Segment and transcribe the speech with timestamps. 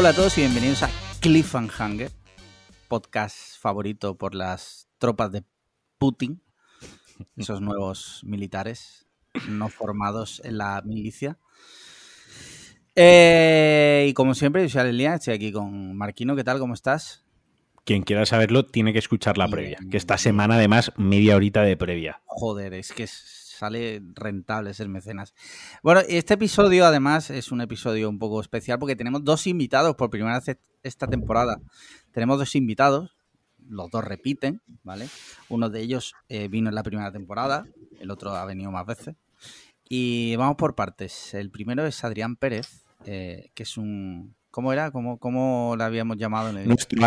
[0.00, 2.12] Hola a todos y bienvenidos a Cliffhanger,
[2.86, 5.42] podcast favorito por las tropas de
[5.98, 6.40] Putin,
[7.36, 9.08] esos nuevos militares
[9.48, 11.36] no formados en la milicia.
[12.94, 16.36] Eh, y como siempre, yo soy Alelia, estoy aquí con Marquino.
[16.36, 16.60] ¿Qué tal?
[16.60, 17.24] ¿Cómo estás?
[17.84, 21.76] Quien quiera saberlo tiene que escuchar la previa, que esta semana además media horita de
[21.76, 22.22] previa.
[22.26, 23.02] Joder, es que
[23.58, 25.34] sale rentable ser mecenas.
[25.82, 30.10] Bueno, este episodio además es un episodio un poco especial porque tenemos dos invitados por
[30.10, 31.60] primera vez esta temporada.
[32.12, 33.16] Tenemos dos invitados,
[33.68, 35.08] los dos repiten, ¿vale?
[35.48, 37.66] Uno de ellos eh, vino en la primera temporada,
[37.98, 39.16] el otro ha venido más veces.
[39.88, 41.34] Y vamos por partes.
[41.34, 44.36] El primero es Adrián Pérez, eh, que es un...
[44.50, 44.90] ¿Cómo era?
[44.90, 46.50] ¿Cómo, cómo lo habíamos llamado?
[46.50, 46.68] En el...
[46.68, 47.00] Nuestro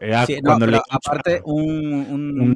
[0.00, 0.36] Madrid.
[0.36, 0.80] Sí, cuando le...
[0.90, 2.54] aparte un, un, un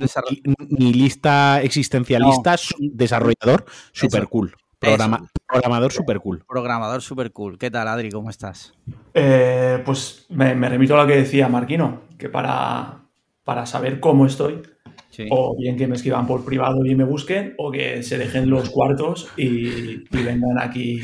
[0.68, 4.54] nihilista existencialista, desarrollador super cool.
[4.78, 6.44] programador super cool.
[6.46, 7.58] Programador super cool.
[7.58, 8.10] ¿Qué tal, Adri?
[8.10, 8.74] ¿Cómo estás?
[9.14, 13.04] Eh, pues me, remito a lo que decía Marquino, que para,
[13.44, 14.62] para saber cómo estoy,
[15.30, 18.70] o bien que me escriban por privado y me busquen, o que se dejen los
[18.70, 21.00] cuartos y, vengan aquí.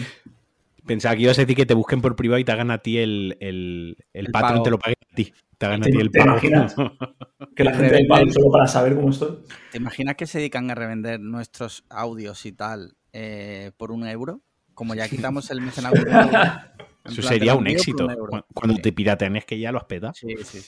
[0.87, 2.99] Pensaba que ibas a decir que te busquen por privado y te hagan a ti
[2.99, 5.33] el, el, el, patrón, te lo paguen a ti.
[5.59, 6.31] Te hagan a ti el pago.
[6.31, 6.75] imaginas
[7.57, 9.39] que la gente del pago solo para saber cómo estoy?
[9.73, 14.43] ¿Te imaginas que se dedican a revender nuestros audios y tal eh, por un euro?
[14.75, 15.97] Como ya quitamos el mecenazgo.
[17.05, 18.07] Eso sería un éxito.
[18.53, 20.13] Cuando te piratean es que ya lo has petado.
[20.15, 20.61] Sí, sí.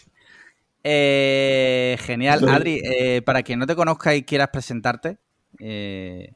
[0.82, 2.48] Eh, genial.
[2.48, 5.18] Adri, eh, para quien no te conozca y quieras presentarte.
[5.58, 6.32] Eh,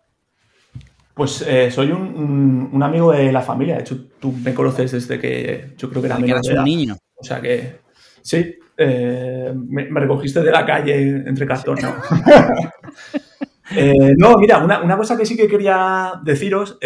[1.14, 3.76] pues soy un, amigo de la familia.
[3.76, 6.96] De hecho, tú me conoces desde que yo creo que era que un niño.
[7.16, 7.81] O sea que
[8.22, 11.78] sí, me, recogiste de la calle entre cartón.
[11.82, 11.94] No,
[14.16, 16.78] no mira, una, cosa que sí que quería deciros.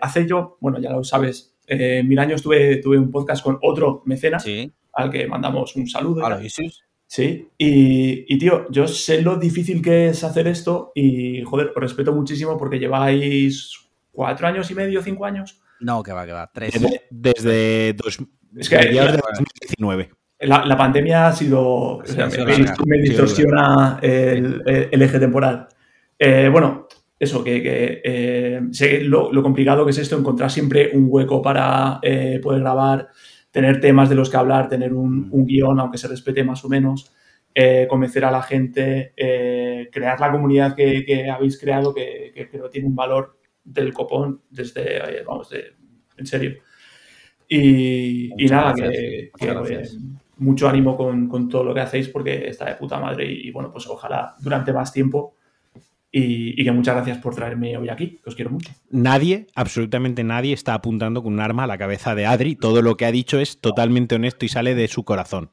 [0.00, 4.42] hace yo, bueno, ya lo sabes, mil años tuve, tuve un podcast con otro mecenas.
[4.42, 6.26] Sí al que mandamos un saludo.
[6.26, 6.82] A Isis.
[7.06, 12.12] Sí, y, tío, yo sé lo difícil que es hacer esto y, joder, os respeto
[12.12, 13.72] muchísimo porque lleváis
[14.12, 15.62] cuatro años y medio, cinco años.
[15.80, 16.74] No, que va, que va, tres.
[17.10, 18.18] Desde, dos,
[18.56, 20.10] es que, 2019.
[20.40, 22.00] La, pandemia ha sido.
[22.86, 25.68] me, distorsiona el, eje temporal.
[26.18, 26.86] Eh, bueno,
[27.18, 32.38] eso, que, eh, sé lo, complicado que es esto, encontrar siempre un hueco para eh,
[32.42, 33.08] poder grabar
[33.50, 37.12] tener temas de los que hablar, tener un, guion, aunque se respete más o menos,
[37.88, 39.14] convencer a la gente,
[39.90, 45.52] crear la comunidad que, habéis creado, que, que, tiene un valor del copón desde, vamos,
[46.16, 46.58] en serio.
[47.48, 49.30] Y, nada, que,
[50.38, 53.86] mucho ánimo con, todo lo que hacéis porque está de puta madre y, bueno, pues
[53.86, 55.34] ojalá durante más tiempo
[56.10, 58.70] y, que muchas gracias por traerme hoy aquí, que os quiero mucho.
[58.90, 62.56] Nadie, absolutamente nadie, está apuntando con un arma a la cabeza de Adri.
[62.56, 65.50] Todo lo que ha dicho es totalmente honesto y sale de su corazón.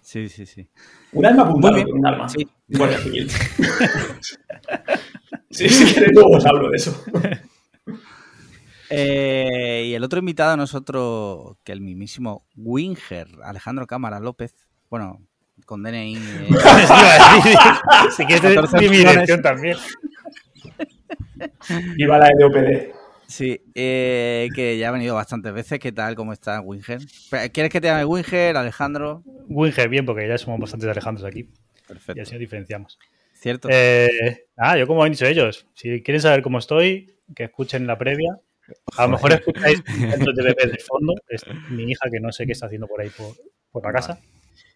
[0.00, 0.68] Sí, sí, sí.
[1.12, 2.28] Un arma apuntado con un arma.
[2.28, 2.48] Sí.
[2.68, 2.96] Bueno,
[5.50, 7.04] sí, sí, luego os hablo de eso.
[8.94, 14.54] Eh, y el otro invitado a nosotros, que el mismísimo Winger, Alejandro Cámara López.
[14.90, 15.20] Bueno,
[15.64, 16.16] con DNI.
[16.16, 16.48] Eh.
[18.16, 19.76] si quieres mi dirección también.
[21.96, 22.92] Viva la LOPD.
[23.26, 25.78] Sí, eh, que ya ha venido bastantes veces.
[25.78, 26.14] ¿Qué tal?
[26.14, 27.00] ¿Cómo está Winger?
[27.52, 29.22] ¿Quieres que te llame Winger, Alejandro?
[29.48, 31.48] Winger, bien, porque ya somos bastantes Alejandros aquí.
[31.88, 32.18] Perfecto.
[32.18, 32.98] Y así nos diferenciamos.
[33.32, 33.68] Cierto.
[33.72, 37.96] Eh, ah, yo como han dicho ellos, si quieren saber cómo estoy, que escuchen la
[37.96, 38.38] previa.
[38.96, 42.46] A lo mejor escucháis dentro de bebé de fondo, es mi hija que no sé
[42.46, 43.34] qué está haciendo por ahí por,
[43.70, 44.18] por la casa.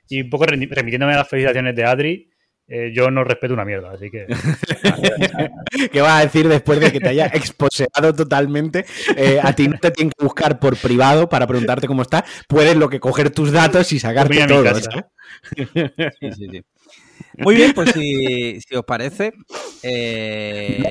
[0.09, 2.31] Y un poco remitiéndome a las felicitaciones de Adri,
[2.69, 4.27] eh, yo no respeto una mierda, así que.
[5.93, 8.85] ¿Qué vas a decir después de que te haya exposeado totalmente?
[9.17, 12.25] Eh, a ti no te tienen que buscar por privado para preguntarte cómo está.
[12.49, 14.65] Puedes lo que coger tus datos y sacarte todo.
[14.75, 16.63] Sí, sí, sí.
[17.39, 19.33] Muy bien, pues si, os parece.
[19.89, 20.83] Eh,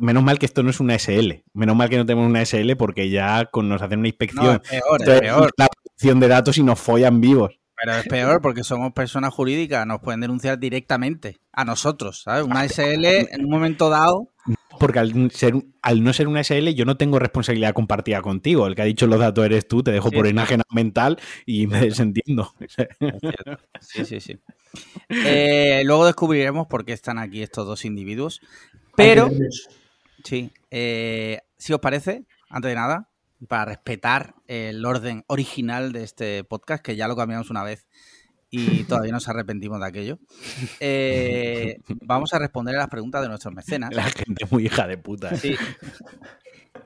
[0.00, 1.44] menos, mal, que esto no es una SL.
[1.54, 4.62] Menos mal que no tenemos una SL porque ya con nos hacen una inspección.
[5.04, 7.58] peor, La protección de datos y nos follan vivos.
[7.76, 12.44] Pero es peor porque somos personas jurídicas, nos pueden denunciar directamente a nosotros, ¿sabes?
[12.44, 14.32] Una SL en un momento dado.
[14.78, 18.66] Porque al, ser, al no ser una SL yo no tengo responsabilidad compartida contigo.
[18.66, 21.80] El que ha dicho los datos eres tú, te dejo por imagen mental y me
[21.80, 22.54] desentiendo.
[23.80, 24.38] Sí, sí, sí.
[25.08, 28.40] Eh, luego descubriremos por qué están aquí estos dos individuos.
[28.96, 29.30] Pero,
[30.24, 33.10] sí, eh, si os parece, antes de nada,
[33.48, 37.86] para respetar el orden original de este podcast, que ya lo cambiamos una vez
[38.56, 40.18] y todavía nos arrepentimos de aquello.
[40.80, 43.94] Eh, vamos a responder a las preguntas de nuestros mecenas.
[43.94, 45.36] La gente muy hija de puta.
[45.36, 45.56] Sí.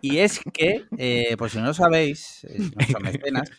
[0.03, 3.51] Y es que, eh, por si no lo sabéis, eh, nuestros mecenas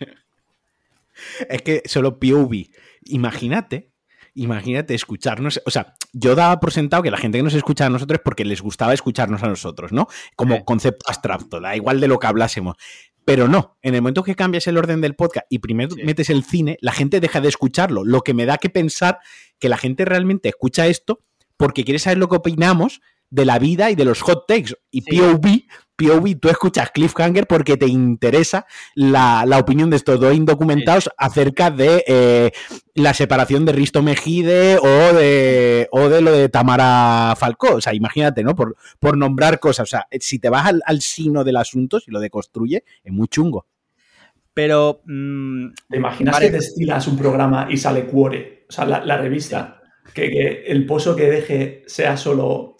[1.50, 2.69] Es que solo POV.
[3.06, 3.92] Imagínate,
[4.34, 5.62] imagínate escucharnos.
[5.66, 8.24] O sea, yo daba por sentado que la gente que nos escucha a nosotros es
[8.24, 10.08] porque les gustaba escucharnos a nosotros, ¿no?
[10.36, 12.75] Como concepto abstracto, da igual de lo que hablásemos.
[13.26, 16.44] Pero no, en el momento que cambias el orden del podcast y primero metes el
[16.44, 18.04] cine, la gente deja de escucharlo.
[18.04, 19.20] Lo que me da que pensar
[19.60, 21.22] que la gente realmente escucha esto
[21.58, 24.74] porque quiere saber lo que opinamos de la vida y de los hot takes.
[24.90, 25.64] Y POV,
[26.01, 28.65] POV, tú escuchas Cliffhanger porque te interesa
[28.95, 32.51] la, opinión de estos dos indocumentados acerca de eh,
[32.95, 37.75] la separación de Risto Mejide o de, o de lo de Tamara Falcó.
[37.75, 38.56] O sea, imagínate, ¿no?
[38.56, 39.83] Por, por nombrar cosas.
[39.83, 43.68] O sea, si te vas al, sino del asunto, si lo deconstruye, es muy chungo.
[44.53, 45.01] Pero.
[45.06, 48.65] Mm, ¿Te imaginas que destilas un programa y sale Cuore?
[48.68, 49.77] O sea, la, revista.
[50.13, 52.75] Que, que, el pozo que deje sea solo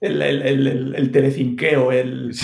[0.00, 2.34] el, el, el, telecinqueo, el...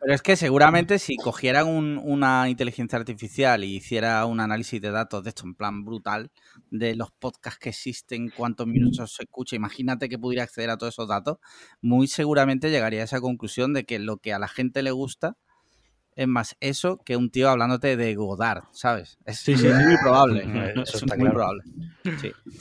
[0.00, 5.22] Pero es que seguramente si cogieran una inteligencia artificial y hiciera un análisis de datos
[5.22, 6.30] de esto en plan brutal,
[6.70, 10.94] de los podcasts que existen, cuántos minutos se escucha, imagínate que pudiera acceder a todos
[10.94, 11.36] esos datos,
[11.82, 15.36] muy seguramente llegaría a esa conclusión de que lo que a la gente le gusta
[16.20, 19.18] es más eso que un tío hablándote de Godard, ¿sabes?
[19.24, 20.42] Es muy probable.
[20.82, 21.62] Eso es muy probable.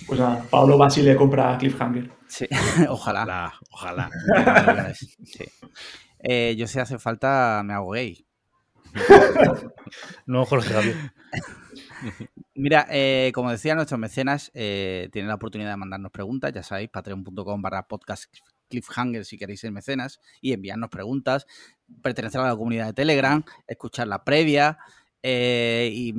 [0.07, 2.09] Pues a Pablo Basile compra Cliffhanger.
[2.25, 2.47] Sí,
[2.89, 3.53] ojalá.
[3.71, 4.09] Ojalá.
[6.21, 8.27] Eh, yo si hace falta me hago gay.
[10.25, 10.95] no, Jorge Javier.
[12.55, 16.89] Mira, eh, como decía, nuestros mecenas eh, tienen la oportunidad de mandarnos preguntas, ya sabéis,
[16.89, 18.25] patreon.com barra podcast
[18.69, 21.47] cliffhanger si queréis ser mecenas y enviarnos preguntas,
[22.01, 24.77] pertenecer a la comunidad de Telegram, escuchar la previa
[25.21, 26.13] y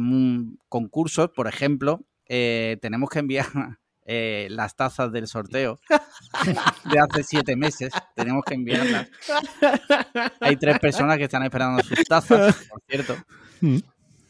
[0.68, 3.46] concursos, por ejemplo, tenemos que enviar
[4.12, 5.78] eh, las tazas del sorteo
[6.90, 7.92] de hace siete meses.
[8.16, 9.08] Tenemos que enviarlas.
[10.40, 13.16] Hay tres personas que están esperando sus tazas, por cierto.
[13.60, 13.78] Mm.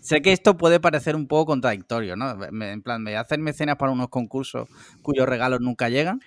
[0.00, 2.44] Sé que esto puede parecer un poco contradictorio, ¿no?
[2.44, 4.68] En plan, me hacen mecenas para unos concursos
[5.02, 6.20] cuyos regalos nunca llegan,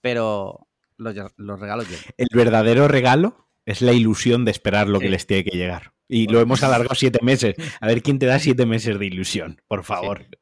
[0.00, 0.67] pero
[0.98, 2.04] los, regalos llegan.
[2.16, 5.92] El verdadero regalo es la ilusión de esperar lo que les tiene que llegar.
[6.08, 7.54] Y lo hemos alargado siete meses.
[7.80, 10.26] A ver quién te da siete meses de ilusión, por favor.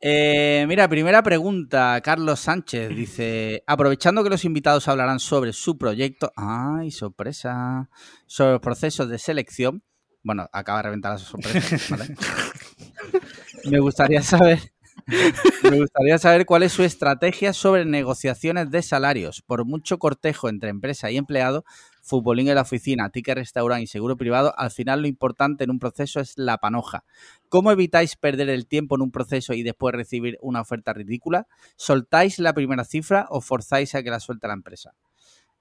[0.00, 6.32] Eh, mira, primera pregunta, Carlos Sánchez dice, aprovechando que los invitados hablarán sobre su proyecto,
[6.34, 7.90] ay, sorpresa,
[8.26, 9.82] sobre los procesos de selección,
[10.22, 11.96] bueno, acaba de reventar la sorpresa,
[13.70, 14.72] Me gustaría saber,
[15.62, 19.40] me gustaría saber cuál es su estrategia sobre negociaciones de salarios.
[19.42, 21.64] Por mucho cortejo entre empresa y empleado,
[22.02, 25.78] futbolín en la oficina, ticket restaurante y seguro privado, al final lo importante en un
[25.78, 27.04] proceso es la panoja.
[27.48, 31.46] ¿Cómo evitáis perder el tiempo en un proceso y después recibir una oferta ridícula?
[31.76, 34.92] ¿Soltáis la primera cifra o forzáis a que la suelte la empresa?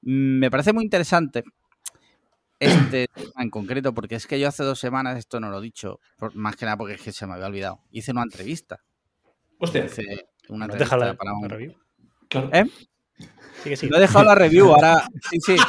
[0.02, 1.44] Mm, me parece muy interesante
[2.60, 5.64] este tema en concreto, porque es que yo hace dos semanas, esto no lo he
[5.64, 6.00] dicho,
[6.34, 8.82] más que nada porque es que se me había olvidado, hice una entrevista.
[9.60, 9.88] Hostia.
[10.50, 11.50] Una entrevista para un...
[11.50, 11.74] Review.
[12.52, 12.66] ¿Eh?
[13.90, 15.08] No he dejado la review, ahora.
[15.30, 15.56] Sí, sí.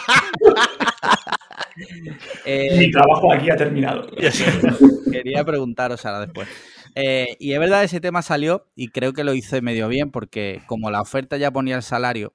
[2.47, 4.07] Eh, Mi trabajo aquí ha terminado.
[5.13, 6.49] Quería preguntaros ahora después.
[6.95, 10.63] Eh, y es verdad, ese tema salió y creo que lo hice medio bien porque
[10.67, 12.35] como la oferta ya ponía el salario,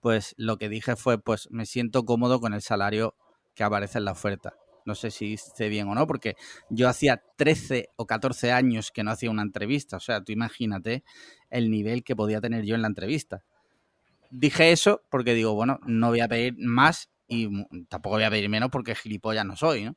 [0.00, 3.14] pues lo que dije fue, pues me siento cómodo con el salario
[3.54, 4.54] que aparece en la oferta.
[4.88, 6.34] No sé si hice bien o no, porque
[6.68, 9.98] yo hacía 13 o 14 años que no hacía una entrevista.
[9.98, 11.04] O sea, tú imagínate
[11.50, 13.44] el nivel que podía tener yo en la entrevista
[14.30, 17.48] dije eso porque digo, bueno, no voy a pedir más y
[17.86, 19.96] tampoco voy a pedir menos porque gilipollas no soy, ¿no?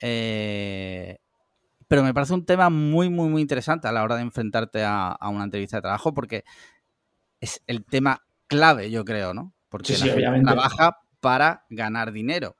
[0.00, 1.18] Eh,
[1.88, 5.16] pero me parece un tema muy, muy, muy interesante a la hora de enfrentarte a,
[5.22, 6.44] una entrevista de trabajo porque
[7.40, 9.52] es el tema clave, yo creo, ¿no?
[9.68, 12.56] Porque la gente trabaja para ganar dinero.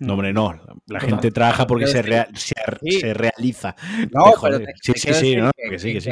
[0.00, 0.60] No, hombre, no.
[0.86, 2.02] La gente trabaja porque se,
[2.34, 3.76] se, realiza.
[4.12, 5.50] No, pero sí, sí, sí, ¿no?
[5.56, 6.10] que, sí, que, sí.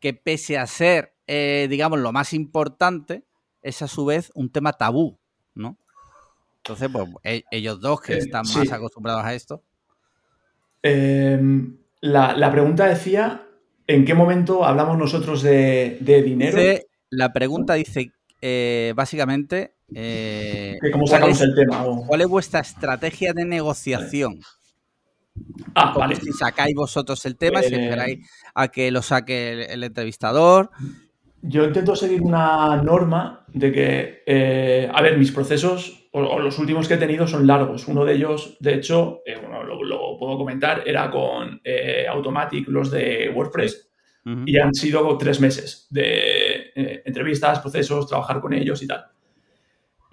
[0.00, 3.24] que pese a ser eh, digamos, lo más importante
[3.62, 5.18] es a su vez un tema tabú,
[5.54, 5.78] ¿no?
[6.58, 9.62] Entonces, pues e, ellos dos que eh, están más acostumbrados a esto.
[10.82, 13.46] Em, la, pregunta decía,
[13.86, 16.58] ¿en qué momento hablamos nosotros de, dinero?
[17.08, 18.12] la pregunta dice,
[19.94, 20.78] eh.
[20.92, 21.84] ¿Cómo sacamos el tema?
[22.06, 24.40] ¿Cuál es vuestra estrategia de negociación?
[25.74, 26.16] Ah, vale.
[26.16, 30.70] Si sacáis vosotros el tema, si esperáis a que lo saque el entrevistador,
[31.46, 36.88] yo intento seguir una norma de que, eh, a ver, mis procesos o, los últimos
[36.88, 37.86] que he tenido son largos.
[37.86, 42.90] Uno de ellos, de hecho, eh, bueno, lo, puedo comentar, era con eh, Automatic, los
[42.90, 43.90] de WordPress,
[44.46, 46.72] y han sido tres meses de
[47.04, 49.04] entrevistas, procesos, trabajar con ellos y tal.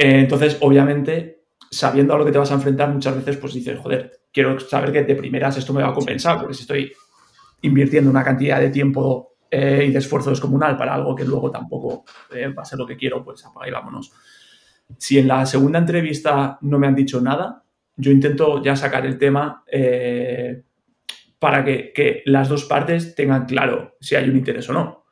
[0.09, 4.21] Entonces, obviamente, sabiendo a lo que te vas a enfrentar, muchas veces pues dices, joder,
[4.31, 6.91] quiero saber que de primeras esto me va a compensar, porque si estoy
[7.61, 12.05] invirtiendo una cantidad de tiempo eh, y de esfuerzo descomunal para algo que luego tampoco
[12.33, 14.11] eh, va a ser lo que quiero, pues apaga y vámonos.
[14.97, 17.63] Si en la segunda entrevista no me han dicho nada,
[17.95, 20.63] yo intento ya sacar el tema eh,
[21.37, 25.05] para que, las dos partes tengan claro si hay un interés o no.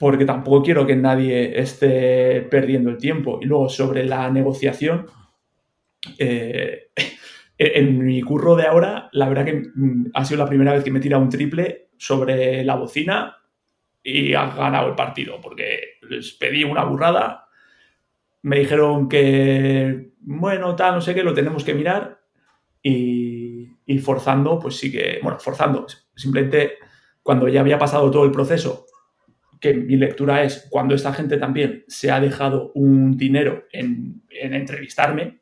[0.00, 3.38] Porque tampoco quiero que nadie esté perdiendo el tiempo.
[3.42, 5.06] Y luego sobre la negociación,
[6.18, 6.88] eh,
[7.58, 10.90] en mi curro de ahora, la verdad que mm, ha sido la primera vez que
[10.90, 13.36] me he tirado un triple sobre la bocina
[14.02, 17.48] y ha ganado el partido, porque les pedí una burrada,
[18.40, 22.22] me dijeron que, bueno, tal, no sé qué, lo tenemos que mirar
[22.82, 26.78] y, y forzando, pues sí que, bueno, forzando, simplemente
[27.22, 28.86] cuando ya había pasado todo el proceso,
[29.60, 34.54] que mi lectura es cuando esta gente también se ha dejado un dinero en, en
[34.54, 35.40] entrevistarme,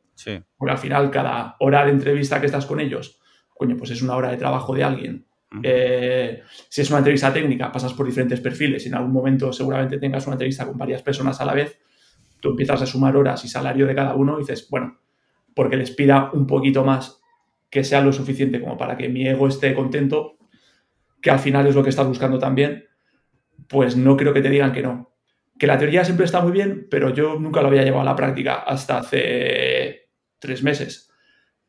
[0.57, 3.21] porque al final, cada hora de entrevista que estás con ellos,
[3.55, 5.27] coño, pues es una hora de trabajo de alguien.
[5.63, 8.85] Eh, si es una entrevista técnica, pasas por diferentes perfiles.
[8.85, 11.79] Y en algún momento seguramente tengas una entrevista con varias personas a la vez,
[12.41, 14.99] tú empiezas a sumar horas y salario de cada uno y dices, bueno,
[15.55, 17.21] porque les pida un poquito más
[17.71, 20.39] que sea lo suficiente como para que mi ego esté contento,
[21.21, 22.85] que al final es lo que estás buscando también,
[23.67, 25.15] pues no creo que te digan que no.
[25.59, 28.17] Que la teoría siempre está muy bien, pero yo nunca lo había llevado a la
[28.17, 31.11] práctica hasta hace tres meses.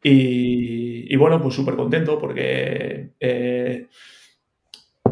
[0.02, 3.88] Y, bueno, pues súper contento porque eh,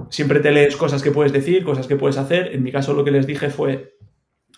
[0.10, 2.54] siempre te lees cosas que puedes decir, cosas que puedes hacer.
[2.54, 3.98] En mi caso lo que les dije fue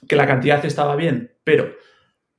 [0.07, 1.73] que la cantidad estaba bien, pero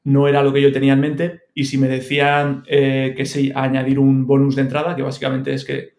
[0.05, 1.43] no era lo que yo tenía en mente.
[1.55, 5.65] Y si me decían eh, que sí, añadir un bonus de entrada, que básicamente es
[5.65, 5.95] que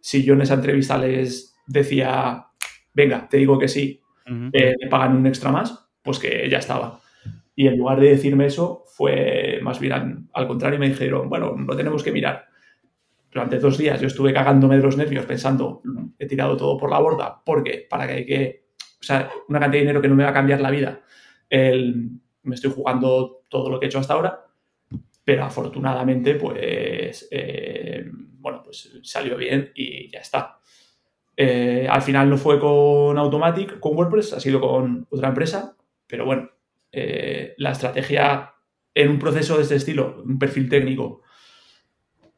[0.00, 2.46] si yo en esa entrevista les decía,
[2.94, 4.00] venga, te digo que sí,
[4.52, 7.00] eh, me pagan un extra más, pues que ya estaba.
[7.54, 11.76] Y en lugar de decirme eso, fue más bien al, contrario, me dijeron, bueno, lo
[11.76, 12.46] tenemos que mirar.
[13.30, 15.82] Durante dos días yo estuve cagándome de los nervios pensando,
[16.18, 18.64] he tirado todo por la borda, porque para que, que
[19.00, 21.02] o sea, una cantidad de dinero que no me va a cambiar la vida,
[21.50, 22.10] el,
[22.42, 24.44] me estoy jugando todo lo que he hecho hasta ahora,
[25.24, 30.58] pero afortunadamente, pues, eh, bueno, pues salió bien y ya está.
[31.36, 35.76] Eh, al final no fue con Automatic, con WordPress, ha sido con otra empresa,
[36.06, 36.50] pero bueno,
[36.92, 38.54] eh, la estrategia
[38.94, 41.22] en un proceso de este estilo, un perfil técnico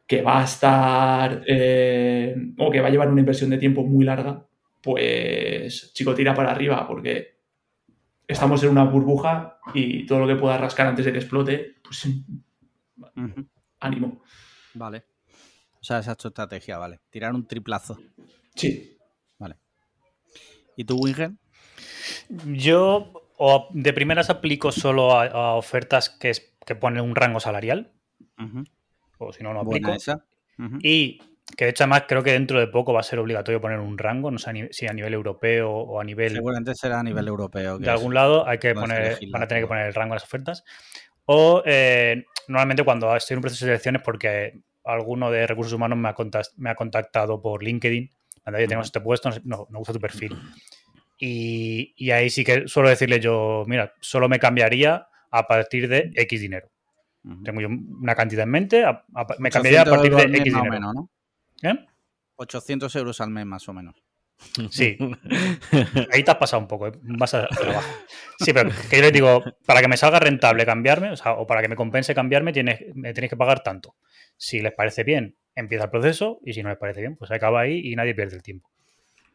[0.06, 4.04] que va a estar eh, o que va a llevar una inversión de tiempo muy
[4.04, 4.46] larga,
[4.82, 7.40] pues chico, tira para arriba porque
[8.26, 12.08] estamos en una burbuja y todo lo que pueda rascar antes de que explote, pues
[13.80, 14.22] ánimo.
[14.74, 15.04] Vale.
[15.80, 17.00] O sea, esa es tu estrategia, vale.
[17.10, 17.98] Tirar un triplazo.
[18.56, 18.98] Sí.
[19.38, 19.56] Vale.
[20.76, 21.38] ¿Y tú, Wingen?
[22.46, 27.92] Yo o de primeras aplico solo a, ofertas que, es, que ponen un rango salarial.
[29.18, 29.94] O si no, no aplico.
[30.82, 31.20] Y
[31.56, 33.98] que de hecho además creo que dentro de poco va a ser obligatorio poner un
[33.98, 36.32] rango, no sé si a nivel europeo o a nivel...
[36.32, 37.78] Seguramente será a nivel europeo.
[37.78, 40.24] de algún lado hay que poner, van a tener que poner el rango a las
[40.24, 40.64] ofertas.
[41.26, 45.98] O eh, normalmente cuando estoy en un proceso de selecciones porque alguno de recursos humanos
[45.98, 46.14] me ha,
[46.56, 48.10] me ha contactado por LinkedIn,
[48.46, 50.38] cuando tenemos este puesto, no, no gusta tu perfil.
[51.18, 56.40] Y, ahí sí que suelo decirle yo, mira, solo me cambiaría a partir de X
[56.40, 56.70] dinero.
[57.42, 58.84] Tengo yo una cantidad en mente,
[59.40, 60.70] me cambiaría a partir de X dinero.
[60.70, 61.10] Menos, ¿no?
[61.60, 61.74] ¿Eh?
[62.36, 63.96] 800 euros al mes más o menos.
[64.70, 64.96] Sí,
[66.12, 66.92] ahí te has pasado un poco, ¿eh?
[67.02, 67.90] vas a trabajo.
[68.38, 71.48] Sí, pero que yo les digo, para que me salga rentable cambiarme, o, sea, o
[71.48, 73.96] para que me compense cambiarme, tienes, me tenéis que pagar tanto.
[74.36, 77.62] Si les parece bien, empieza el proceso, y si no les parece bien, pues acaba
[77.62, 78.70] ahí y nadie pierde el tiempo.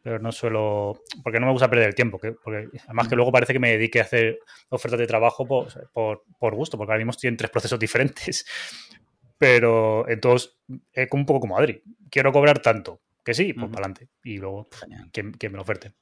[0.02, 3.52] Pero no suelo, porque no me gusta perder el tiempo, porque además que luego parece
[3.52, 4.38] que me dedique a hacer
[4.70, 8.46] ofertas de trabajo por, gusto, porque ahora mismo estoy en tres procesos diferentes,
[9.38, 10.56] pero entonces
[10.92, 14.68] es un poco como Adri, quiero cobrar tanto, que sí, pues para adelante, y luego
[15.12, 15.92] que, me lo oferte.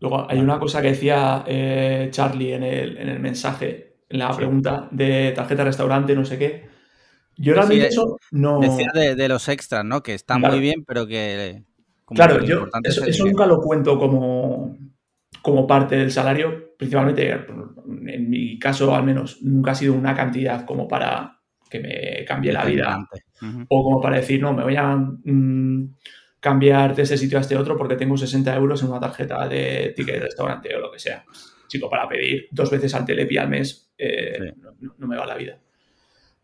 [0.00, 4.36] Luego hay una cosa que decía eh, Charlie en el, en el, mensaje, en la
[4.36, 6.77] pregunta de tarjeta restaurante, no sé qué.
[7.38, 8.60] Yo realmente eso no.
[8.60, 10.02] Decía de, los extras, ¿no?
[10.02, 11.62] Que están muy bien, pero que
[12.06, 14.76] claro, yo eso, nunca lo cuento como,
[15.40, 20.64] como parte del salario, principalmente en mi caso al menos, nunca ha sido una cantidad
[20.64, 21.38] como para
[21.70, 23.06] que me cambie la vida
[23.68, 25.94] o como para decir, no, me voy a mm,
[26.40, 29.92] cambiar de ese sitio a este otro porque tengo 60 euros en una tarjeta de
[29.94, 31.24] ticket de restaurante o lo que sea.
[31.68, 34.54] Chico, para pedir dos veces al Telepi al mes eh,
[34.96, 35.60] no me va la vida.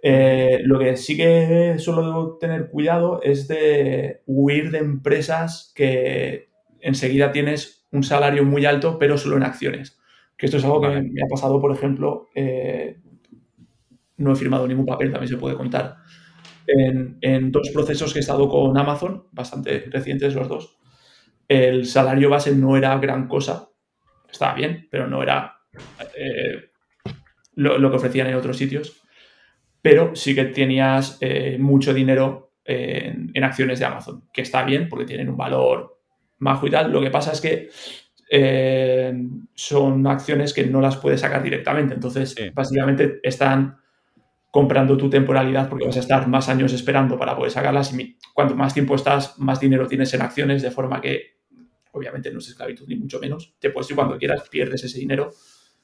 [0.07, 7.33] Eh, lo que sí que suelo tener cuidado es de huir de empresas que enseguida
[7.33, 9.99] tienes un salario muy alto, pero solo en acciones.
[10.37, 12.99] Que esto es algo que me ha pasado, por ejemplo, eh,
[14.19, 15.97] no he firmado ningún papel, también se puede contar.
[16.67, 20.79] En, en, dos procesos que he estado con Amazon, bastante recientes los dos,
[21.49, 23.71] el salario base no era gran cosa,
[24.31, 25.61] estaba bien, pero no era
[26.17, 26.71] eh,
[27.55, 29.03] lo, que ofrecían en otros sitios,
[29.85, 34.89] pero sí que tenías eh, mucho dinero en, en, acciones de Amazon, que está bien
[34.89, 36.01] porque tienen un valor
[36.39, 36.91] majo y tal.
[36.91, 37.69] Lo que pasa es que
[38.31, 39.13] eh,
[39.53, 41.93] son acciones que no las puedes sacar directamente.
[41.93, 43.77] Entonces, básicamente están
[44.51, 48.55] comprando tu temporalidad porque vas a estar más años esperando para poder sacarlas y cuanto
[48.55, 51.41] más tiempo estás, más dinero tienes en acciones, de forma que
[51.93, 53.55] obviamente no es esclavitud ni mucho menos.
[53.59, 55.31] Te puedes ir cuando quieras, pierdes ese dinero,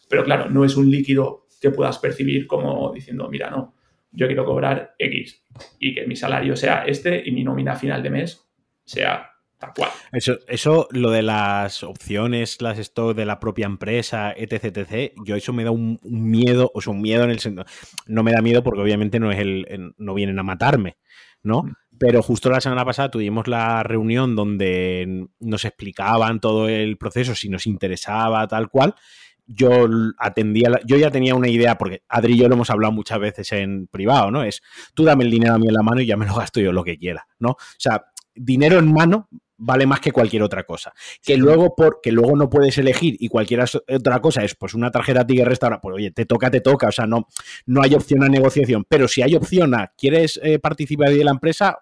[0.09, 3.75] pero claro, no es un líquido que puedas percibir como diciendo, mira, no,
[4.13, 5.45] yo quiero cobrar X
[5.79, 8.47] y que mi salario sea este y mi nómina final de mes
[8.85, 9.31] sea
[10.13, 15.37] eso, eso, lo de las opciones, las stock de la propia empresa, etc, etc, yo
[15.37, 17.67] eso me da un, miedo, o sea, un miedo en el sentido,
[18.07, 20.97] no me da miedo porque obviamente no es el, no vienen a matarme,
[21.43, 21.65] ¿no?
[21.65, 21.73] Mm.
[21.99, 27.51] Pero justo la semana pasada tuvimos la reunión donde nos explicaban todo el proceso, si
[27.51, 28.95] nos interesaba, tal cual.
[29.53, 29.89] Yo
[30.19, 33.51] atendía, yo ya tenía una idea, porque Adri y yo lo hemos hablado muchas veces
[33.53, 34.45] en privado, ¿no?
[34.45, 34.63] Es
[34.95, 36.73] tú dame el dinero a mí en la mano y ya me lo gasto yo
[36.73, 37.51] lo que quiera, ¿no?
[37.51, 38.05] O sea,
[38.35, 39.29] dinero en mano
[39.61, 40.93] vale más que cualquier otra cosa.
[41.23, 44.91] Que luego, por, que luego no puedes elegir y cualquier otra cosa es pues una
[44.91, 47.27] tarjeta Tiger Restaurant, pues oye, te toca, te toca, o sea, no,
[47.67, 48.85] no hay opción a negociación.
[48.89, 51.79] Pero si hay opción a, ¿quieres eh, participar de la empresa?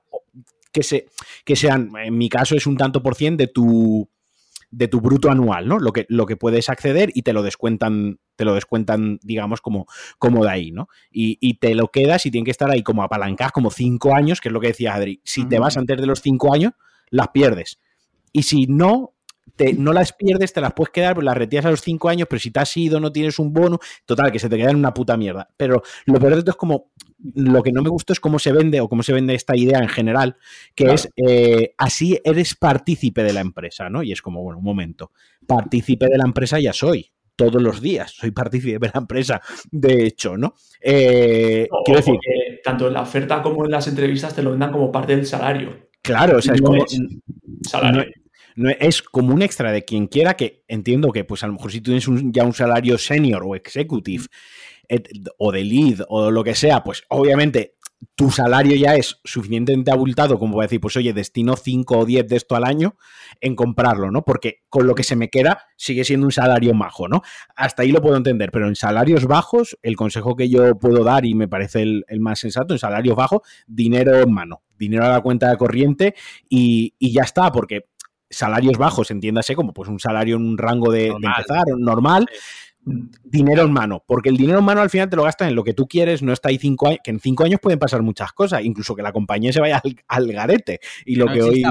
[0.72, 1.06] Que, se,
[1.44, 4.08] que sean, en mi caso es un tanto por cien de tu
[4.70, 5.78] de tu bruto anual, ¿no?
[5.78, 9.86] Lo que, lo que puedes acceder y te lo descuentan, te lo descuentan, digamos, como,
[10.18, 10.88] como de ahí, ¿no?
[11.10, 14.40] Y, y te lo quedas y tiene que estar ahí como apalancado como cinco años,
[14.40, 15.20] que es lo que decía Adri.
[15.24, 16.72] Si te vas antes de los cinco años,
[17.10, 17.80] las pierdes.
[18.32, 19.14] Y si no,
[19.56, 22.26] te, no las pierdes, te las puedes quedar, pues las retiras a los cinco años,
[22.28, 24.76] pero si te has ido, no tienes un bono, total, que se te queda en
[24.76, 25.48] una puta mierda.
[25.56, 26.90] Pero lo peor de todo es como,
[27.34, 29.78] lo que no me gusta es cómo se vende o cómo se vende esta idea
[29.78, 30.36] en general,
[30.74, 34.02] que es eh, así eres partícipe de la empresa, ¿no?
[34.02, 35.12] Y es como, bueno, un momento,
[35.46, 37.10] partícipe de la empresa ya soy.
[37.36, 40.54] Todos los días soy partícipe de la empresa, de hecho, ¿no?
[40.80, 42.18] Eh, quiero decir.
[42.64, 45.88] Tanto en la oferta como en las entrevistas te lo vendan como parte del salario.
[46.02, 46.78] Claro, o sea, es como.
[46.78, 48.04] No,
[48.80, 51.80] es como un extra de quien quiera que entiendo que, pues a lo mejor si
[51.80, 54.26] tienes ya un salario senior o executive
[55.38, 57.74] o de lead o lo que sea, pues obviamente
[58.14, 62.28] tu salario ya es suficientemente abultado como para decir, pues oye, destino 5 o 10
[62.28, 62.96] de esto al año
[63.40, 64.22] en comprarlo, ¿no?
[64.22, 67.22] Porque con lo que se me queda sigue siendo un salario bajo, ¿no?
[67.56, 71.26] Hasta ahí lo puedo entender, pero en salarios bajos, el consejo que yo puedo dar
[71.26, 75.20] y me parece el, más sensato, en salarios bajos, dinero en mano, dinero a la
[75.20, 76.14] cuenta de corriente
[76.48, 77.86] y, ya está, porque
[78.30, 82.26] salarios bajos, entiéndase como pues un salario en un rango de, empezar, normal
[83.24, 85.64] dinero en mano, porque el dinero en mano al final te lo gastas en lo
[85.64, 88.32] que tú quieres, no está ahí cinco años, que en cinco años pueden pasar muchas
[88.32, 90.80] cosas, incluso que la compañía se vaya al, garete.
[91.04, 91.62] Y lo que, hoy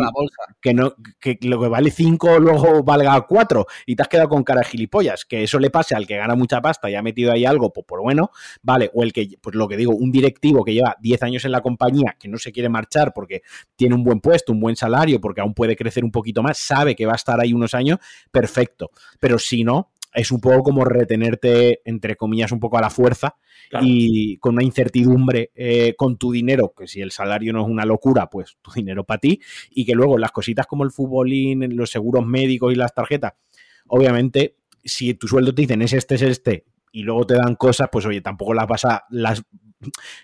[0.61, 4.43] que no que lo que vale cinco luego valga cuatro y te has quedado con
[4.43, 7.31] cara de gilipollas, que eso le pase al que gana mucha pasta y ha metido
[7.31, 10.63] ahí algo, pues por bueno, vale, o el que, pues lo que digo, un directivo
[10.63, 13.41] que lleva 10 años en la compañía, que no se quiere marchar porque
[13.75, 16.95] tiene un buen puesto, un buen salario, porque aún puede crecer un poquito más, sabe
[16.95, 17.99] que va a estar ahí unos años,
[18.31, 22.89] perfecto, pero si no, es un poco como retenerte, entre comillas, un poco a la
[22.89, 23.35] fuerza
[23.81, 27.85] y con una incertidumbre eh, con tu dinero, que si el salario no es una
[27.85, 29.39] locura, pues tu dinero para ti,
[29.71, 33.33] y que luego las cositas como el futbolín, los seguros médicos y las tarjetas,
[33.87, 37.89] obviamente, si tu sueldo te dicen es este, es este, y luego te dan cosas,
[37.91, 39.43] pues oye, tampoco las vas a, las,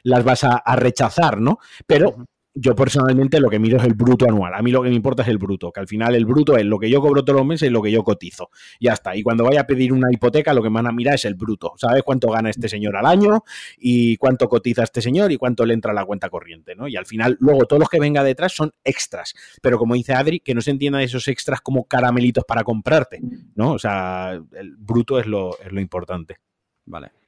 [0.03, 1.59] las vas a, rechazar, ¿no?
[1.85, 4.53] Pero yo personalmente lo que miro es el bruto anual.
[4.53, 6.65] A mí lo que me importa es el bruto, que al final el bruto es
[6.65, 8.49] lo que yo cobro todos los meses y lo que yo cotizo.
[8.79, 9.15] Ya está.
[9.15, 11.33] Y cuando vaya a pedir una hipoteca, lo que me van a mirar es el
[11.33, 11.73] bruto.
[11.77, 13.43] ¿Sabes cuánto gana este señor al año
[13.77, 16.75] y cuánto cotiza este señor y cuánto le entra a la cuenta corriente?
[16.75, 16.87] ¿no?
[16.87, 19.33] Y al final, luego todos los que venga detrás son extras.
[19.61, 23.19] Pero como dice Adri, que no se entiendan esos extras como caramelitos para comprarte.
[23.55, 23.73] ¿no?
[23.73, 26.37] O sea, el bruto es lo, es lo importante.
[26.85, 27.22] Vale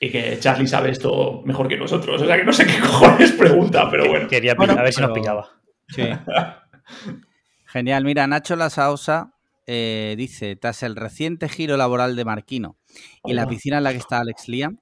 [0.00, 2.20] y que Charlie sabe esto mejor que nosotros.
[2.20, 4.28] O sea que no sé qué cojones pregunta, pero bueno.
[4.28, 5.48] Quería a ver si nos pillaba.
[5.88, 6.02] Sí.
[7.66, 8.04] Genial.
[8.04, 9.34] Mira, Nacho Lasausa
[9.66, 12.76] eh, dice: tras el reciente giro laboral de Marquino
[13.24, 14.78] y la piscina en la que está Alex Liam,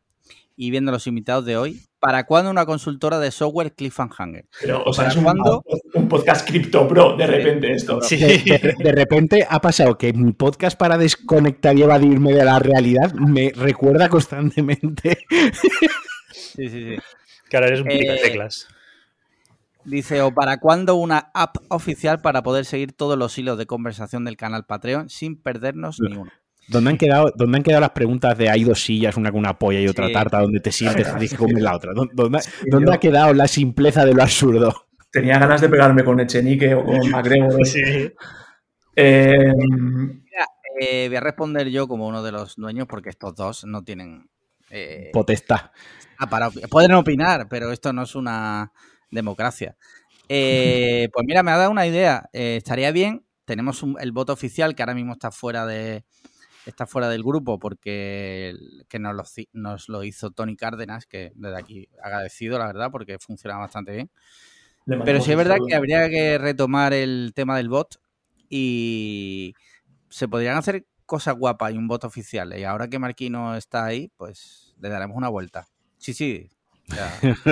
[0.56, 4.44] y viendo los invitados de hoy, ¿para cuándo una consultora de software Cliffhanger?
[4.60, 5.24] Pero, o sea, es un,
[6.06, 7.98] podcast Crypto Pro, de repente esto.
[8.02, 8.18] Sí.
[8.18, 13.52] De, repente ha pasado que mi podcast para desconectar y evadirme de la realidad me
[13.56, 15.16] recuerda constantemente.
[16.30, 16.96] Sí, sí, sí.
[17.48, 18.68] Que ahora eres un eh, teclas.
[19.86, 24.26] Dice, o para cuándo una app oficial para poder seguir todos los hilos de conversación
[24.26, 26.30] del canal Patreon sin perdernos ni uno.
[26.68, 29.58] ¿Dónde han, quedado, ¿Dónde han quedado las preguntas de hay dos sillas, una con una
[29.58, 31.92] polla y otra tarta, donde te sientes y que comes la otra?
[31.94, 34.86] ¿Dónde, dónde, ha quedado la simpleza de lo absurdo?
[35.10, 37.66] Tenía ganas de pegarme con Echenique o con MacGregor.
[37.66, 38.12] Sí.
[38.96, 39.52] Eh,
[40.80, 44.28] eh, voy a responder yo como uno de los dueños porque estos dos no tienen...
[44.70, 45.70] Eh, Potestad.
[46.18, 48.72] Ah, pueden opinar, pero esto no es una
[49.10, 49.76] democracia.
[50.28, 52.28] pues mira, me ha dado una idea.
[52.32, 56.04] estaría bien, tenemos el voto oficial que ahora mismo está fuera de,
[56.66, 58.54] está fuera del grupo porque
[58.88, 63.18] que nos, lo, nos lo hizo Tony Cárdenas, que desde aquí agradecido, la verdad, porque
[63.18, 64.10] funciona bastante bien.
[64.86, 68.00] Pero sí es verdad que habría que retomar el tema del bot
[68.50, 69.54] y
[70.10, 72.56] se podrían hacer cosas guapas y un bot oficial.
[72.58, 75.66] Y ahora que Marquino está ahí, pues le daremos una vuelta.
[75.96, 76.50] Sí, sí.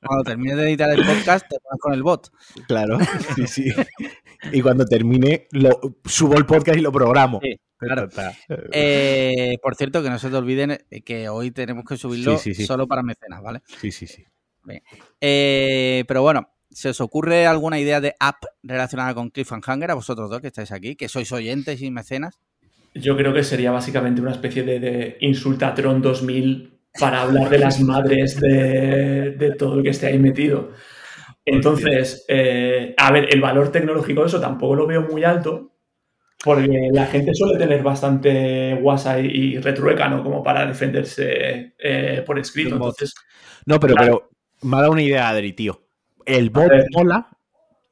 [0.00, 2.30] Cuando termine de editar el podcast, te pones con el bot.
[2.66, 2.98] Claro,
[3.36, 3.70] sí, sí.
[4.50, 7.40] Y cuando termine, lo, subo el podcast y lo programo.
[7.42, 8.08] Sí, claro.
[8.72, 13.02] Eh, por cierto, que no se te olviden que hoy tenemos que subirlo solo para
[13.02, 13.60] mecenas, ¿vale?
[13.80, 14.24] Sí, sí, sí.
[15.20, 20.30] Eh, pero bueno, ¿se os ocurre alguna idea de app relacionada con Cliffhanger a vosotros
[20.30, 22.40] dos que estáis aquí, que sois oyentes y mecenas?
[22.94, 27.80] Yo creo que sería básicamente una especie de, de Insultatron 2000 para hablar de las
[27.80, 30.72] madres de, todo lo que esté ahí metido.
[31.44, 35.72] Entonces, eh, a ver, el valor tecnológico de eso tampoco lo veo muy alto,
[36.44, 40.22] porque la gente suele tener bastante guasa y, retrueca, ¿no?
[40.22, 42.76] Como para defenderse eh, por escrito.
[42.76, 43.14] Entonces,
[43.66, 44.30] no, pero, pero
[44.62, 45.82] me ha dado una idea, Adri, tío.
[46.24, 47.28] El bot mola,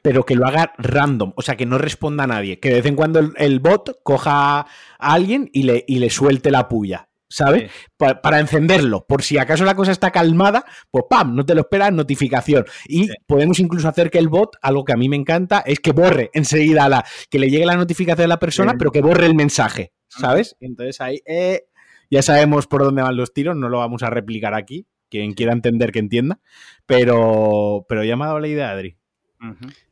[0.03, 2.61] pero que lo haga random, o sea, que no responda a nadie.
[2.61, 4.67] Que de vez en cuando el, bot coja a
[4.99, 7.10] alguien y le, y le suelte la puya.
[7.31, 7.71] ¿Sabes?
[7.97, 11.35] Para, encenderlo, por si acaso la cosa está calmada, pues ¡pam!
[11.35, 12.67] No te lo esperas, notificación.
[12.87, 15.93] Y podemos incluso hacer que el bot, algo que a mí me encanta, es que
[15.93, 19.35] borre enseguida la, que le llegue la notificación a la persona, pero que borre el
[19.35, 20.57] mensaje, ¿sabes?
[20.61, 21.63] Entonces ahí eh,
[22.11, 25.53] ya sabemos por dónde van los tiros, no lo vamos a replicar aquí quien quiera
[25.53, 26.41] entender que entienda,
[26.87, 28.97] pero, pero ya me ha dado la idea, Adri.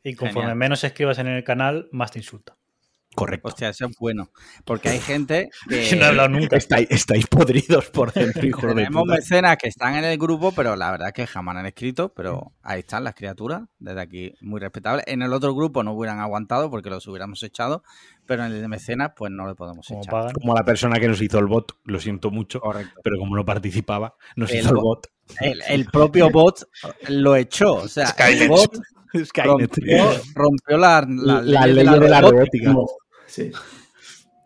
[0.03, 2.58] Y conforme menos escribas en el canal, más te insulta.
[3.19, 3.49] Correcto.
[3.49, 4.31] Hostia, eso es bueno.
[4.63, 5.93] Porque hay gente que.
[5.97, 6.55] no he hablado nunca.
[6.55, 10.89] Estáis, podridos por dentro, hijo de Tenemos mecenas que están en el grupo, pero la
[10.91, 12.13] verdad es que jamás han escrito.
[12.13, 15.03] Pero ahí están las criaturas, desde aquí, muy respetables.
[15.05, 17.83] En el otro grupo no hubieran aguantado porque los hubiéramos echado,
[18.25, 20.31] pero en el de mecenas, pues no le podemos echar.
[20.31, 23.01] Como la persona que nos hizo el bot, lo siento mucho, Correcto.
[23.03, 25.07] pero como no participaba, nos hizo el bot.
[25.41, 26.63] El, propio bot
[27.09, 27.73] lo echó.
[27.73, 28.79] O sea, el bot
[30.35, 32.73] Rompió, la, ley, de la, robótica.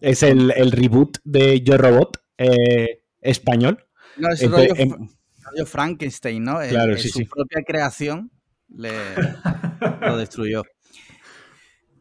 [0.02, 3.86] Es el, reboot de Yo Robot eh, español.
[4.18, 6.60] No, es rollo, Frankenstein, ¿no?
[6.68, 8.32] Claro, su propia creación
[8.70, 8.92] le,
[10.02, 10.64] lo destruyó.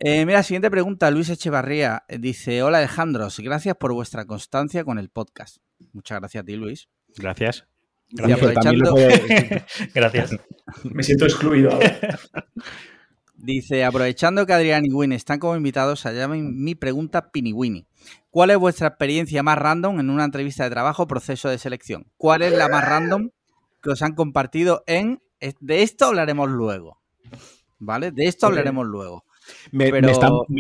[0.05, 2.03] Eh, mira, siguiente pregunta, Luis Echevarría.
[2.09, 5.59] Dice, hola Alejandros, gracias por vuestra constancia con el podcast.
[5.93, 6.89] Muchas gracias a ti, Luis.
[7.17, 7.67] Gracias.
[9.95, 10.37] Gracias.
[10.85, 11.71] Me siento excluido
[13.43, 17.89] Dice, aprovechando que Adrián y Win están como invitados, allá mi pregunta Piniwini.
[18.31, 22.07] ¿Cuál es vuestra experiencia más random en una entrevista de trabajo o proceso de selección?
[22.17, 23.31] ¿Cuál es la más random
[23.83, 25.21] que os han compartido en...
[25.59, 27.03] De esto hablaremos luego.
[27.81, 28.13] ¿Vale?
[28.13, 29.25] De esto hablaremos luego.
[29.73, 29.91] Me,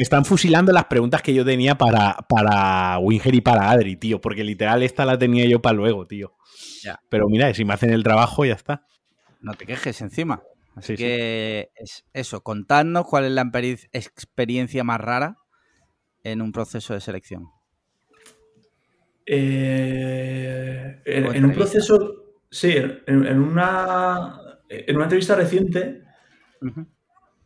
[0.01, 4.42] están, fusilando las preguntas que yo tenía para, para Winger y para Adri, tío, porque
[4.42, 6.35] literal esta la tenía yo para luego, tío.
[7.09, 8.85] Pero mira, si me hacen el trabajo, ya está.
[9.40, 10.42] No te quejes encima.
[10.75, 13.51] Así que es eso, contadnos cuál es la
[13.93, 15.37] experiencia más rara
[16.25, 17.49] en un proceso de selección.
[19.27, 22.75] Eh, en, un proceso, sí,
[23.07, 26.03] en, una, en una entrevista reciente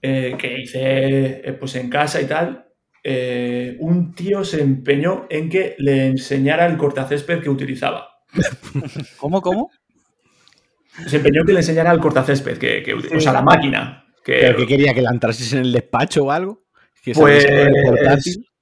[0.02, 2.62] eh, que hice eh, pues en casa y tal,
[3.78, 8.08] un tío se empeñó en que le enseñara el cortacésped que utilizaba.
[9.18, 9.70] ¿Cómo, cómo?
[11.06, 14.04] Se empeñó que le enseñara el cortacésped, que, que o sea, la máquina.
[14.24, 16.64] Que, que quería que la entrases en el despacho o algo.
[17.14, 17.46] pues,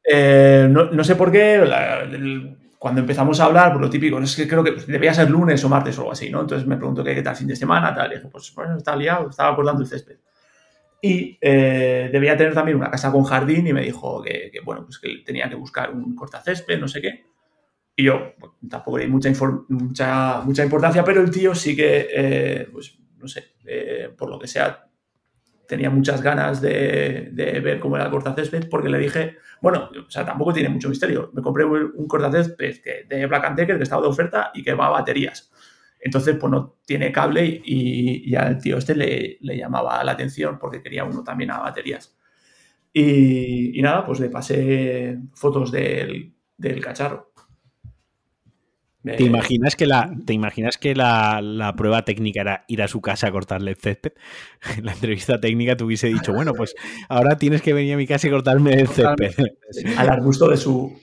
[0.07, 1.63] eh, no, sé por qué,
[2.79, 5.69] cuando empezamos a hablar, por lo típico, es que creo que debía ser lunes o
[5.69, 6.43] martes o algo así, ¿no?
[6.43, 9.31] Entonces me preguntó qué, tal fin de semana, tal, y dije, pues bueno, está liado,
[9.31, 10.17] estaba cortando el césped.
[11.01, 14.99] Y eh, debía tener también una casa con jardín y me dijo que, bueno, pues
[14.99, 17.25] que tenía que buscar un cortacésped, no sé qué.
[17.97, 18.35] Y yo
[18.69, 19.31] tampoco le di mucha,
[19.69, 24.39] mucha, mucha importancia, pero el tío sí que, eh, pues no sé, eh, por lo
[24.39, 24.89] que sea,
[25.69, 30.27] tenía muchas ganas de, ver cómo era el cortacésped, porque le dije, bueno, o sea,
[30.27, 31.31] tampoco tiene mucho misterio.
[31.33, 34.91] Me compré un cortacésped de Black Decker que estaba de oferta y que va a
[34.91, 35.51] baterías.
[36.01, 40.83] Entonces, pues no tiene cable y, al tío este le, le, llamaba la atención porque
[40.83, 42.15] quería uno también a baterías.
[42.93, 47.33] Y, y, nada, pues le pasé fotos del del cacharro.
[49.05, 53.29] ¿Te imaginas que, la, ¿te imaginas que la, prueba técnica era ir a su casa
[53.29, 54.13] a cortarle el césped?
[54.63, 56.75] En la entrevista técnica te hubiese dicho, bueno, pues
[57.11, 59.35] ahora tienes que venir a mi casa y cortarme el césped.
[59.99, 60.99] Al arbusto de su...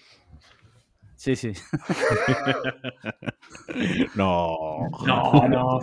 [1.15, 1.53] Sí, sí.
[4.15, 4.89] no.
[5.05, 5.79] No, no.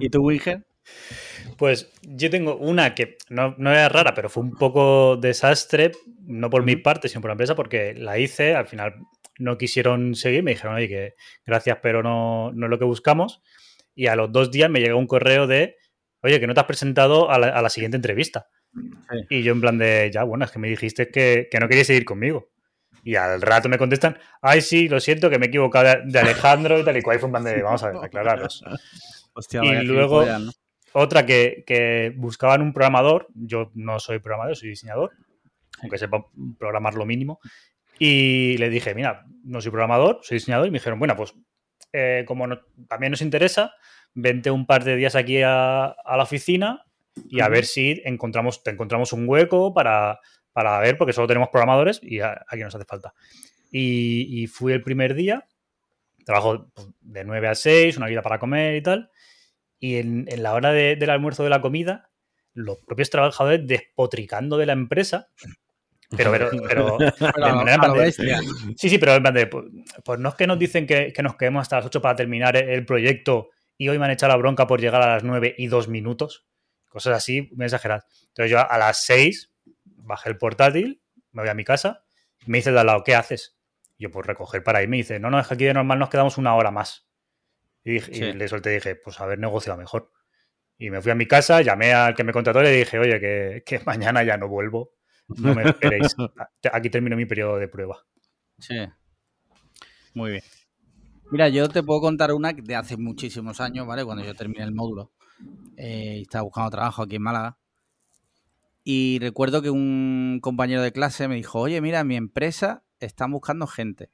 [0.00, 0.66] ¿Y tú, Winger?
[1.56, 5.92] Pues yo tengo una que no, no era rara, pero fue un poco desastre,
[6.26, 8.96] no por mi parte, sino por la empresa, porque la hice, al final
[9.38, 11.14] no quisieron seguir, me dijeron, oye, que
[11.46, 13.42] gracias, pero no, no es lo que buscamos.
[13.94, 15.76] Y a los dos días me llegó un correo de,
[16.22, 18.48] oye, que no te has presentado a la, siguiente entrevista.
[19.28, 22.04] Y yo en plan de, ya, bueno, es que me dijiste que, no querías seguir
[22.04, 22.50] conmigo.
[23.04, 26.78] Y al rato me contestan, ay, sí, lo siento, que me he equivocado de, Alejandro
[26.78, 27.18] y tal y cual.
[27.18, 28.64] fue un plan de, vamos a ver, aclararos.
[29.50, 30.24] y luego,
[30.92, 35.10] otra que, que, buscaban un programador, yo no soy programador, soy diseñador,
[35.80, 36.24] aunque sepa
[36.58, 37.40] programar lo mínimo,
[38.04, 40.66] y le dije, mira, no soy programador, soy diseñador.
[40.66, 41.34] Y me dijeron, bueno, pues
[41.92, 42.48] eh, como
[42.88, 43.74] también nos interesa,
[44.12, 46.84] vente un par de días aquí a, la oficina
[47.28, 50.18] y a ver si encontramos, te encontramos un hueco para,
[50.80, 53.14] ver, porque solo tenemos programadores y aquí nos hace falta.
[53.70, 55.46] Y, fui el primer día,
[56.26, 59.10] trabajo pues, de 9 a 6, una vida para comer y tal.
[59.78, 62.10] Y en, la hora del almuerzo de la comida,
[62.52, 65.28] los propios trabajadores despotricando de la empresa
[66.16, 66.98] pero, pero, pero,
[68.76, 69.64] sí, sí, pero pues,
[70.04, 72.84] pues, no es que nos dicen que, nos quedemos hasta las 8 para terminar el
[72.84, 75.88] proyecto y hoy me han echado la bronca por llegar a las 9 y 2
[75.88, 76.46] minutos.
[76.88, 78.04] Cosas así, muy exageradas.
[78.28, 79.52] Entonces yo a las 6
[79.84, 82.04] bajé el portátil, me voy a mi casa,
[82.46, 83.56] me dice de al lado, ¿qué haces?
[83.98, 84.92] yo, pues recoger para irme.
[84.92, 87.06] Me dice, no, no, es que aquí de normal nos quedamos una hora más.
[87.84, 90.10] Y, le solté y dije, pues haber negociado mejor.
[90.76, 93.20] Y me fui a mi casa, llamé al que me contrató y le dije, oye,
[93.20, 94.92] que, que mañana ya no vuelvo
[95.38, 96.14] no me esperéis.
[96.72, 97.98] Aquí termino mi periodo de prueba.
[98.58, 98.76] Sí.
[100.14, 100.42] Muy bien.
[101.30, 104.04] Mira, yo te puedo contar una de hace muchísimos años, ¿vale?
[104.04, 105.12] Cuando yo terminé el módulo.
[105.76, 107.58] Eh, estaba buscando trabajo aquí en Málaga.
[108.84, 113.66] Y recuerdo que un compañero de clase me dijo, oye, mira, mi empresa está buscando
[113.66, 114.10] gente.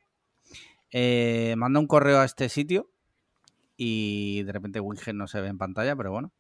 [0.90, 2.90] Eh, manda un correo a este sitio
[3.76, 6.32] y de repente Winger no se ve en pantalla, pero bueno.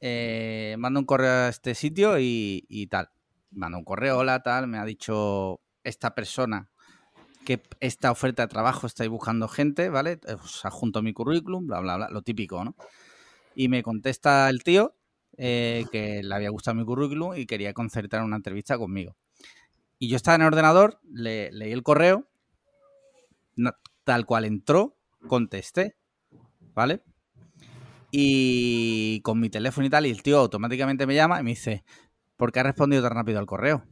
[0.00, 3.10] Eh, manda un correo a este sitio y tal
[3.50, 6.70] manda un correo, hola, tal, me ha dicho esta persona
[7.44, 10.20] que esta oferta de trabajo estáis buscando gente, ¿vale?
[10.42, 12.74] Os adjunto mi currículum, bla, bla, bla, lo típico, ¿no?
[13.54, 14.96] Y me contesta el tío
[15.38, 19.16] eh, que le había gustado mi currículum y quería concertar una entrevista conmigo.
[19.98, 22.28] Y yo estaba en el ordenador, le, leí el correo,
[24.04, 25.96] tal cual entró, contesté,
[26.74, 27.02] ¿vale?
[28.10, 31.84] Y con mi teléfono y tal, y el tío automáticamente me llama y me dice,
[32.36, 33.84] ¿por qué ha respondido tan rápido al correo?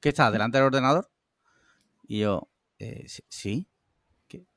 [0.00, 0.30] ¿Qué está?
[0.30, 1.10] ¿Delante del ordenador?
[2.06, 3.68] Y yo, eh, sí.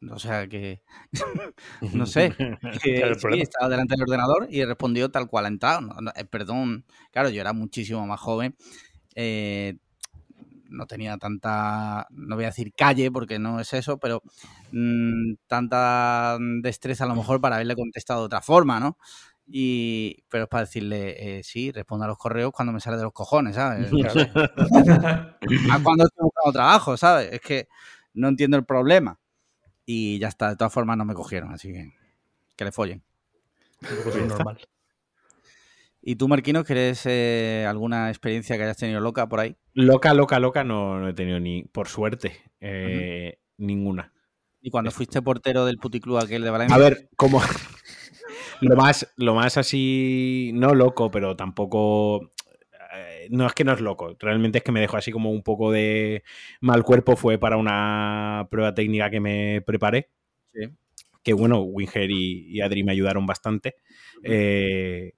[0.09, 0.81] O sea, que.
[1.93, 2.33] no sé.
[2.81, 5.89] Que, sí, estaba delante del ordenador y respondió tal cual ha entrado.
[6.15, 8.55] Eh, perdón, claro, yo era muchísimo más joven.
[9.15, 9.77] Eh,
[10.69, 14.21] no tenía tanta, no voy a decir calle porque no es eso, pero
[14.71, 18.97] mm, tanta destreza a lo mejor para haberle contestado de otra forma, ¿no?
[19.47, 23.03] Y, pero es para decirle, eh, sí, responda a los correos cuando me sale de
[23.03, 23.91] los cojones, ¿sabes?
[23.91, 27.31] a cuando estoy buscando trabajo, ¿sabes?
[27.31, 27.67] Es que
[28.13, 29.19] no entiendo el problema.
[29.85, 31.93] Y ya está, de todas formas no me cogieron, así que
[32.55, 33.03] que le follen.
[33.81, 34.59] Es normal.
[36.07, 39.55] ¿Y tú, Marquino, quieres eh, alguna experiencia que hayas tenido loca por ahí?
[39.73, 44.13] Loca, loca, loca, no, he tenido ni, por suerte, eh, ninguna.
[44.61, 46.75] ¿Y cuando fuiste portero del puticlub aquel de Valencia?
[46.75, 47.41] A ver, como,
[48.61, 52.31] lo más, lo más así, no loco, pero tampoco.
[52.95, 55.43] Eh, no es que no es loco, realmente es que me dejó así como un
[55.43, 56.23] poco de
[56.61, 57.15] mal cuerpo.
[57.15, 60.09] Fue para una prueba técnica que me preparé.
[60.53, 60.69] Sí.
[61.23, 63.75] Que bueno, Winger y, Adri me ayudaron bastante.
[64.23, 65.13] Eh,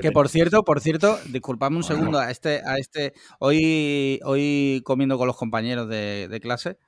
[0.00, 3.12] que por cierto, por cierto, disculpadme un segundo a este, a este.
[3.38, 6.78] Hoy, hoy comiendo con los compañeros de, clase,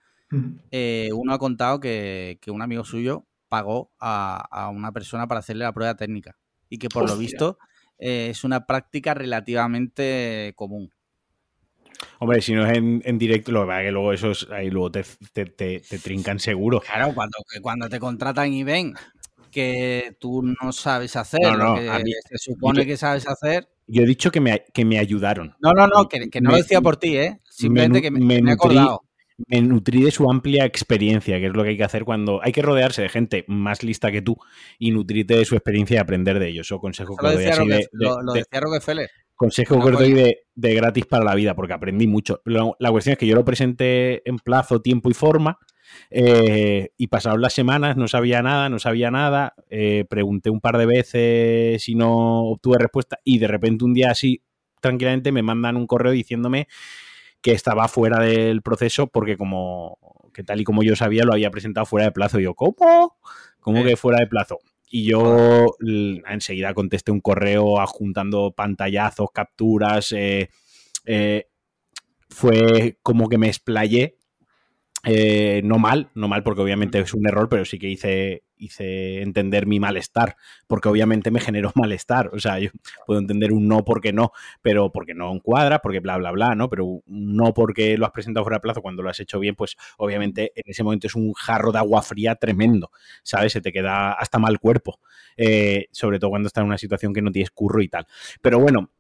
[0.71, 5.65] eh, uno ha contado que, que, un amigo suyo pagó a, una persona para hacerle
[5.65, 6.37] la prueba técnica.
[6.69, 7.59] Y que por lo visto
[7.99, 10.93] eh, es una práctica relativamente común.
[12.21, 14.91] Hombre, si no es en, directo, lo que pasa es que luego esos ahí luego
[14.91, 16.81] te, te, trincan seguro.
[16.81, 18.95] Claro, cuando, cuando te contratan y ven
[19.51, 23.69] que tú no sabes hacer lo que se supone que sabes hacer.
[23.87, 25.57] Yo he dicho que me, que me ayudaron.
[25.61, 27.41] No, no, no, que, no lo decía por ti, ¿eh?
[27.49, 29.08] Simplemente que me, he acordado
[29.47, 32.53] me nutrí de su amplia experiencia, que es lo que hay que hacer cuando hay
[32.53, 34.37] que rodearse de gente más lista que tú
[34.79, 36.67] y nutrirte de su experiencia y aprender de ellos.
[36.67, 39.09] Eso consejo que lo, decía, de, lo, decía Rockefeller.
[39.37, 42.43] Consejo que os doy de, gratis para la vida, porque aprendí mucho.
[42.45, 45.59] La, cuestión es que yo lo presenté en plazo, tiempo y forma.
[46.11, 49.55] Eh, y pasaron las semanas, no sabía nada, no sabía nada.
[49.71, 53.21] Eh, pregunté un par de veces y no obtuve respuesta.
[53.23, 54.43] Y de repente un día así,
[54.81, 56.67] tranquilamente, me mandan un correo diciéndome
[57.41, 59.99] que estaba fuera del proceso porque como
[60.33, 62.39] que tal y como yo sabía lo había presentado fuera de plazo.
[62.39, 63.17] Y yo, ¿cómo?
[63.61, 64.59] ¿Cómo que fuera de plazo?
[64.91, 70.13] Y yo enseguida contesté un correo adjuntando pantallazos, capturas.
[70.13, 70.49] Eh,
[71.05, 71.49] eh,
[72.29, 74.18] fue como que me explayé
[75.05, 79.23] eh, no mal, no mal porque obviamente es un error, pero sí que hice, hice
[79.23, 82.31] entender mi malestar, porque obviamente me generó malestar.
[82.33, 82.71] O sea, yo
[83.07, 86.69] puedo entender un no porque no, pero porque no encuadra, porque bla, bla, bla, ¿no?
[86.69, 89.55] Pero un no porque lo has presentado fuera de plazo cuando lo has hecho bien,
[89.55, 92.91] pues obviamente en ese momento es un jarro de agua fría tremendo,
[93.23, 93.53] ¿sabes?
[93.53, 94.99] Se te queda hasta mal cuerpo,
[95.37, 98.07] eh, sobre todo cuando estás en una situación que no tienes curro y tal.
[98.43, 98.91] Pero bueno,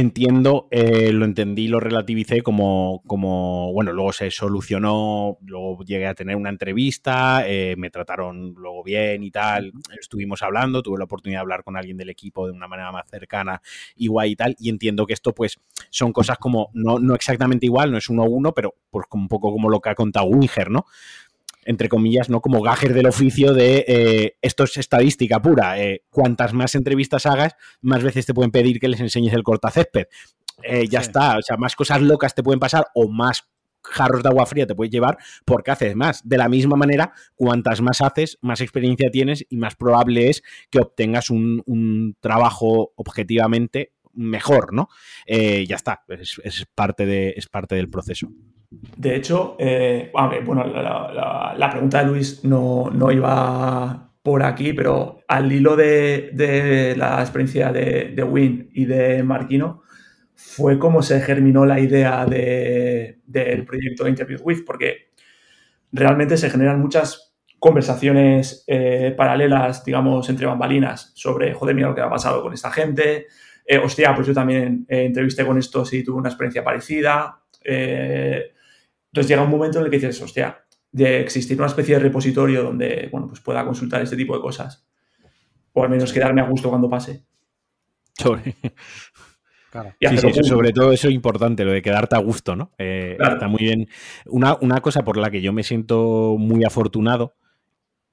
[0.00, 6.14] entiendo, eh, lo entendí, lo relativicé como, como, bueno, luego se solucionó, luego llegué a
[6.14, 11.38] tener una entrevista, eh, me trataron luego bien y tal, estuvimos hablando, tuve la oportunidad
[11.38, 13.60] de hablar con alguien del equipo de una manera más cercana,
[13.96, 15.58] igual y tal, y entiendo que esto pues
[15.90, 19.28] son cosas como, no, no exactamente igual, no es uno a uno, pero pues un
[19.28, 20.86] poco como lo que ha contado Winger, ¿no?
[21.68, 22.40] Entre comillas, ¿no?
[22.40, 25.78] Como gajer del oficio de eh, esto es estadística pura.
[25.78, 30.06] Eh, cuantas más entrevistas hagas, más veces te pueden pedir que les enseñes el cortacésped.
[30.62, 33.50] Eh, ya está, o sea, más cosas locas te pueden pasar o más
[33.82, 36.26] jarros de agua fría te puedes llevar porque haces más.
[36.26, 40.80] De la misma manera, cuantas más haces, más experiencia tienes y más probable es que
[40.80, 44.88] obtengas un, trabajo objetivamente mejor, ¿no?
[45.26, 48.30] ya está, es, parte de, es parte del proceso.
[48.70, 50.12] De hecho, eh,
[50.44, 57.72] bueno, la, pregunta de Luis no, iba por aquí, pero al hilo de, la experiencia
[57.72, 59.82] de, Win y de Marquino,
[60.34, 65.12] fue como se germinó la idea del proyecto Interview With, porque
[65.90, 72.02] realmente se generan muchas conversaciones eh, paralelas, digamos, entre bambalinas sobre, joder, mira lo que
[72.02, 73.26] ha pasado con esta gente,
[73.66, 77.40] eh, hostia, pues yo también entrevisté con estos y tuve una experiencia parecida.
[79.18, 82.62] Entonces llega un momento en el que dices, hostia, de existir una especie de repositorio
[82.62, 84.86] donde, bueno, pues pueda consultar este tipo de cosas.
[85.72, 87.24] O al menos quedarme a gusto cuando pase.
[88.16, 88.54] Sobre.
[90.44, 92.70] sobre todo eso es importante, lo de quedarte a gusto, ¿no?
[92.78, 93.88] Eh, está muy bien.
[94.26, 97.34] Una, cosa por la que yo me siento muy afortunado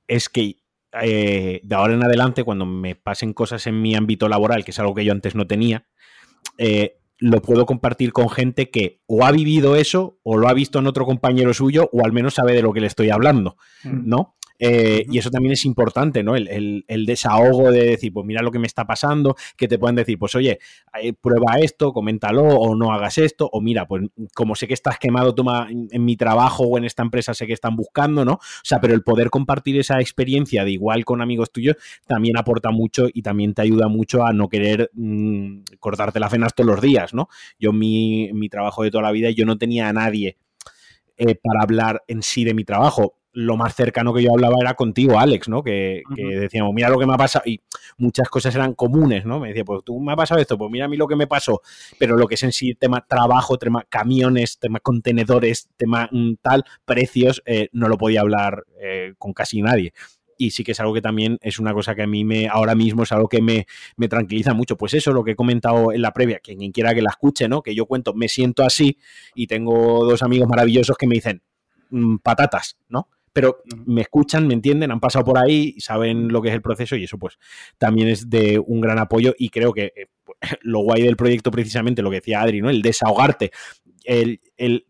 [0.07, 0.55] es que
[1.03, 4.79] eh, de ahora en adelante, cuando me pasen cosas en mi ámbito laboral, que es
[4.79, 5.85] algo que yo antes no tenía,
[6.57, 10.79] eh, lo puedo compartir con gente que o ha vivido eso o lo ha visto
[10.79, 14.07] en otro compañero suyo o al menos sabe de lo que le estoy hablando, mm.
[14.07, 14.35] ¿no?
[14.57, 16.35] Eh, y eso también es importante, ¿no?
[16.35, 20.17] El, desahogo de decir, pues mira lo que me está pasando, que te puedan decir,
[20.17, 20.59] pues oye,
[21.01, 24.97] eh, prueba esto, coméntalo, o no hagas esto, o mira, pues como sé que estás
[24.97, 28.33] quemado toma, en, mi trabajo o en esta empresa sé que están buscando, ¿no?
[28.33, 31.75] O sea, pero el poder compartir esa experiencia de igual con amigos tuyos
[32.07, 36.55] también aporta mucho y también te ayuda mucho a no querer mm, cortarte las venas
[36.55, 37.29] todos los días, ¿no?
[37.59, 40.37] Yo mi, mi trabajo de toda la vida, yo no tenía a nadie
[41.17, 44.75] eh, para hablar en sí de mi trabajo lo más cercano que yo hablaba era
[44.75, 45.61] contigo, Alex, ¿no?
[45.61, 47.43] Que, decíamos, mira lo que me ha pasado.
[47.45, 47.61] Y
[47.97, 49.41] muchas cosas eran comunes, ¿no?
[49.41, 51.27] Me decía, pues tú me ha pasado esto, pues mira a mí lo que me
[51.27, 51.61] pasó.
[51.99, 56.63] Pero lo que es en sí tema trabajo, tema camiones, tema contenedores, tema mm, tal,
[56.85, 59.91] precios, eh, no lo podía hablar eh, con casi nadie.
[60.37, 62.73] Y sí que es algo que también es una cosa que a mí me, ahora
[62.73, 63.67] mismo es algo que me,
[63.97, 64.77] me tranquiliza mucho.
[64.77, 67.49] Pues eso, lo que he comentado en la previa, que quien quiera que la escuche,
[67.49, 67.61] ¿no?
[67.61, 68.97] Que yo cuento, me siento así
[69.33, 71.41] y tengo dos amigos maravillosos que me dicen,
[71.89, 73.09] mm, patatas, ¿no?
[73.35, 76.95] Pero me escuchan, me entienden, han pasado por ahí, saben lo que es el proceso
[76.95, 77.37] y eso pues
[77.77, 80.07] también es de un gran apoyo y creo que eh,
[80.61, 82.69] lo guay del proyecto precisamente, lo que decía Adri, ¿no?
[82.69, 83.51] El desahogarte,
[84.05, 84.39] el,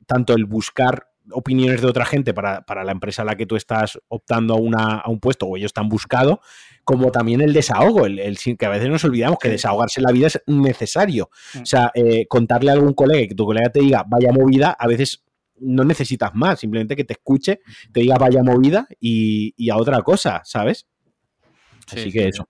[0.05, 3.99] tanto el buscar opiniones de otra gente para, la empresa a la que tú estás
[4.09, 6.39] optando a, una, a un puesto o ellos están buscado,
[6.83, 10.11] como también el desahogo, el, el, que a veces nos olvidamos que desahogarse en la
[10.11, 11.31] vida es necesario.
[11.59, 14.69] O sea, eh, contarle a algún colega y que tu colega te diga vaya movida,
[14.69, 15.25] a veces
[15.59, 17.59] no necesitas más, simplemente que te escuche,
[17.91, 20.87] te diga vaya movida y, a otra cosa, ¿sabes?
[21.91, 22.47] Así que eso.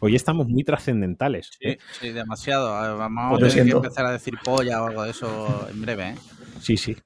[0.00, 1.50] Hoy estamos muy trascendentales.
[1.58, 1.78] Sí, ¿eh?
[2.00, 2.68] sí, demasiado.
[2.98, 6.10] Vamos a tener que empezar a decir polla o algo de eso en breve.
[6.10, 6.14] ¿eh?
[6.60, 6.96] Sí, sí.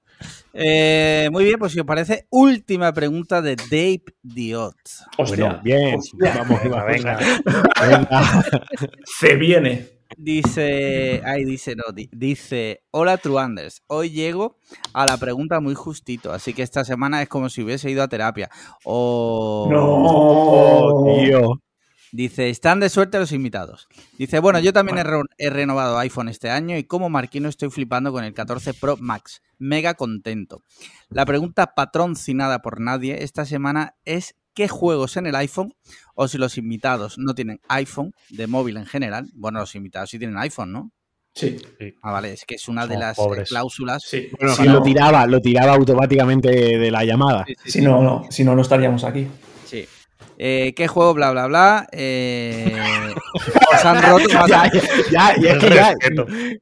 [0.53, 4.77] Eh, muy bien, pues si os parece, última pregunta de Dave Diot.
[5.17, 7.25] Bueno, bien, vamos, venga.
[7.81, 8.45] venga.
[9.05, 10.00] Se viene.
[10.23, 14.59] Dice, ay, dice, no, dice, hola Truanders, hoy llego
[14.93, 18.09] a la pregunta muy justito, así que esta semana es como si hubiese ido a
[18.09, 18.51] terapia.
[18.85, 21.63] Oh, no, tío.
[22.13, 23.89] Dice, están de suerte los invitados.
[24.19, 24.99] Dice, bueno, yo también
[25.39, 29.41] he, renovado iPhone este año y como Marquino estoy flipando con el 14 Pro Max.
[29.59, 30.63] Mega contento.
[31.09, 35.73] La pregunta patroncinada por nadie esta semana es qué juegos en el iPhone
[36.15, 39.31] o si los invitados no tienen iPhone de móvil en general.
[39.33, 40.91] Bueno, los invitados sí tienen iPhone, ¿no?
[41.35, 41.57] Sí.
[42.03, 44.03] Ah, vale, es que es una de las eh, cláusulas.
[44.07, 44.29] Sí.
[44.39, 47.47] Bueno, si lo tiraba, lo tiraba automáticamente de la llamada.
[47.65, 49.29] si no, no, si no, no estaríamos aquí.
[49.65, 49.87] Sí.
[50.37, 51.15] Eh, ¿Qué juego?
[51.15, 51.89] Bla, bla, bla.
[51.91, 53.15] Eh,
[53.73, 54.71] os han roto ya,
[55.11, 55.95] ya, ya, es que ya,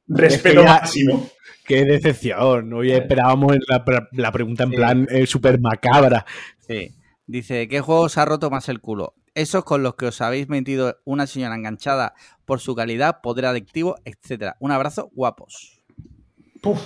[0.07, 1.29] respeto máximo.
[1.65, 2.71] Qué decepción.
[2.71, 3.83] Hoy esperábamos la,
[4.13, 6.25] la pregunta en plan eh, súper macabra.
[6.65, 6.95] Sí.
[7.29, 9.13] Dice, ¿qué juego os ha roto más el culo?
[9.35, 13.97] Esos con los que os habéis metido una señora enganchada por su calidad, poder adictivo,
[14.03, 14.57] etcétera.
[14.59, 15.79] Un abrazo, guapos.
[16.59, 16.81] Puf.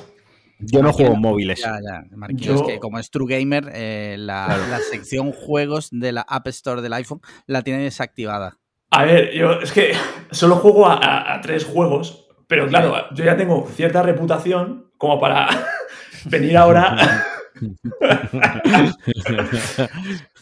[0.59, 1.61] Yo no juego móviles.
[1.61, 2.65] Ya, ya.
[2.67, 7.21] que como es True Gamer, eh, la, sección juegos de la App Store del iPhone
[7.47, 8.57] la tiene desactivada.
[8.89, 9.93] A ver, yo es que
[10.31, 15.47] solo juego a, tres juegos, pero claro, yo ya tengo cierta reputación como para
[16.25, 17.29] venir ahora.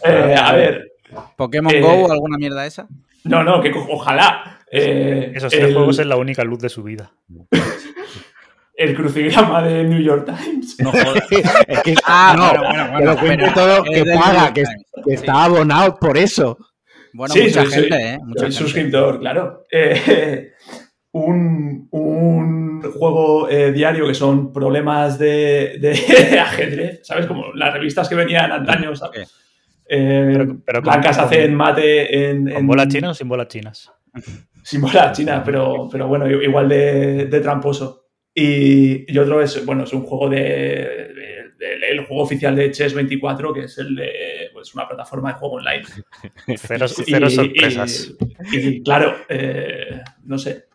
[0.04, 0.94] Eh, a ver.
[1.36, 2.88] ¿Pokémon Go o eh, alguna mierda esa?
[3.24, 4.60] No, no, que ojalá.
[4.72, 7.12] Esos tres juegos es la única luz de su vida.
[8.82, 10.80] el crucigrama de New York Times.
[10.80, 11.24] No jodas.
[11.68, 14.64] es que, ah, no, bueno, bueno, que lo todo, que paga, que,
[15.08, 16.58] está abonado por eso.
[17.14, 18.20] Bueno, sí, mucha gente, ¿eh?
[18.24, 19.66] Mucha suscriptor, claro.
[19.72, 20.54] Eh,
[21.14, 27.26] un, un, juego eh, diario que son problemas de, de, ajedrez, ¿sabes?
[27.26, 29.34] Como las revistas que venían antaño, ¿sabes?
[29.88, 33.92] Eh, pero, pero blancas hacen mate en, ¿Con bolas chinas o sin bolas chinas?
[34.64, 38.02] Sin bolas chinas, pero, pero bueno, igual de, de tramposo.
[38.34, 41.12] Y, otro es, bueno, es un juego de,
[41.60, 45.56] el juego oficial de Chess 24, que es el de pues, una plataforma de juego
[45.56, 45.84] online.
[46.58, 48.14] cero, sorpresas.
[48.52, 50.66] Y, claro, eh, no sé.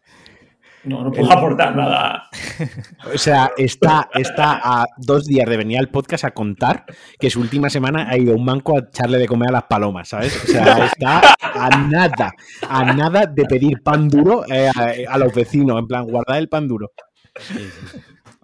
[0.86, 2.30] No, no puedo aportar nada.
[3.14, 6.84] O sea, está, está a dos días de venir al podcast a contar
[7.18, 10.08] que su última semana ha ido un banco a echarle de comer a las palomas,
[10.08, 10.44] ¿sabes?
[10.44, 12.32] O sea, está a nada,
[12.68, 16.48] a nada de pedir pan duro eh, a, a, los vecinos, en plan, guardar el
[16.48, 16.92] pan duro.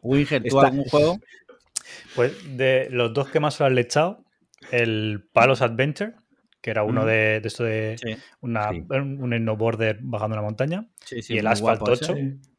[0.02, 1.18] Winger, ¿tú algún juego?
[2.14, 4.24] Pues de los dos que más lo han echado,
[4.70, 6.14] el Palos Adventure,
[6.62, 7.96] que era uno de, esto de
[8.40, 12.14] una, un snowboarder bajando una montaña, y el Asphalt 8,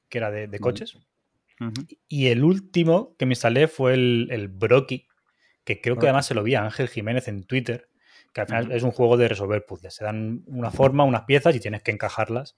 [0.10, 1.00] que era de, coches.
[2.10, 5.08] Y el último que me instalé fue el, el Brocky,
[5.64, 7.90] que creo que además se lo vi a Ángel Jiménez en Twitter,
[8.34, 9.94] que al final es un juego de resolver puzzles.
[9.94, 12.58] Se dan una forma, unas piezas y tienes que encajarlas.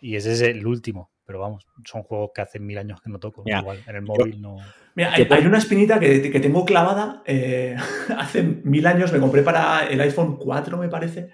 [0.00, 1.10] Y ese es el último.
[1.26, 3.42] Pero vamos, son juegos que hace mil años que no toco.
[3.44, 4.58] Igual, en el móvil no.
[4.96, 7.22] Mira, hay, una espinita que, tengo clavada.
[7.26, 7.76] Eh,
[8.18, 11.30] hace mil años me compré para el iPhone 4, me parece.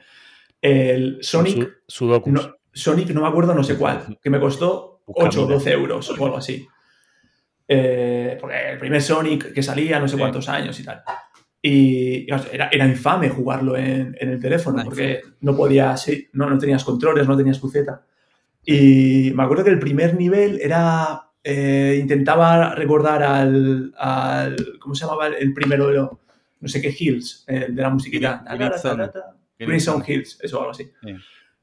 [0.61, 1.83] El Sonic.
[1.87, 4.19] Su, no, Sonic, no me acuerdo, no sé cuál.
[4.23, 6.67] Que me costó 8 o 12 euros o algo así.
[7.69, 11.03] Eh, porque el primer Sonic que salía, no sé cuántos años y tal.
[11.63, 17.29] Y era, era infame jugarlo en, el teléfono, porque no podías, no, no tenías controles,
[17.29, 18.07] no tenías buceta.
[18.65, 21.30] Y me acuerdo que el primer nivel era.
[21.53, 23.93] Eh, intentaba recordar al,
[24.79, 26.21] ¿Cómo se llamaba el primero?
[26.61, 28.45] No sé qué Hills, de la musiquita.
[29.59, 30.89] Crimson Hills, eso, algo así.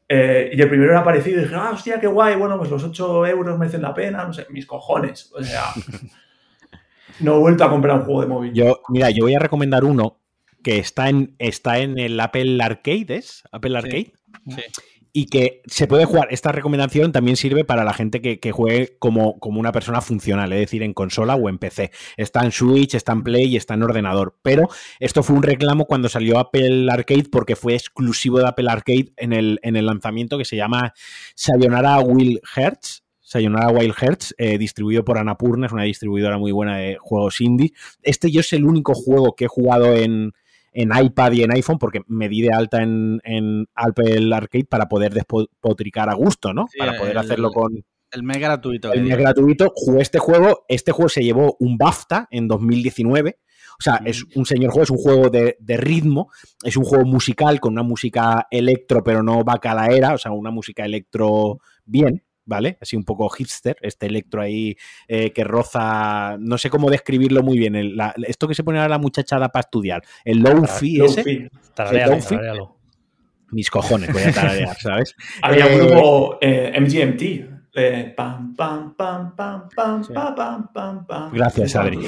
[0.09, 2.83] Eh, y el primero era parecido y dije, ah, hostia, qué guay, bueno, pues los
[2.83, 5.31] 8 euros merecen la pena, no sé, mis cojones.
[5.33, 5.63] O sea,
[7.21, 8.53] no he vuelto a comprar un juego de móvil.
[8.53, 10.19] Yo, mira, yo voy a recomendar uno
[10.63, 13.43] que está en, está en el Apple Arcade, ¿es?
[13.51, 14.11] Apple Arcade.
[14.49, 14.61] sí
[15.17, 16.27] y que se puede jugar.
[16.29, 20.59] Esta recomendación también sirve para la gente que, juegue como, como, una persona funcional, es
[20.59, 21.89] decir, en consola o en PC.
[22.17, 24.37] Está en Switch, está en Play y está en ordenador.
[24.43, 24.67] Pero
[24.99, 29.33] esto fue un reclamo cuando salió Apple Arcade porque fue exclusivo de Apple Arcade en
[29.33, 30.93] el, en el lanzamiento que se llama
[31.33, 33.01] Sayonara Will Hertz.
[33.19, 37.73] Sayonara Wild Hearts, eh, distribuido por Annapurna, es una distribuidora muy buena de juegos indie.
[38.01, 40.31] Este yo es el único juego que he jugado en,
[40.77, 45.11] en iPad y en iPhone, porque me di de alta en, Apple Arcade para poder
[45.11, 46.67] despotricar a gusto, ¿no?
[46.77, 47.83] para poder hacerlo con.
[48.11, 48.93] El mes gratuito.
[48.93, 49.73] El mes gratuito.
[49.75, 50.65] Jugué este juego.
[50.69, 53.39] Este juego se llevó un BAFTA en 2019.
[53.79, 56.31] O sea, es un señor juego, es un juego de, de, ritmo,
[56.63, 60.85] es un juego musical con una música electro, pero no bacalaera, o sea, una música
[60.85, 62.23] electro bien.
[62.47, 62.77] ¿Vale?
[62.81, 64.75] Así un poco hipster, este electro ahí
[65.07, 67.75] eh, que roza, no sé cómo describirlo muy bien,
[68.25, 71.49] esto que se pone ahora la muchachada para estudiar, el low-fi ese.
[73.49, 75.15] Mis cojones, voy a tararear, ¿sabes?
[75.41, 77.56] Había un eh, grupo eh, MGMT,
[81.31, 81.99] Gracias, Adri.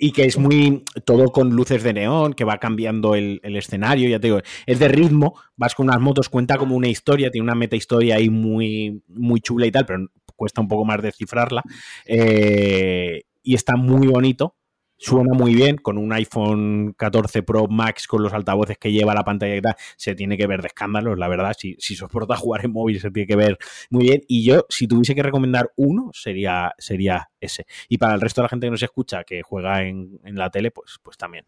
[0.00, 4.18] y que es muy todo con luces de neón, que va cambiando el, escenario, ya
[4.18, 7.54] te digo, es de ritmo, vas con unas motos, cuenta como una historia, tiene una
[7.54, 11.62] meta historia ahí muy, muy chula y tal, pero cuesta un poco más descifrarla.
[12.06, 14.56] Eh, y está muy bonito,
[15.02, 19.24] suena muy bien, con un iPhone 14 Pro Max con los altavoces que lleva la
[19.24, 22.64] pantalla y tal, se tiene que ver de escándalos, la verdad, si, si soporta jugar
[22.64, 23.58] en móvil se tiene que ver
[23.90, 27.66] muy bien, y yo, si tuviese que recomendar uno, sería, sería ese.
[27.88, 30.70] Y para el resto de la gente que nos escucha, que juega en, la tele,
[30.70, 31.44] pues, pues también.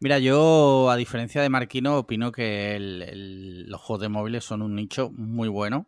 [0.00, 5.10] Mira, yo, a diferencia de Marquino, opino que los juegos de móviles son un nicho
[5.10, 5.86] muy bueno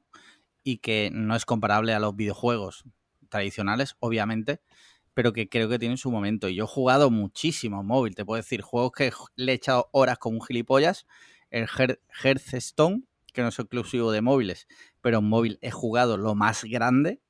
[0.62, 2.84] y que no es comparable a los videojuegos
[3.30, 4.60] tradicionales, obviamente,
[5.16, 6.46] pero que creo que tiene su momento.
[6.46, 10.18] Y yo he jugado muchísimo móvil, te puedo decir, juegos que le he echado horas
[10.18, 11.06] con un gilipollas,
[11.48, 11.66] el
[12.22, 14.68] Hearthstone, que no es exclusivo de móviles,
[15.00, 17.22] pero en móvil he jugado lo más grande,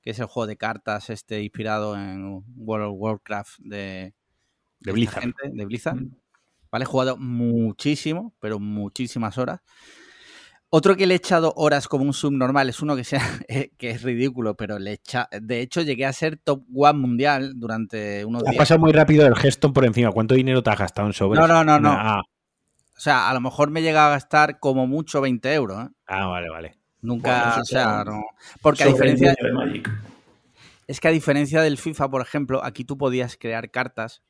[0.00, 4.14] que es el juego de cartas este inspirado en World of Warcraft de,
[4.80, 5.34] de Blizzard.
[5.52, 5.96] de Blizzard.
[5.96, 6.16] Mm.
[6.72, 9.60] Vale, he jugado muchísimo, pero muchísimas horas.
[10.76, 13.90] Otro que le he echado horas como un subnormal es uno que, sea, eh, que
[13.90, 18.42] es ridículo, pero le echa, de hecho llegué a ser top one mundial durante unos
[18.42, 18.56] días.
[18.56, 20.10] Ha pasado muy rápido el gesto por encima.
[20.10, 21.38] ¿Cuánto dinero te has gastado en sobre?
[21.38, 21.92] No, no, no, no.
[21.92, 22.22] Ah.
[22.96, 25.84] O sea, a lo mejor me llega a gastar como mucho 20 euros.
[25.84, 25.90] ¿eh?
[26.08, 26.76] Ah, vale, vale.
[27.02, 28.24] Nunca, o sea, no.
[28.60, 29.28] Porque a diferencia...
[29.30, 29.82] De
[30.88, 34.22] es que a diferencia del FIFA, por ejemplo, aquí tú podías crear cartas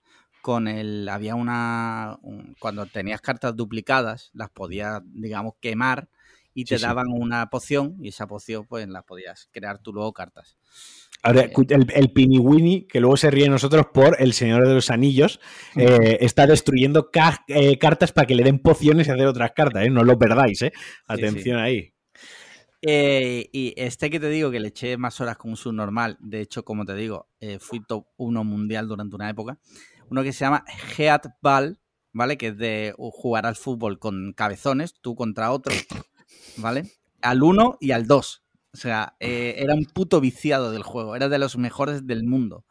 [0.43, 1.09] con el...
[1.09, 2.19] Había una...
[2.59, 6.11] cuando tenías cartas duplicadas, las podías, digamos, quemar
[6.55, 10.57] y te daban una poción y esa poción pues la podías crear tú luego cartas.
[11.25, 14.91] Ahora, eh, el, el Pini que luego se ríe nosotros por el Señor de los
[14.91, 15.41] Anillos,
[15.75, 17.11] eh, está destruyendo
[17.49, 20.73] eh, cartas para que le den pociones y hacer otras cartas, No lo perdáis, ¿eh?
[21.07, 21.95] Atención ahí.
[22.83, 26.63] y este que te digo que le eché más horas con un subnormal, de hecho,
[26.63, 29.59] como te digo, fui top 1 mundial durante una época,
[30.11, 30.63] uno que se llama
[30.95, 31.81] Heat Ball,
[32.13, 32.37] ¿vale?
[32.37, 35.73] Que es de jugar al fútbol con cabezones, tú contra otro.
[36.57, 36.91] ¿Vale?
[37.23, 38.43] Al 1 y al 2.
[38.73, 42.65] O sea, eh, era un puto viciado del juego, era de los mejores del mundo.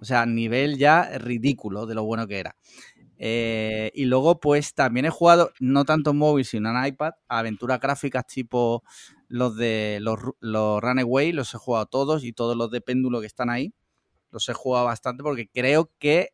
[0.00, 2.56] O sea, nivel ya ridículo de lo bueno que era.
[3.18, 7.80] Eh, y luego, pues también he jugado, no tanto en móvil, sino en iPad, aventuras
[7.80, 8.84] gráficas tipo
[9.26, 13.26] los de los, los Runaway, los he jugado todos y todos los de péndulo que
[13.26, 13.74] están ahí.
[14.30, 16.30] Los he jugado bastante porque creo que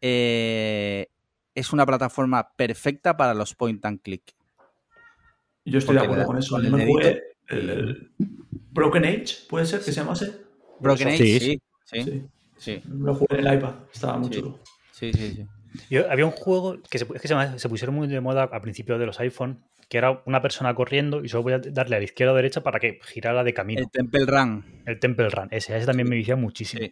[0.00, 1.08] eh,
[1.54, 4.34] es una plataforma perfecta para los point and click.
[5.64, 6.58] Yo estoy de acuerdo con eso.
[6.58, 8.10] el,
[8.72, 10.32] Broken Age, ¿puede ser que se llamase?
[10.80, 11.62] Broken Age, sí.
[11.84, 12.24] Sí,
[12.56, 12.82] sí.
[12.88, 14.58] Lo jugué en el iPad, estaba muy chulo.
[14.90, 15.46] Sí, sí, sí.
[15.90, 17.06] Yo, había un juego que, se,
[17.58, 21.24] se, pusieron muy de moda a principios de los iPhone, que era una persona corriendo
[21.24, 23.80] y solo voy a darle a la izquierda o derecha para que girara de camino.
[23.80, 24.64] El Temple Run.
[24.86, 26.86] El Temple Run, ese, ese también me vicia muchísimo.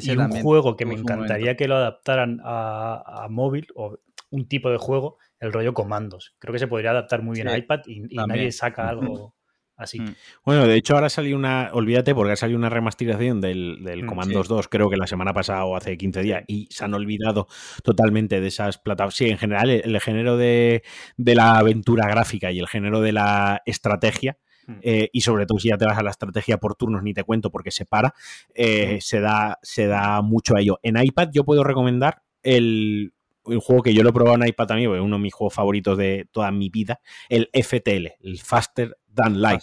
[0.00, 3.98] y un juego que me encantaría que lo adaptaran a, a, móvil o
[4.32, 6.34] un tipo de juego el rollo comandos.
[6.38, 9.36] Creo que se podría adaptar muy bien a iPad y, nadie saca algo
[9.76, 10.00] así.
[10.00, 10.14] Mm.
[10.44, 14.06] Bueno, de hecho ahora salió una, olvídate porque ha salido una remasterización del, del mm,
[14.06, 17.46] Comandos 2, creo que la semana pasada o hace 15 días, y se han olvidado
[17.82, 19.16] totalmente de esas plataformas.
[19.16, 20.82] Sí, en general el, género de,
[21.18, 24.74] la aventura gráfica y el género de la estrategia, mm.
[24.80, 27.24] eh, y sobre todo si ya te vas a la estrategia por turnos, ni te
[27.24, 28.14] cuento porque se para,
[28.54, 30.78] eh, se, da, se da mucho a ello.
[30.82, 33.12] En iPad yo puedo recomendar el,
[33.44, 35.98] un juego que yo lo he probado en iPad también, uno de mis juegos favoritos
[35.98, 39.62] de toda mi vida, el FTL, el Faster Dan Light,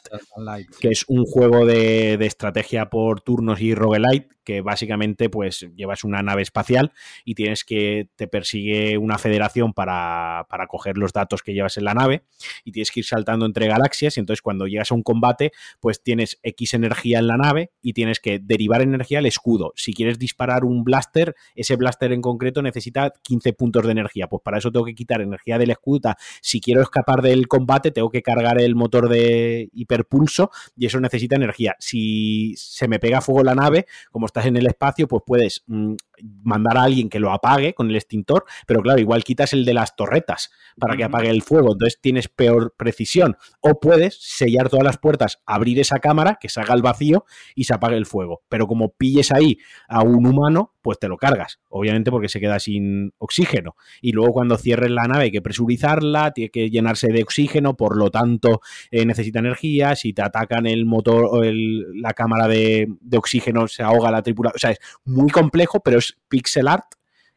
[0.79, 6.21] que es un juego de, estrategia por turnos y roguelite, que básicamente pues llevas una
[6.21, 6.91] nave espacial
[7.25, 11.85] y tienes que, te persigue una federación para, para coger los datos que llevas en
[11.85, 12.23] la nave
[12.63, 16.01] y tienes que ir saltando entre galaxias y entonces cuando llegas a un combate pues
[16.01, 19.73] tienes X energía en la nave y tienes que derivar energía al escudo.
[19.75, 24.41] Si quieres disparar un blaster, ese blaster en concreto necesita 15 puntos de energía, pues
[24.43, 26.15] para eso tengo que quitar energía del escudo.
[26.41, 29.38] Si quiero escapar del combate tengo que cargar el motor de
[29.73, 31.75] hiperpulso y eso necesita energía.
[31.79, 35.95] Si se me pega fuego la nave, como estás en el espacio, pues puedes mm,
[36.43, 39.73] mandar a alguien que lo apague con el extintor, pero claro, igual quitas el de
[39.73, 43.37] las torretas para que apague el fuego, entonces tienes peor precisión.
[43.61, 47.65] O puedes sellar todas las puertas, abrir esa cámara, que se haga el vacío y
[47.65, 48.41] se apague el fuego.
[48.49, 49.57] Pero como pilles ahí
[49.87, 53.75] a un humano, pues te lo cargas, obviamente porque se queda sin oxígeno.
[54.01, 57.97] Y luego cuando cierres la nave hay que presurizarla, tiene que llenarse de oxígeno, por
[57.97, 58.61] lo tanto
[58.91, 63.83] eh, necesita energía, si te atacan el motor o la cámara de, de oxígeno se
[63.83, 64.55] ahoga la tripulación.
[64.55, 66.85] O sea, es muy complejo, pero es pixel art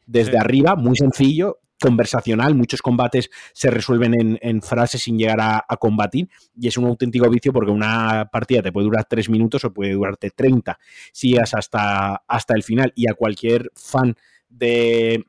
[0.05, 6.29] desde arriba, muy sencillo, conversacional, muchos combates se resuelven en, frases sin llegar a, combatir
[6.55, 9.91] y es un auténtico vicio porque una partida te puede durar tres minutos o puede
[9.91, 10.79] durarte 30
[11.11, 14.15] si llegas hasta, hasta el final y a cualquier fan
[14.47, 15.25] de,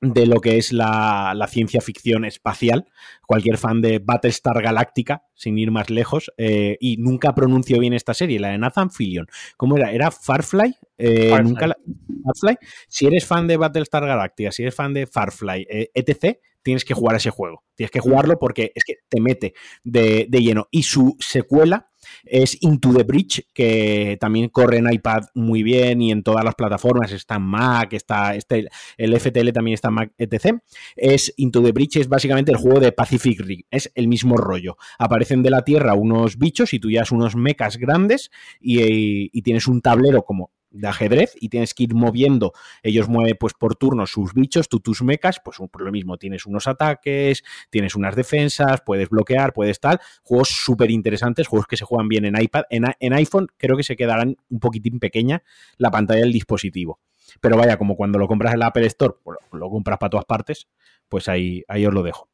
[0.00, 2.86] de lo que es la, ciencia ficción espacial,
[3.26, 8.14] cualquier fan de Battlestar Galáctica, sin ir más lejos, eh, y nunca pronuncio bien esta
[8.14, 9.26] serie, la de Nathan Fillion.
[9.56, 9.92] ¿Cómo era?
[9.92, 10.74] ¿Era Farfly?
[10.96, 11.76] Eh, Nunca
[12.24, 12.56] Farfly.
[12.88, 16.94] Si eres fan de Battlestar Galáctica, si eres fan de Farfly, eh, etc., tienes que
[16.94, 17.64] jugar ese juego.
[17.74, 20.68] Tienes que jugarlo porque es que te mete de, de lleno.
[20.70, 21.89] Y su secuela
[22.24, 26.54] es Into the Bridge, que también corre en iPad muy bien y en todas las
[26.54, 30.58] plataformas, está en Mac, está este, el FTL también está en Mac, etc.
[30.96, 34.76] Es Into the Bridge, es básicamente el juego de Pacific Rim, es el mismo rollo.
[34.98, 38.30] Aparecen de la Tierra unos bichos y tú ya unos mechas grandes
[38.60, 42.52] y, y tienes un tablero como de ajedrez y tienes que ir moviendo.
[42.82, 46.46] Ellos mueven pues por turnos sus bichos, tú tus mecas, pues por lo mismo, tienes
[46.46, 50.00] unos ataques, tienes unas defensas, puedes bloquear, puedes tal.
[50.22, 52.64] Juegos súper interesantes, juegos que se juegan bien en iPad.
[52.70, 55.42] En, iPhone creo que se quedarán un poquitín pequeña
[55.76, 57.00] la pantalla del dispositivo.
[57.40, 60.24] Pero vaya, como cuando lo compras en la Apple Store, pues, lo compras para todas
[60.24, 60.68] partes,
[61.08, 62.28] pues ahí, ahí os lo dejo.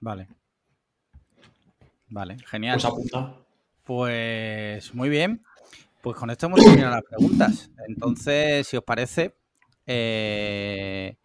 [0.00, 0.28] Vale.
[2.08, 2.80] Vale, genial.
[2.80, 3.10] Pues,
[3.84, 5.42] pues muy bien.
[6.08, 7.70] Pues con esto hemos terminado las preguntas.
[7.86, 9.36] Entonces, si os parece,
[9.84, 11.18] eh,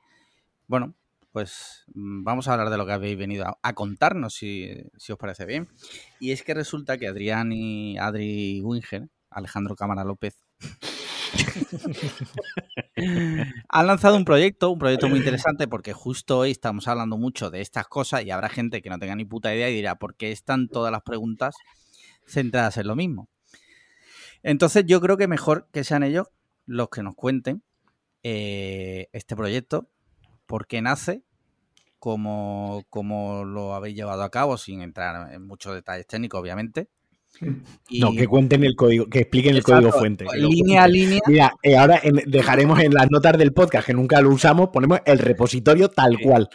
[0.67, 0.93] bueno,
[1.31, 4.75] pues vamos a hablar de lo que habéis venido a, contarnos, si,
[5.09, 5.69] os parece bien.
[6.19, 10.43] Y es que resulta que Adrián y Adri Winger, Alejandro Cámara López,
[13.69, 17.61] han lanzado un proyecto, un proyecto muy interesante porque justo hoy estamos hablando mucho de
[17.61, 20.33] estas cosas y habrá gente que no tenga ni puta idea y dirá, ¿por qué
[20.33, 21.55] están todas las preguntas
[22.27, 23.29] centradas en lo mismo?
[24.43, 26.27] Entonces yo creo que mejor que sean ellos
[26.65, 27.63] los que nos cuenten
[28.21, 29.89] eh, este proyecto,
[30.45, 31.23] por qué nace,
[31.99, 32.83] cómo,
[33.45, 36.89] lo habéis llevado a cabo, sin entrar en muchos detalles técnicos, obviamente.
[37.99, 40.25] no, que cuenten el código, que expliquen el código fuente.
[40.35, 41.21] Línea a línea.
[41.27, 45.19] Mira, eh, ahora dejaremos en las notas del podcast, que nunca lo usamos, ponemos el
[45.19, 46.49] repositorio tal cual.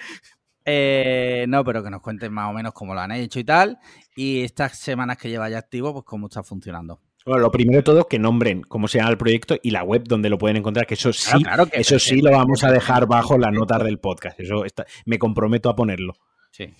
[0.64, 3.78] Eh, no, pero que nos cuenten más o menos cómo lo han hecho y tal.
[4.14, 7.00] Y estas semanas que lleva ya activo, pues cómo está funcionando.
[7.28, 10.02] Bueno, lo primero de todo, que nombren cómo se llama el proyecto y la web
[10.02, 11.36] donde lo pueden encontrar, que eso sí,
[11.72, 14.40] eso sí lo vamos a dejar bajo las notas del podcast.
[14.40, 14.64] Eso
[15.04, 16.14] me comprometo a ponerlo.
[16.50, 16.72] Sí.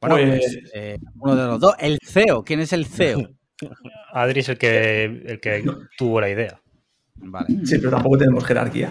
[0.00, 2.42] Bueno, pues, pues eh, uno de los dos, el CEO.
[2.42, 3.28] ¿Quién es el CEO?
[4.14, 5.62] Adri es el que, el que
[5.98, 6.58] tuvo la idea.
[7.16, 7.66] Vale.
[7.66, 8.90] Sí, pero tampoco tenemos jerarquía.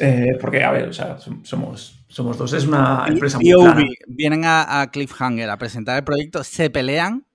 [0.00, 2.50] Eh, porque, a ver, o sea, somos, somos dos.
[2.54, 7.26] Es una empresa muy Vienen a, a Cliffhanger a presentar el proyecto, se pelean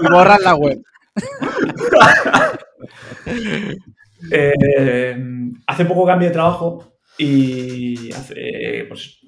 [0.00, 0.82] y borran la web.
[4.30, 5.16] Eh,
[5.66, 9.20] hace poco cambié de trabajo y hace pues,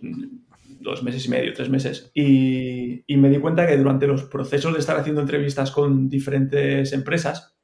[0.87, 4.79] dos meses y medio, tres meses, y, me di cuenta que durante los procesos de
[4.79, 7.59] estar haciendo entrevistas con diferentes empresas,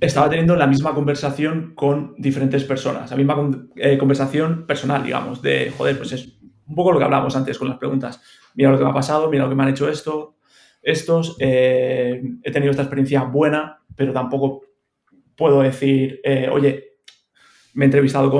[0.00, 3.36] estaba teniendo la misma conversación con diferentes personas, la misma
[3.76, 6.41] eh, conversación personal, digamos, de, joder, pues es
[6.72, 8.20] un poco lo que hablábamos antes con las preguntas
[8.54, 10.36] mira lo que me ha pasado, mira lo que me han hecho esto,
[10.82, 14.62] estos, eh, he tenido esta experiencia buena, pero tampoco
[15.36, 16.96] puedo decir, eh, oye,
[17.74, 18.30] me he entrevistado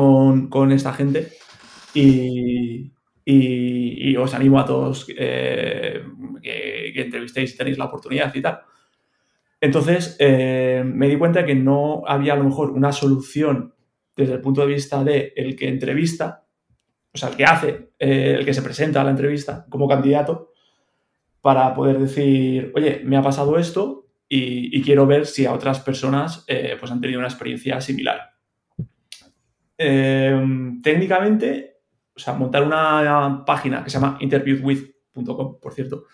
[0.51, 1.29] con, esta gente
[1.95, 2.93] y,
[4.17, 6.03] os animo a todos eh,
[6.43, 8.61] que, entrevistéis si tenéis la oportunidad y tal.
[9.61, 13.75] Entonces, me di cuenta que no había a lo mejor una solución
[14.17, 16.42] desde el punto de vista de el que entrevista,
[17.15, 20.53] o sea, el que hace, eh, el que se presenta a la entrevista como candidato,
[21.41, 26.45] para poder decir, oye, me ha pasado esto y, quiero ver si a otras personas
[26.47, 28.33] eh, pues han tenido una experiencia similar.
[29.77, 31.81] Em, técnicamente,
[32.17, 36.05] o sea, montar una página que se llama interviewwith.com, por cierto.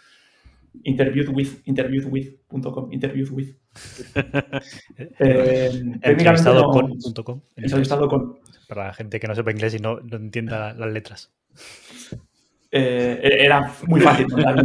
[0.82, 3.56] Interviewwith, interviewwith.com, interviewwith.
[5.18, 5.70] eh,
[7.56, 8.38] entrevistado con.
[8.68, 11.32] Para la gente que no sepa inglés y no, entienda las letras.
[12.70, 14.62] Eh, era muy fácil montar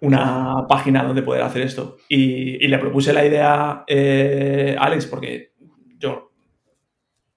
[0.00, 1.96] una, página donde poder hacer esto.
[2.08, 5.54] Y, le propuse la idea eh, a Alex porque
[5.98, 6.30] yo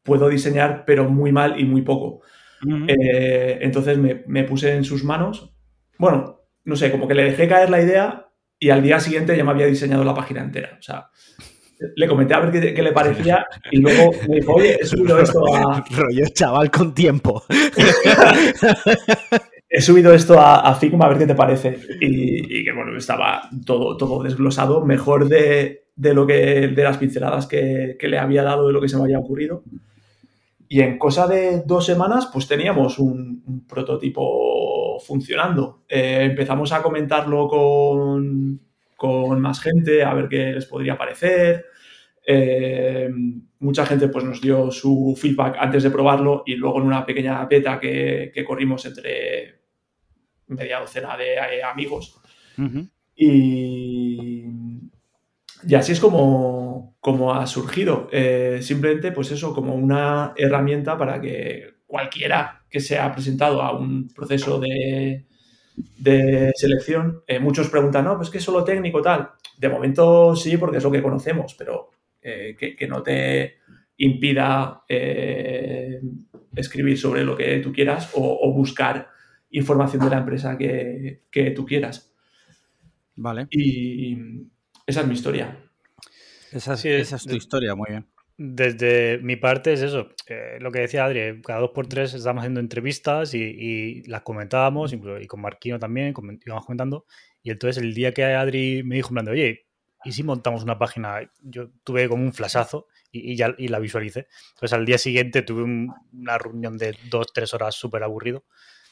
[0.03, 2.21] puedo diseñar, pero muy mal y muy poco.
[2.87, 5.55] Eh, entonces me, me, puse en sus manos.
[5.97, 8.29] Bueno, no sé, como que le dejé caer la idea
[8.59, 10.77] y al día siguiente ya me había diseñado la página entera.
[10.79, 11.09] O sea,
[11.95, 15.41] le comenté a ver qué, le parecía y luego me dijo, oye, he subido esto
[15.53, 15.83] a...
[15.95, 17.43] Rollo chaval con tiempo.
[19.69, 21.79] he subido esto a, Figma a ver qué te parece.
[21.99, 27.97] Y, que bueno, estaba todo, todo desglosado, mejor de, lo que de las pinceladas que,
[27.99, 29.63] le había dado de lo que se me había ocurrido.
[30.67, 35.83] Y en cosa de dos semanas, pues teníamos un, prototipo funcionando.
[35.87, 38.59] Eh, empezamos a comentarlo con,
[38.95, 41.65] con, más gente, a ver qué les podría parecer.
[42.27, 43.09] Eh,
[43.59, 47.45] mucha gente pues, nos dio su feedback antes de probarlo y luego en una pequeña
[47.45, 49.59] beta que, corrimos entre
[50.47, 52.19] media docena de eh, amigos.
[53.15, 54.43] y,
[55.67, 58.07] y, así es como, como ha surgido.
[58.11, 63.77] Eh, simplemente, pues eso, como una herramienta para que cualquiera que se ha presentado a
[63.77, 65.25] un proceso de,
[65.75, 69.31] de selección, muchos preguntan, no, pues que es solo técnico tal.
[69.57, 71.89] De momento sí, porque es lo que conocemos, pero
[72.21, 73.59] eh, que, no te
[73.97, 76.01] impida eh,
[76.55, 79.09] escribir sobre lo que tú quieras o, buscar
[79.51, 82.11] información de la empresa que, tú quieras.
[83.15, 83.47] Vale.
[83.51, 84.17] Y
[84.87, 85.55] esa es mi historia.
[86.51, 88.05] Esa, es tu historia, muy bien.
[88.37, 92.41] Desde mi parte es eso, eh, lo que decía Adri, cada dos por tres estábamos
[92.41, 96.13] haciendo entrevistas y, las comentábamos, y con Marquino también,
[96.45, 97.05] íbamos comentando,
[97.41, 99.67] y entonces el día que Adri me dijo, en oye,
[100.03, 101.31] ¿y si montamos una página?
[101.41, 104.27] Yo tuve como un flashazo y, ya y la visualicé.
[104.53, 108.45] Entonces al día siguiente tuve una reunión de dos, tres horas súper aburrido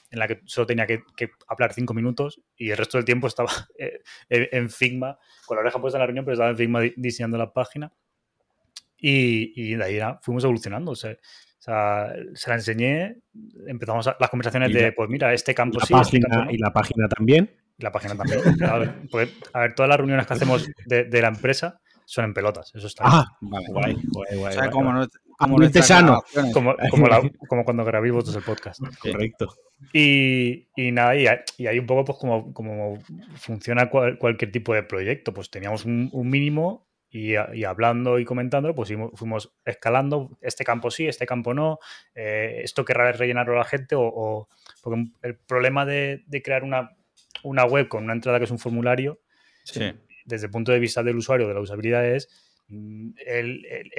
[0.09, 1.01] en la que solo tenía que,
[1.47, 5.81] hablar cinco minutos y el resto del tiempo estaba eh, en Figma, con la oreja
[5.81, 7.91] puesta en la reunión, pero estaba en Figma diseñando la página.
[9.05, 10.91] Y, de ahí fuimos evolucionando.
[10.91, 11.15] O sea,
[11.59, 13.17] se la enseñé,
[13.67, 16.19] empezamos las conversaciones de, pues mira, este campo sí, este
[16.51, 18.41] Y la página también la página también.
[18.63, 22.71] A ver, todas las reuniones que hacemos de, la empresa son en pelotas.
[22.75, 23.03] Eso está.
[23.05, 24.57] Ah, vale, guay, guay, guay.
[24.57, 26.23] O sea, como, no, como, sano.
[26.53, 26.75] Como,
[27.47, 28.81] como, cuando grabé vosotros el podcast.
[29.01, 29.53] Correcto.
[29.91, 31.27] Y, y nada, y,
[31.67, 32.99] ahí un poco, pues, como, como
[33.35, 35.33] funciona cualquier tipo de proyecto.
[35.33, 40.37] Pues teníamos un, mínimo y, hablando y comentándolo, pues fuimos, escalando.
[40.41, 41.79] Este campo sí, este campo no.
[42.15, 44.49] Eh, esto querrá rellenarlo la gente o,
[44.81, 46.97] porque el problema de crear una
[47.43, 49.19] una web con una entrada que es un formulario,
[50.25, 52.29] desde el punto de vista del usuario, de la usabilidad, es
[52.67, 53.11] mm,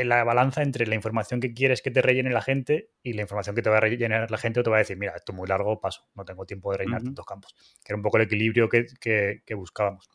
[0.04, 3.54] la balanza entre la información que quieres que te rellene la gente y la información
[3.54, 5.36] que te va a rellenar la gente o te va a decir, mira, esto es
[5.36, 7.54] muy largo, paso, no tengo tiempo de rellenar tantos campos.
[7.84, 10.08] Que era un poco el equilibrio que, buscábamos.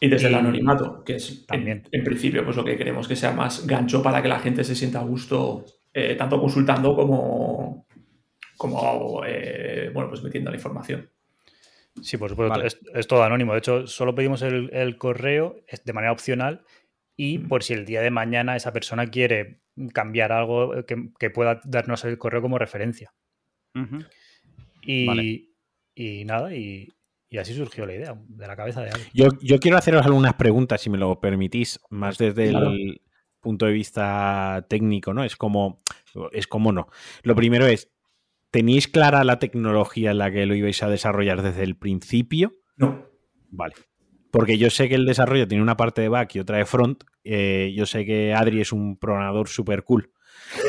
[0.00, 3.32] Y desde el anonimato, que es también en, principio pues lo que queremos que sea
[3.32, 5.64] más gancho para que la gente se sienta a gusto,
[5.94, 7.86] eh, tanto consultando como,
[8.58, 11.08] como eh, bueno, pues metiendo la información.
[12.02, 13.52] Sí, por supuesto, es, todo anónimo.
[13.52, 16.62] De hecho, solo pedimos el, correo de manera opcional
[17.16, 19.60] y por si el día de mañana esa persona quiere
[19.94, 23.14] cambiar algo que, pueda darnos el correo como referencia.
[24.82, 26.88] y, nada, y,
[27.38, 29.10] así surgió la idea de la cabeza de alguien.
[29.12, 33.00] Yo, quiero haceros algunas preguntas, si me lo permitís, más desde el
[33.40, 35.24] punto de vista técnico, ¿no?
[35.24, 35.80] Es como,
[36.32, 36.88] es como no.
[37.22, 37.90] Lo primero es,
[38.56, 42.54] ¿Teníais clara la tecnología en la que lo ibais a desarrollar desde el principio?
[42.76, 43.06] No.
[43.50, 43.74] Vale.
[44.30, 47.04] Porque yo sé que el desarrollo tiene una parte de back y otra de front.
[47.22, 50.10] Eh, yo sé que Adri es un programador súper cool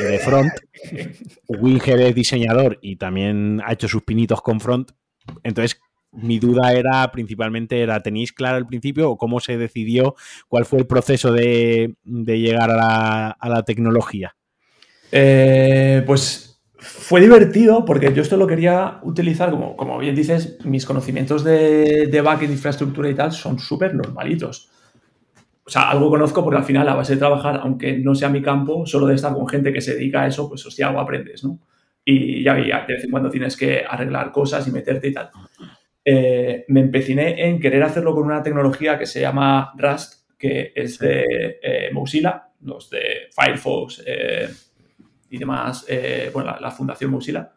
[0.00, 0.52] de front.
[1.48, 4.92] Winger es diseñador y también ha hecho sus pinitos con front.
[5.42, 5.80] Entonces,
[6.22, 10.14] mi duda era principalmente, era, ¿tenéis claro al principio o cómo se decidió?
[10.48, 14.34] ¿Cuál fue el proceso de, llegar a la, tecnología?
[15.10, 20.84] Eh, pues fue divertido porque yo esto lo quería utilizar, como, como bien dices, mis
[20.84, 24.70] conocimientos de, de backend, infraestructura y tal son súper normalitos.
[25.68, 28.40] O sea, algo conozco porque al final, a base de trabajar, aunque no sea mi
[28.40, 31.44] campo, solo de estar con gente que se dedica a eso, pues hostia, algo aprendes,
[31.44, 31.58] ¿no?
[32.02, 35.28] Y ya veía, de vez en cuando tienes que arreglar cosas y meterte y tal.
[36.10, 40.98] Eh, me empeciné en querer hacerlo con una tecnología que se llama Rust, que es
[40.98, 44.48] de eh, Mozilla, los de Firefox, eh,
[45.28, 45.86] y demás,
[46.32, 47.52] bueno, la, Fundación Mozilla,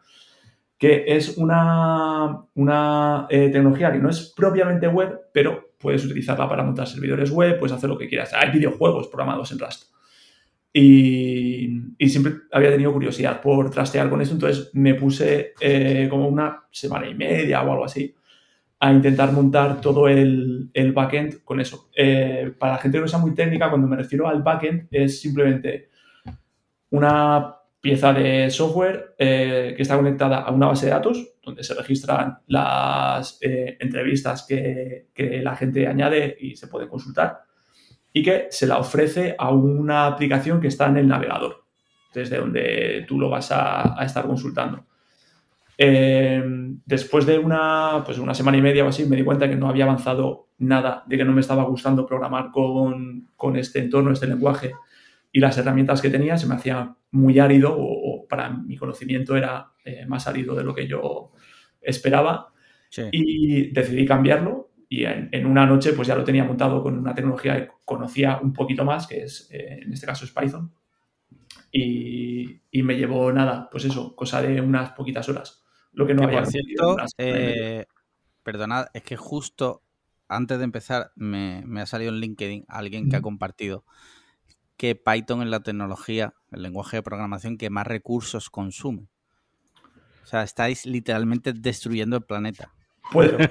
[0.76, 6.86] que es una, una tecnología que no es propiamente web, pero puedes utilizarla para montar
[6.86, 8.34] servidores web, puedes hacer lo que quieras.
[8.34, 9.84] Hay videojuegos programados en Rust.
[10.74, 16.66] Y, siempre había tenido curiosidad por trastear con eso, entonces me puse eh, como una
[16.70, 18.14] semana y media o algo así
[18.84, 21.88] a intentar montar todo el, el backend con eso.
[22.58, 25.90] para la gente que no sea muy técnica, cuando me refiero al backend, es simplemente
[26.90, 31.74] una pieza de software eh, que está conectada a una base de datos donde se
[31.74, 35.08] registran las eh, entrevistas que,
[35.42, 37.40] la gente añade y se puede consultar
[38.12, 41.64] y que se la ofrece a una aplicación que está en el navegador,
[42.14, 44.86] desde donde tú lo vas a, estar consultando.
[45.78, 46.42] Eh,
[46.84, 49.68] después de una, pues una semana y media o así, me di cuenta que no
[49.68, 54.26] había avanzado nada, de que no me estaba gustando programar con, con este entorno, este
[54.26, 54.72] lenguaje
[55.32, 59.72] y las herramientas que tenía se me hacía muy árido o, para mi conocimiento era
[60.06, 61.32] más árido de lo que yo
[61.80, 62.52] esperaba.
[63.10, 67.56] Y decidí cambiarlo y en, una noche pues ya lo tenía montado con una tecnología
[67.56, 70.70] que conocía un poquito más, que es, en este caso es Python.
[71.70, 75.61] Y, y, me llevó nada, pues eso, cosa de unas poquitas horas.
[75.92, 77.86] Lo que no había cierto, eh,
[78.42, 79.82] perdonad, es que justo
[80.28, 83.84] antes de empezar me, ha salido en LinkedIn alguien que ha compartido
[84.76, 89.06] que Python es la tecnología, el lenguaje de programación que más recursos consume.
[90.24, 92.72] O sea, estáis literalmente destruyendo el planeta.
[93.12, 93.50] Puede,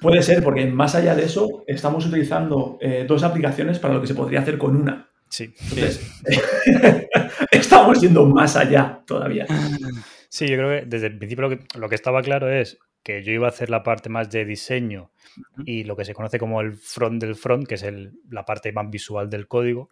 [0.00, 4.06] puede, ser, porque más allá de eso, estamos utilizando eh, dos aplicaciones para lo que
[4.06, 5.10] se podría hacer con una.
[5.28, 5.52] Sí.
[5.60, 6.10] Entonces,
[7.50, 9.46] estamos yendo más allá todavía.
[10.38, 13.48] Sí, yo creo que desde el principio lo que, estaba claro es que yo iba
[13.48, 15.10] a hacer la parte más de diseño
[15.66, 17.84] y lo que se conoce como el front del front, que es
[18.30, 19.88] la parte más visual del código.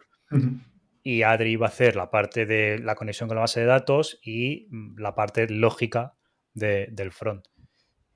[1.03, 4.21] Y Adri iba a hacer la parte de la conexión con la base de datos
[4.23, 6.13] y mm, la parte lógica
[6.53, 7.45] del front.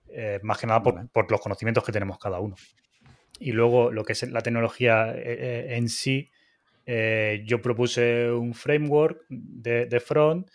[0.08, 2.56] Eh, más que nada por, los conocimientos que tenemos cada uno.
[3.42, 6.32] Y luego lo que es la tecnología eh, eh, en sí,
[7.46, 10.48] yo propuse un framework de, de front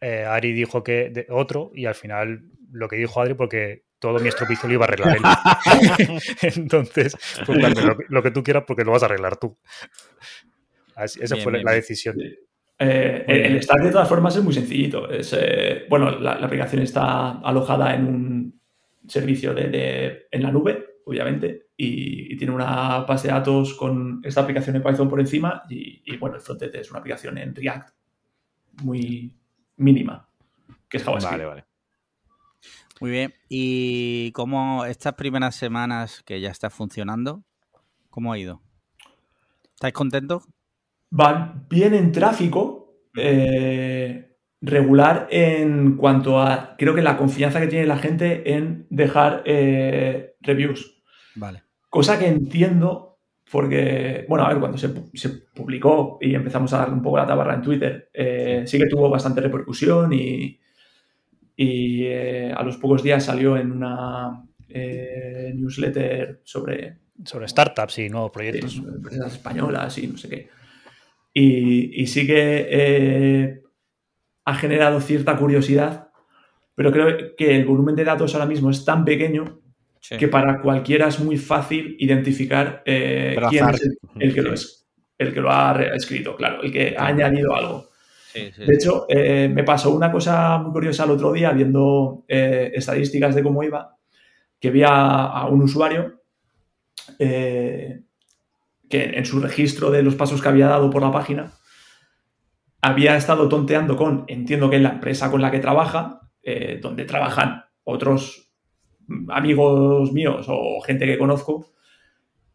[0.00, 4.18] eh, Ari dijo que de otro y al final lo que dijo Adri porque todo
[4.18, 6.18] mi estropicio lo iba a arreglar él.
[6.42, 7.58] Entonces, pues,
[8.08, 9.56] lo, que tú quieras porque lo vas a arreglar tú.
[10.96, 12.16] esa fue la decisión.
[12.78, 15.08] Eh, el stack de todas formas es muy sencillito.
[15.08, 18.60] Es, eh, bueno, la, aplicación está alojada en un
[19.08, 24.74] servicio de, en la nube, obviamente, y, tiene una base de datos con esta aplicación
[24.74, 27.90] de Python por encima y, y bueno, el frontend es una aplicación en React
[28.82, 29.34] muy,
[29.76, 30.28] mínima,
[30.88, 31.32] que es JavaScript.
[31.32, 31.64] Vale, vale.
[33.00, 33.34] Muy bien.
[33.48, 37.44] ¿Y cómo estas primeras semanas que ya está funcionando,
[38.10, 38.62] cómo ha ido?
[39.74, 40.44] ¿Estáis contentos?
[41.18, 47.86] Va bien en tráfico, eh, regular en cuanto a, creo que la confianza que tiene
[47.86, 51.02] la gente en dejar eh, reviews.
[51.34, 51.62] Vale.
[51.90, 53.15] Cosa que entiendo
[53.50, 54.88] porque, bueno, a ver, cuando se,
[55.54, 59.08] publicó y empezamos a dar un poco la tabarra en Twitter, eh, sí que tuvo
[59.08, 60.58] bastante repercusión y,
[61.56, 66.98] y eh, a los pocos días salió en una eh, newsletter sobre...
[67.24, 68.76] Sobre startups y nuevos proyectos.
[68.76, 70.48] empresas españolas y no sé qué.
[71.32, 73.62] Y, y sí que
[74.44, 76.10] ha generado cierta curiosidad,
[76.74, 79.60] pero creo que el volumen de datos ahora mismo es tan pequeño
[80.08, 84.86] que para cualquiera es muy fácil identificar eh, quién es el, que lo es,
[85.18, 87.88] el que lo ha escrito, claro, el que ha añadido algo.
[88.34, 93.34] de hecho, eh, me pasó una cosa muy curiosa el otro día viendo eh, estadísticas
[93.34, 93.96] de cómo iba,
[94.60, 96.20] que vi a, un usuario
[97.18, 98.02] que
[98.90, 101.52] en su registro de los pasos que había dado por la página
[102.82, 106.20] había estado tonteando con, entiendo que en la empresa con la que trabaja,
[106.80, 108.45] donde trabajan otros
[109.28, 111.72] amigos míos o gente que conozco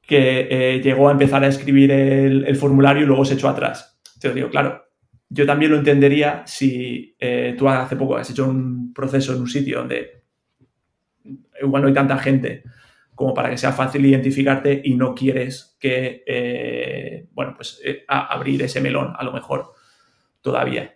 [0.02, 3.98] que eh, llegó a empezar a escribir el, formulario y luego se echó atrás.
[4.20, 4.84] Te digo, claro,
[5.30, 9.48] yo también lo entendería si eh, tú hace poco has hecho un proceso en un
[9.48, 10.24] sitio donde
[11.62, 12.64] igual no hay tanta gente
[13.16, 18.82] como para que sea fácil identificarte y no quieres que, eh, bueno, pues abrir ese
[18.82, 19.72] melón a lo mejor
[20.42, 20.94] todavía.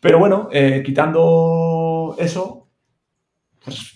[0.00, 0.48] Pero bueno,
[0.84, 2.67] quitando eso,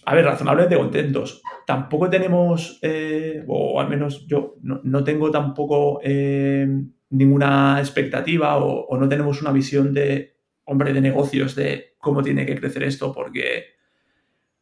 [0.05, 1.43] a ver, razonablemente contentos.
[1.67, 6.67] Tampoco tenemos, eh, o al menos yo no, tengo tampoco eh,
[7.11, 12.57] ninguna expectativa o, no tenemos una visión de hombre de negocios de cómo tiene que
[12.57, 13.67] crecer esto, porque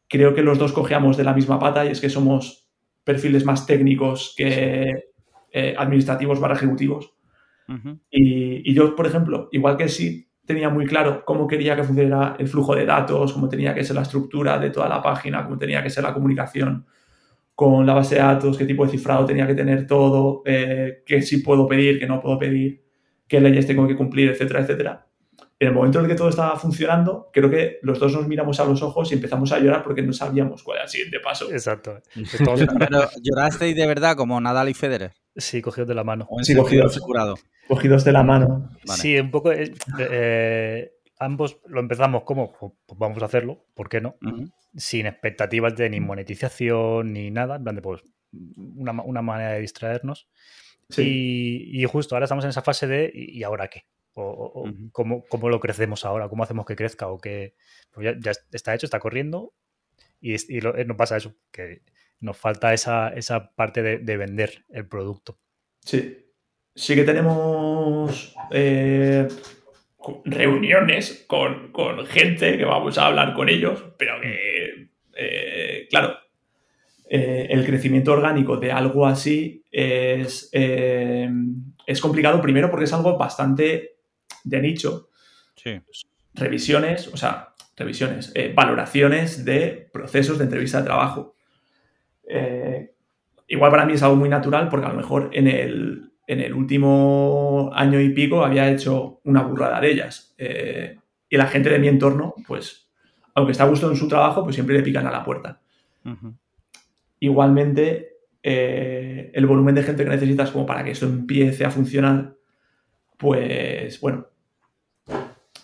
[0.07, 2.69] creo que los dos cojeamos de la misma pata y es que somos
[3.03, 5.05] perfiles más técnicos que
[5.51, 7.13] eh, administrativos para ejecutivos.
[8.09, 12.35] y, y, yo, por ejemplo, igual que sí tenía muy claro cómo quería que funcionara
[12.37, 15.57] el flujo de datos, cómo tenía que ser la estructura de toda la página, cómo
[15.57, 16.85] tenía que ser la comunicación
[17.55, 21.21] con la base de datos, qué tipo de cifrado tenía que tener todo, eh, qué
[21.21, 22.83] sí puedo pedir, qué no puedo pedir,
[23.27, 25.07] qué leyes tengo que cumplir, etcétera, etcétera.
[25.59, 28.59] En el momento en el que todo estaba funcionando, creo que los dos nos miramos
[28.59, 31.51] a los ojos y empezamos a llorar porque no sabíamos cuál era el siguiente paso.
[31.51, 31.99] Exacto.
[32.79, 35.20] Pero llorasteis de verdad como Nadal y Federer.
[35.35, 36.27] Sí, cogidos de la mano.
[36.41, 36.99] Sí, cogidos.
[37.67, 38.69] Cogidos de la mano.
[38.85, 39.51] Sí, un poco.
[39.51, 44.15] Eh, eh, ambos lo empezamos como, pues, pues vamos a hacerlo, ¿por qué no?
[44.75, 48.01] Sin expectativas de ni monetización ni nada, en plan de, pues,
[48.75, 50.27] una, manera de distraernos.
[50.97, 53.85] Y, justo ahora estamos en esa fase de, ¿y ahora qué?
[54.13, 56.27] O, ¿cómo, lo crecemos ahora?
[56.27, 57.07] ¿Cómo hacemos que crezca?
[57.07, 57.55] O que
[57.91, 59.53] pues ya, está hecho, está corriendo
[60.19, 61.81] y, eh, no pasa eso, que
[62.21, 65.37] nos falta esa, esa parte de, vender el producto.
[65.83, 66.17] Sí,
[66.73, 69.27] sí que tenemos eh,
[70.25, 71.71] reuniones con,
[72.05, 76.17] gente que vamos a hablar con ellos, pero que, eh, claro,
[77.09, 81.29] eh, el crecimiento orgánico de algo así es, eh,
[81.85, 83.97] es complicado primero porque es algo bastante
[84.43, 85.09] de nicho.
[85.55, 85.79] Sí.
[86.33, 91.35] Revisiones, o sea, revisiones, valoraciones de procesos de entrevista de trabajo.
[93.47, 96.53] Igual para mí es algo muy natural porque a lo mejor en el, en el
[96.53, 100.33] último año y pico había hecho una burrada de ellas.
[100.37, 100.97] Eh,
[101.29, 102.89] y la gente de mi entorno, pues,
[103.35, 105.59] aunque está a gusto en su trabajo, pues siempre le pican a la puerta.
[107.19, 112.37] Igualmente, eh, el volumen de gente que necesitas como para que esto empiece a funcionar,
[113.17, 114.27] pues, bueno,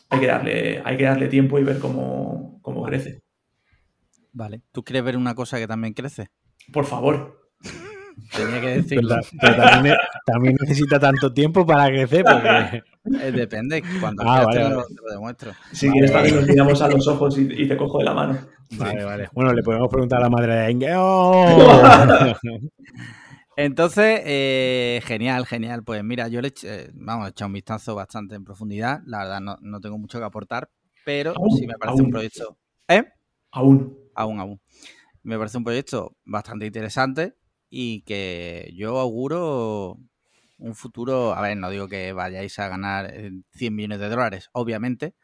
[0.10, 3.22] hay que darle, hay que darle tiempo y ver cómo, cómo crece.
[4.34, 4.62] Vale.
[4.74, 6.28] ¿Tú quieres ver una cosa que también crece?
[6.72, 7.38] Por favor.
[8.36, 9.16] Tenía que decirlo.
[9.40, 9.64] Pero,
[10.26, 12.24] también, necesita tanto tiempo para crecer.
[12.24, 12.84] Porque...
[13.22, 15.54] Eh, depende, cuando ah, te, lo, demuestro.
[15.72, 18.38] Si quieres, también nos miramos a los ojos y, te cojo de la mano.
[18.72, 19.30] Vale, vale.
[19.32, 20.94] Bueno, le podemos preguntar a la madre de Inge.
[20.98, 21.82] ¡Oh!
[23.56, 25.84] Entonces, eh, genial, genial.
[25.86, 29.00] Pues mira, yo le he, vamos, he echado un vistazo bastante en profundidad.
[29.06, 30.70] La verdad, no, no tengo mucho que aportar,
[31.06, 32.58] pero sí me parece un proyecto.
[32.90, 33.06] ¿Eh?
[33.52, 33.98] Aún.
[34.16, 34.62] Aún, aún.
[35.28, 37.36] Me parece un proyecto bastante interesante
[37.70, 39.98] y que yo auguro
[40.58, 43.14] un futuro, a ver, no digo que vayáis a ganar
[43.52, 45.16] 100 millones de dólares, obviamente,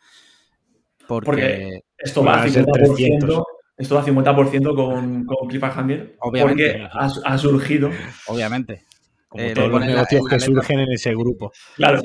[1.07, 3.45] porque, esto, va a 50%,
[3.77, 7.89] esto va a 50% con, con Cliffhanger, obviamente, porque ha, surgido.
[8.27, 8.83] Obviamente.
[9.29, 11.53] Como eh, todos los negocios que surgen en ese grupo.
[11.77, 12.01] Claro,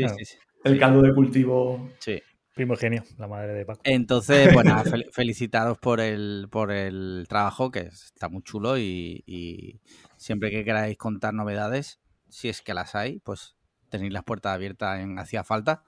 [0.63, 1.91] el caldo de cultivo.
[1.99, 2.23] Sí.
[2.59, 3.81] Primogenio, la madre de Paco.
[3.85, 4.83] Entonces, bueno,
[5.13, 9.81] felicitaros por el, por el trabajo, que está muy chulo y,
[10.17, 13.55] siempre que queráis contar novedades, si es que las hay, pues
[13.91, 15.85] tenéis las puertas abiertas en Hacía Falta.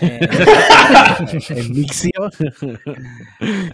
[0.00, 0.28] Eh,
[1.48, 2.30] en Mixio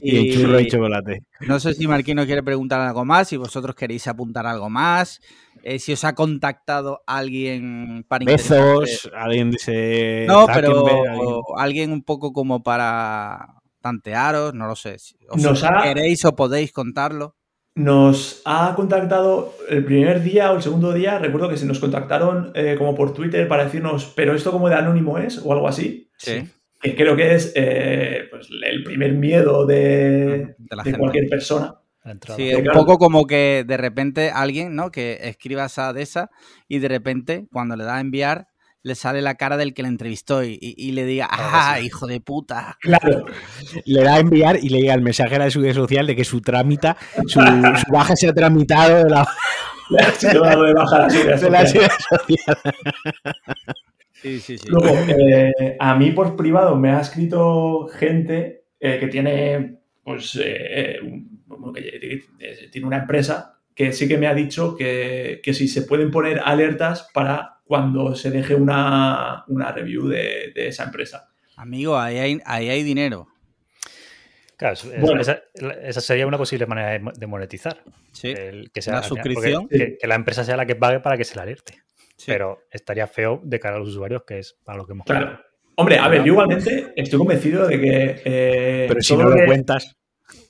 [0.00, 1.22] y, en churro y chocolate.
[1.40, 5.20] No sé si Marquino quiere preguntar algo más, si vosotros queréis apuntar algo más,
[5.62, 10.24] eh, si os ha contactado alguien para Bezos, alguien dice.
[10.26, 11.92] No, pero alguien...
[11.92, 14.96] un poco como para tantearos, no lo sé.
[15.28, 17.37] ¿Os queréis o podéis contarlo?
[17.78, 22.50] Nos ha contactado el primer día o el segundo día, recuerdo que se nos contactaron
[22.56, 26.10] eh, como por Twitter para decirnos, pero esto como de anónimo es o algo así.
[26.16, 26.42] Sí.
[26.82, 30.56] Que creo que es eh, pues, el primer miedo de,
[30.98, 31.76] cualquier persona.
[32.34, 34.90] Sí, un poco como que de repente alguien, ¿no?
[34.90, 36.30] Que escriba esa de esa
[36.66, 38.48] y de repente cuando le da a enviar
[38.88, 42.76] le sale la cara del que le entrevistó y, le diga, ¡ah, hijo de puta!
[42.80, 43.26] Claro.
[43.84, 46.24] Le da a enviar y le llega el mensaje a su red social de que
[46.24, 46.94] su trámite,
[47.26, 47.40] su,
[47.92, 49.28] baja se ha tramitado de la.
[49.90, 51.90] Le ha sido dado de baja la seguridad
[54.12, 54.66] Sí, sí, sí.
[54.68, 60.98] Luego, eh, a mí por privado me ha escrito gente eh, que tiene, pues, eh,
[62.72, 66.40] tiene una empresa que sí que me ha dicho que, que si se pueden poner
[66.44, 71.28] alertas para cuando se deje una, review de, esa empresa.
[71.56, 73.28] Amigo, ahí hay, ahí hay dinero.
[74.56, 77.80] Claro, esa, sería una posible manera de monetizar.
[78.10, 78.34] Sí,
[78.72, 79.68] que sea la suscripción.
[79.68, 81.74] Que, la empresa sea la que pague para que se la alerte.
[82.26, 85.38] Pero estaría feo de cara a los usuarios, que es para lo que hemos Claro.
[85.76, 88.22] Hombre, a ver, yo igualmente estoy convencido de que.
[88.24, 89.96] Eh, Pero si no lo cuentas.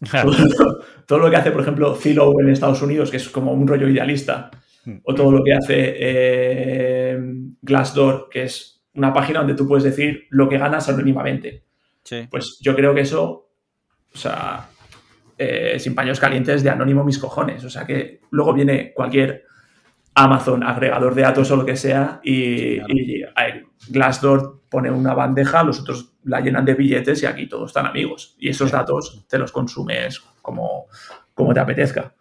[1.07, 3.89] Todo, lo que hace, por ejemplo, Zillow en Estados Unidos, que es como un rollo
[3.89, 4.51] idealista,
[4.89, 5.01] Hmm.
[5.05, 7.19] o todo lo que hace eh,
[7.61, 11.65] Glassdoor, que es una página donde tú puedes decir lo que ganas anónimamente.
[12.31, 13.51] Pues yo creo que eso,
[14.15, 14.71] o sea,
[15.37, 17.63] eh, sin paños calientes de anónimo mis cojones.
[17.65, 19.45] O sea que luego viene cualquier
[20.15, 22.81] Amazon, agregador de datos o lo que sea, y,
[23.91, 28.37] Glassdoor pone una bandeja, los otros la llenan de billetes y aquí todos están amigos.
[28.39, 30.87] Y esos datos te los consumes como,
[31.35, 32.15] como te apetezca.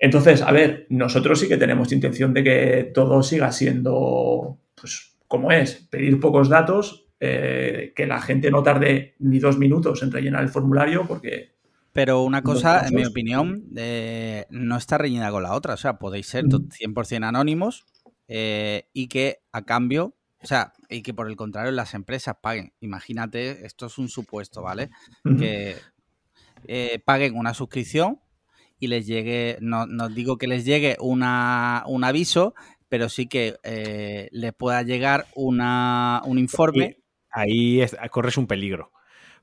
[0.00, 5.52] Entonces, a ver, nosotros sí que tenemos intención de que todo siga siendo, pues, como
[5.52, 10.42] es, pedir pocos datos, eh, que la gente no tarde ni dos minutos en rellenar
[10.42, 11.54] el formulario, porque...
[11.92, 15.74] Pero una cosa, en mi opinión, eh, no está reñida con la otra.
[15.74, 17.84] O sea, podéis ser 100% anónimos
[18.26, 22.72] eh, y que a cambio, o sea, y que por el contrario las empresas paguen.
[22.80, 24.90] Imagínate, esto es un supuesto, ¿vale?
[25.24, 25.76] Que
[27.04, 28.20] paguen una suscripción
[28.80, 32.54] y les llegue, no, no digo que les llegue una, un aviso,
[32.88, 36.96] pero sí que eh, les pueda llegar una, un informe.
[37.30, 38.90] Ahí corres un peligro.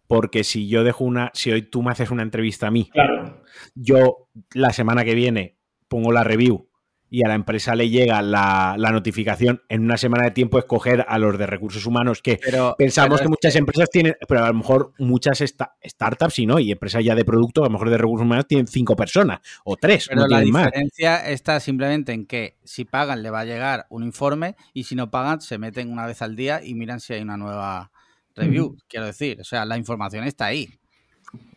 [0.08, 3.44] Porque si yo dejo una, si hoy tú me haces una entrevista a mí, claro.
[3.76, 5.58] yo la semana que viene
[5.88, 6.67] pongo la review
[7.10, 11.18] y a la empresa le llega la, notificación en una semana de tiempo, escoger a
[11.18, 12.40] los de recursos humanos, que
[12.78, 15.44] pensamos que muchas empresas tienen, pero a lo mejor muchas
[15.86, 18.68] startups, y no, y empresas ya de producto, a lo mejor de recursos humanos tienen
[18.68, 20.08] cinco personas o tres.
[20.10, 24.56] Pero la diferencia está simplemente en que si pagan le va a llegar un informe
[24.74, 27.38] y si no pagan se meten una vez al día y miran si hay una
[27.38, 27.92] nueva
[28.36, 29.40] review, quiero decir.
[29.42, 30.70] O sea, la información está ahí.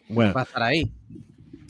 [0.09, 0.33] Bueno.
[0.33, 0.91] Va a estar ahí.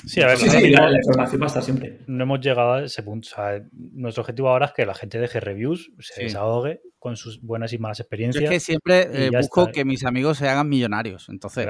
[0.07, 2.01] Sí, a ver, la, información va a estar siempre.
[2.07, 3.29] No hemos llegado a ese punto.
[3.31, 7.41] O sea, nuestro objetivo ahora es que la gente deje reviews, se desahogue con sus
[7.43, 8.43] buenas y malas experiencias.
[8.43, 11.29] Yo es que siempre eh, busco que mis amigos se hagan millonarios.
[11.29, 11.69] Entonces,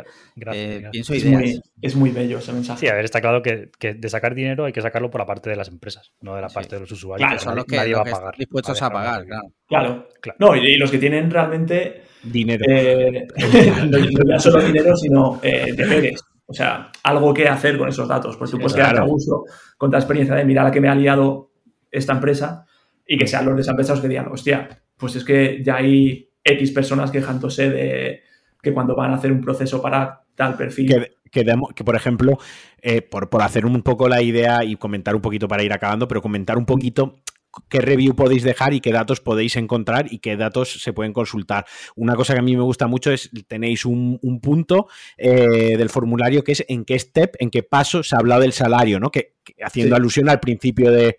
[0.53, 1.25] eh, pienso es.
[1.25, 2.81] Muy, es muy bello ese mensaje.
[2.81, 5.51] Sí, a ver, está claro que, de sacar dinero hay que sacarlo por la parte
[5.51, 7.27] de las empresas, no de la parte de los usuarios.
[7.27, 8.35] Claro, son los que, nadie va a pagar.
[8.37, 10.09] dispuestos a pagar, claro.
[10.21, 10.37] Claro.
[10.39, 12.03] No, y, los que tienen realmente.
[12.23, 12.65] Dinero.
[12.69, 13.27] Eh,
[14.27, 16.21] no, solo dinero, sino eh, deberes.
[16.51, 18.37] O sea, algo que hacer con esos datos.
[18.37, 19.45] Por supuesto, que a gusto
[19.79, 21.53] con la experiencia de mirar a que me ha liado
[21.93, 22.67] esta empresa
[23.07, 25.77] y que sean los de esa empresa los que digan, hostia, pues es que ya
[25.77, 28.23] hay X personas quejándose de
[28.61, 31.09] que cuando van a hacer un proceso para tal perfil.
[31.31, 31.45] Que,
[31.75, 32.37] que, por ejemplo,
[32.83, 36.09] eh, por, por, hacer un poco la idea y comentar un poquito para ir acabando,
[36.09, 37.21] pero comentar un poquito
[37.69, 41.67] qué review podéis dejar y qué datos podéis encontrar y qué datos se pueden consultar.
[41.97, 46.45] Una cosa que a mí me gusta mucho es, tenéis un, punto eh, del formulario
[46.45, 49.11] que es en qué step, en qué paso se ha hablado del salario, ¿no?
[49.11, 51.19] Que, haciendo alusión al principio de,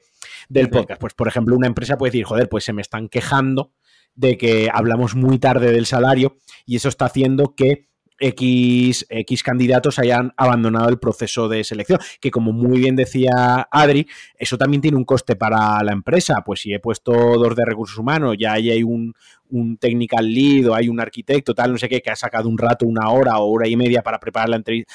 [0.50, 1.00] del podcast.
[1.00, 3.74] Pues, por ejemplo, una empresa puede decir, joder, pues se me están quejando
[4.16, 7.91] de que hablamos muy tarde del salario y eso está haciendo que
[8.22, 14.08] X, X candidatos hayan abandonado el proceso de selección, que como muy bien decía Adri,
[14.38, 17.98] eso también tiene un coste para la empresa, pues si he puesto dos de recursos
[17.98, 19.14] humanos, ya hay un,
[19.52, 22.58] un technical lead o hay un arquitecto, tal, no sé qué, que ha sacado un
[22.58, 24.92] rato, una hora o hora y media para preparar la entrevista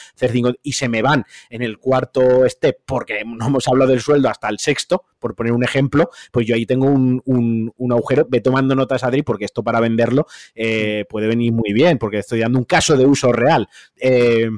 [0.63, 4.49] y se me van en el cuarto step porque no hemos hablado del sueldo hasta
[4.49, 8.27] el sexto, por poner un ejemplo, pues yo ahí tengo un, un, agujero.
[8.29, 12.41] Ve tomando notas, Adri, porque esto para venderlo eh, puede venir muy bien, porque estoy
[12.41, 13.69] dando un caso de uso real.
[13.97, 14.51] Eh,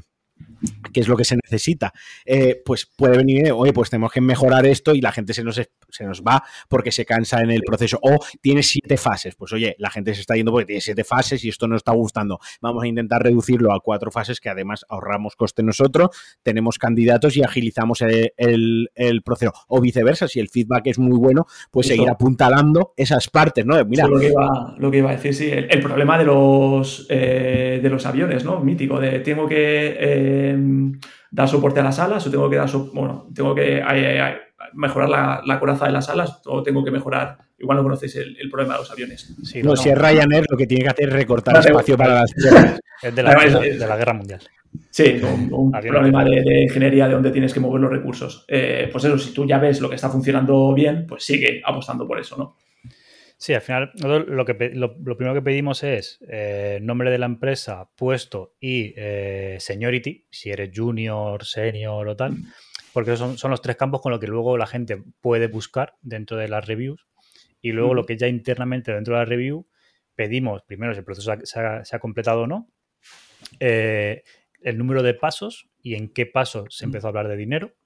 [0.92, 1.92] que es lo que se necesita,
[2.24, 5.56] eh, pues puede venir, oye, pues tenemos que mejorar esto y la gente se nos,
[5.56, 7.98] se nos va porque se cansa en el proceso.
[8.02, 11.44] O tiene siete fases, pues oye, la gente se está yendo porque tiene siete fases
[11.44, 12.38] y esto no está gustando.
[12.61, 16.11] Vamos a intentar reducirlo a cuatro fases que además ahorramos coste nosotros,
[16.42, 18.88] tenemos candidatos y agilizamos el,
[19.24, 19.52] proceso.
[19.68, 23.82] O viceversa, si el feedback es muy bueno, pues seguir apuntalando esas partes, ¿no?
[23.84, 24.06] Mira.
[24.06, 27.90] Lo que, iba, lo que iba a decir, sí, el, problema de los, eh, de
[27.90, 28.61] los aviones, ¿no?
[28.61, 29.96] Mítico, de tengo que...
[29.98, 30.99] Eh, Em,
[31.30, 33.82] dar soporte a las alas o tengo que dar, bueno, tengo que
[34.74, 38.74] mejorar la, coraza de las alas o tengo que mejorar, igual no conocéis el, problema
[38.74, 39.34] de los aviones.
[39.62, 42.80] no, si es Ryanair lo que tiene que hacer es recortar espacio para las piernas.
[43.03, 44.40] Es de la, guerra mundial.
[44.90, 48.44] Sí, un, problema de, ingeniería de donde tienes que mover los recursos.
[48.49, 52.07] Eh, pues eso, si tú ya ves lo que está funcionando bien, pues sigue apostando
[52.07, 52.57] por eso, ¿no?
[53.41, 57.89] Sí, al final lo, que, lo, primero que pedimos es eh, nombre de la empresa,
[57.95, 62.36] puesto y eh, seniority, si eres junior, senior o tal,
[62.93, 66.36] porque son, son los tres campos con los que luego la gente puede buscar dentro
[66.36, 67.07] de las reviews.
[67.62, 69.68] Y luego lo que ya internamente dentro de la review
[70.16, 72.72] pedimos, primero si el proceso se ha, completado o no,
[73.61, 74.24] eh,
[74.62, 77.76] el número de pasos y en qué paso se empezó a hablar de dinero,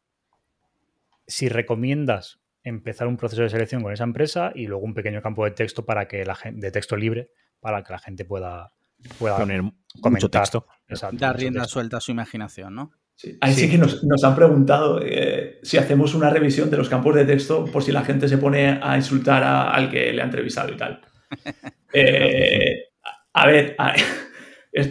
[1.27, 5.45] si recomiendas empezar un proceso de selección con esa empresa y luego un pequeño campo
[5.45, 8.73] de texto para que la gente, de texto libre, para que la gente pueda,
[9.19, 10.67] pueda poner mucho texto.
[11.13, 12.93] Dar rienda suelta a su imaginación, ¿no?
[13.15, 13.37] Sí.
[13.41, 17.25] Ahí sí, que nos, han preguntado eh, si hacemos una revisión de los campos de
[17.25, 20.77] texto por si la gente se pone a insultar al que le ha entrevistado y
[20.77, 21.01] tal.
[21.95, 22.89] Eh,
[23.35, 23.77] a ver,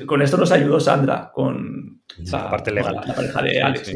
[0.05, 3.01] con esto nos ayudó Sandra, con la, parte legal.
[3.07, 3.93] La, pareja de Alex.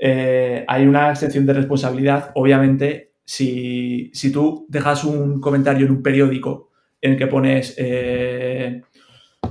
[0.00, 6.70] Eh, hay una extensión de responsabilidad, obviamente, si, tú dejas un comentario en un periódico
[6.98, 8.80] en el que pones eh,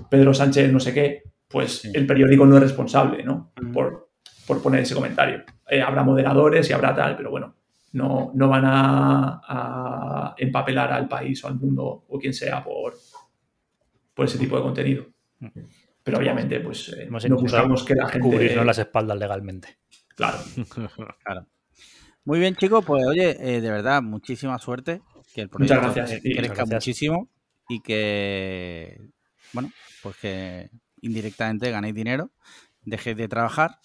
[0.10, 3.54] Pedro Sánchez no sé qué, pues el periódico no es responsable, ¿no?
[3.72, 4.10] Por,
[4.64, 5.44] poner ese comentario.
[5.70, 7.56] Eh, habrá moderadores y habrá tal, pero bueno,
[7.92, 12.96] no, no van a, empapelar al país o al mundo o quien sea por,
[14.14, 15.06] por ese tipo de contenido.
[16.04, 16.96] Pero obviamente, pues
[17.30, 18.28] no buscamos que la gente...
[18.28, 19.78] Cubrirnos las espaldas legalmente.
[20.16, 20.40] Claro.
[21.24, 21.48] claro.
[22.28, 25.02] Muy bien, chicos, pues oye, eh, de verdad, muchísima suerte.
[25.34, 27.30] Que el proyecto crezca muchísimo
[27.70, 29.00] y que,
[29.54, 29.72] bueno,
[30.04, 32.32] pues que indirectamente ganéis dinero,
[32.84, 33.80] dejéis de trabajar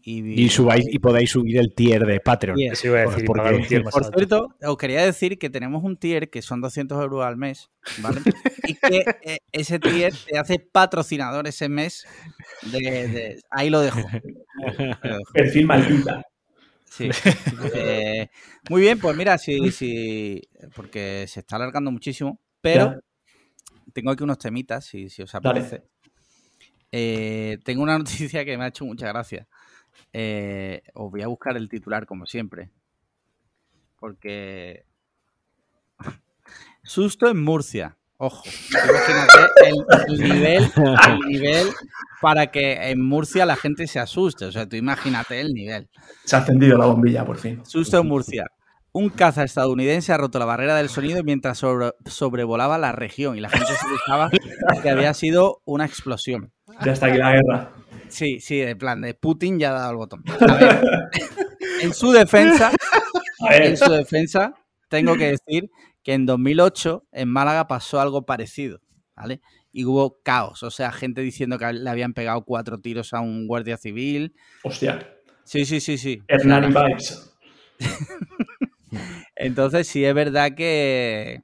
[0.00, 2.56] y, subáis y podáis subir el tier de Patreon.
[3.90, 7.72] por cierto, os quería decir que tenemos un tier que son 200 euros al mes,
[7.98, 8.20] ¿vale?
[8.64, 12.06] y que eh, ese tier te hace patrocinador ese mes.
[12.70, 13.98] De, ahí lo dejo.
[15.34, 16.22] Perfil maldita.
[16.92, 17.08] Sí.
[17.74, 18.28] Eh,
[18.68, 20.42] muy bien, pues mira, sí, sí,
[20.74, 23.00] porque se está alargando muchísimo, pero
[23.94, 25.84] tengo aquí unos temitas, si, si os apetece.
[26.90, 29.48] Eh, tengo una noticia que me ha hecho mucha gracia.
[30.12, 32.70] Eh, os voy a buscar el titular como siempre.
[33.98, 34.84] Porque...
[36.82, 37.96] Susto en Murcia.
[38.24, 41.66] Ojo, imagínate el, nivel, el nivel
[42.20, 44.44] para que en Murcia la gente se asuste.
[44.44, 45.88] O sea, tú imagínate el nivel.
[46.24, 47.60] Se ha encendido la bombilla, por fin.
[47.66, 48.46] Susto en Murcia.
[48.92, 51.60] Un caza estadounidense ha roto la barrera del sonido mientras
[52.06, 54.30] sobrevolaba la región y la gente se pensaba
[54.80, 56.52] que había sido una explosión.
[56.84, 57.72] Ya está aquí la guerra.
[58.06, 60.22] Sí, sí, de plan, de Putin ya ha dado el botón.
[60.48, 60.80] A ver,
[61.80, 62.70] en su defensa,
[63.50, 64.54] en su defensa,
[64.92, 65.70] tengo que decir
[66.02, 68.80] que en 2008 en Málaga pasó algo parecido,
[69.16, 69.40] ¿vale?
[69.72, 73.46] Y hubo caos, o sea, gente diciendo que le habían pegado cuatro tiros a un
[73.46, 74.34] guardia civil.
[74.62, 75.16] Hostia.
[75.44, 76.22] Sí, sí, sí, sí.
[76.28, 77.34] Hernani Vibes.
[79.34, 81.42] Entonces, sí es verdad que,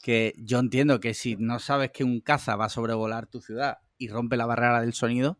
[0.00, 3.78] que yo entiendo que si no sabes que un caza va a sobrevolar tu ciudad
[3.98, 5.38] y rompe la barrera del sonido,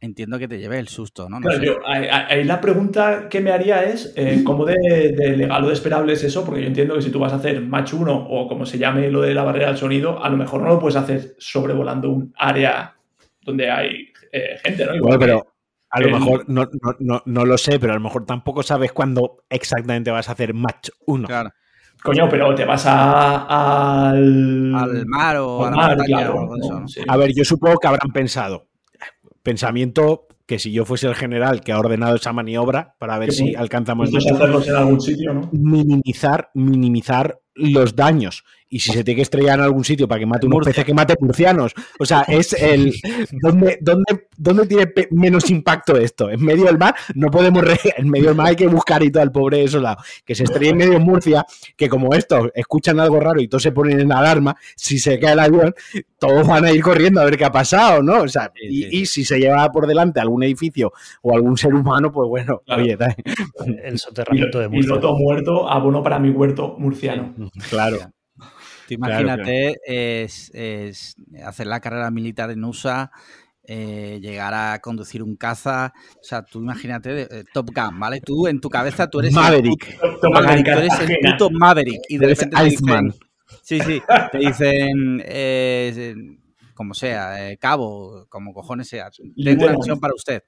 [0.00, 1.40] entiendo que te lleve el susto, ¿no?
[1.86, 6.24] ahí, la pregunta que me haría es, eh, ¿cómo de, legal o de esperable es
[6.24, 6.44] eso?
[6.44, 9.10] Porque yo entiendo que si tú vas a hacer match 1 o como se llame
[9.10, 12.32] lo de la barrera del sonido, a lo mejor no lo puedes hacer sobrevolando un
[12.36, 12.94] área
[13.42, 14.94] donde hay eh, gente, ¿no?
[14.94, 15.54] Igual pero
[15.90, 20.10] a lo mejor, no, no, lo sé, pero a lo mejor tampoco sabes cuándo exactamente
[20.10, 21.26] vas a hacer match 1.
[21.26, 21.50] Claro.
[22.02, 24.74] Coño, pero te vas a, al...
[24.74, 26.48] al mar o a la mar, claro,
[27.08, 28.67] A ver, yo supongo que habrán pensado,
[29.48, 33.54] pensamiento que si yo fuese el general que ha ordenado esa maniobra para ver si
[33.54, 35.48] alcanzamos en algún sitio, ¿no?
[35.52, 40.26] minimizar minimizar los daños y si se tiene que estrellar en algún sitio para que
[40.26, 41.72] mate unos peces que mate murcianos.
[41.98, 42.94] O sea, es el.
[43.42, 46.30] ¿Dónde, dónde, dónde tiene menos impacto esto?
[46.30, 46.94] ¿En medio del mar?
[47.14, 47.64] No podemos.
[47.96, 49.98] En medio del mar hay que buscar y todo al pobre lado.
[50.24, 51.44] Que se estrelle en medio de Murcia,
[51.76, 55.32] que como esto, escuchan algo raro y todos se ponen en alarma, si se cae
[55.32, 55.74] el avión,
[56.18, 58.22] todos van a ir corriendo a ver qué ha pasado, ¿no?
[58.22, 60.92] O sea, y, si se lleva por delante algún edificio
[61.22, 62.96] o algún ser humano, pues bueno, oye,
[63.84, 64.94] el soterramiento de Murcia.
[64.94, 67.34] Piloto muerto, abono para mi huerto murciano.
[67.70, 67.98] Claro
[68.94, 73.10] imagínate Es, hacer la carrera militar en USA,
[73.70, 75.92] eh, llegar a conducir un caza.
[76.20, 78.20] O sea, tú imagínate eh, Top Gun, ¿vale?
[78.20, 79.98] Tú en tu cabeza tú eres Maverick.
[80.02, 82.00] El puto, Maverick, tú eres el puto Maverick.
[82.08, 83.14] Y de repente te dicen,
[83.62, 84.02] Sí, sí.
[84.32, 85.22] Te dicen.
[85.24, 86.14] Eh,
[86.74, 89.10] como sea, cabo, como cojones sea.
[89.10, 90.44] Tengo una misión para usted.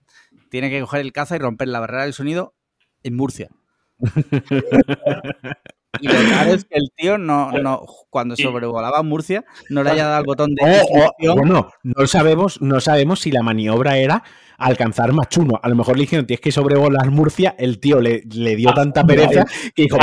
[0.49, 2.55] Tiene que coger el caza y romper la barrera del sonido
[3.03, 3.51] en Murcia.
[5.99, 10.07] Y lo raro es que el tío no, no cuando sobrevolaba Murcia, no le haya
[10.07, 10.63] dado el botón de
[11.29, 14.23] oh, bueno, no sabemos, no sabemos si la maniobra era
[14.59, 15.59] alcanzar más chuno.
[15.63, 18.75] A lo mejor le dijeron, tienes que sobrevolar Murcia, el tío le, le dio ah,
[18.75, 19.45] tanta pereza
[19.75, 19.99] que dijo,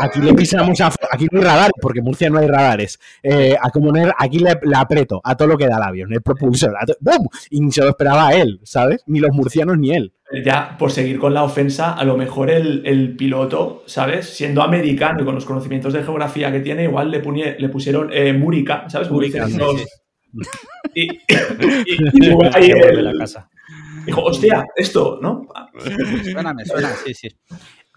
[0.00, 2.98] aquí le pisamos a, aquí no hay radares, porque en Murcia no hay radares.
[3.22, 3.70] Eh, a
[4.18, 7.26] aquí le, aprieto a todo lo que da el avión, el propulsor, ¡bum!
[7.50, 9.02] y ni se lo esperaba él, ¿sabes?
[9.06, 10.13] Ni los murcianos ni él.
[10.44, 14.26] Ya, por seguir con la ofensa, a lo mejor el, piloto, ¿sabes?
[14.30, 17.20] Siendo americano y con los conocimientos de geografía que tiene, igual le,
[17.58, 19.10] le pusieron eh, Múrica, ¿sabes?
[19.10, 19.46] Múrica.
[20.94, 21.08] Y,
[22.54, 23.50] ahí la casa.
[24.06, 25.46] Dijo, hostia, esto, ¿no?
[26.32, 27.28] Suena, me suena, sí, sí.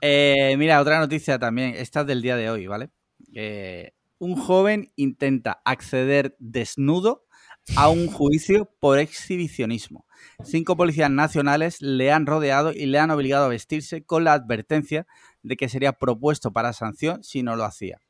[0.01, 2.89] Eh, mira, otra noticia también, esta es del día de hoy, ¿vale?
[3.33, 7.26] Eh, un joven intenta acceder desnudo
[7.76, 10.06] a un juicio por exhibicionismo.
[10.44, 15.07] Cinco policías nacionales le han rodeado y le han obligado a vestirse con la advertencia
[15.44, 18.02] de que sería propuesto para sanción si no lo hacía.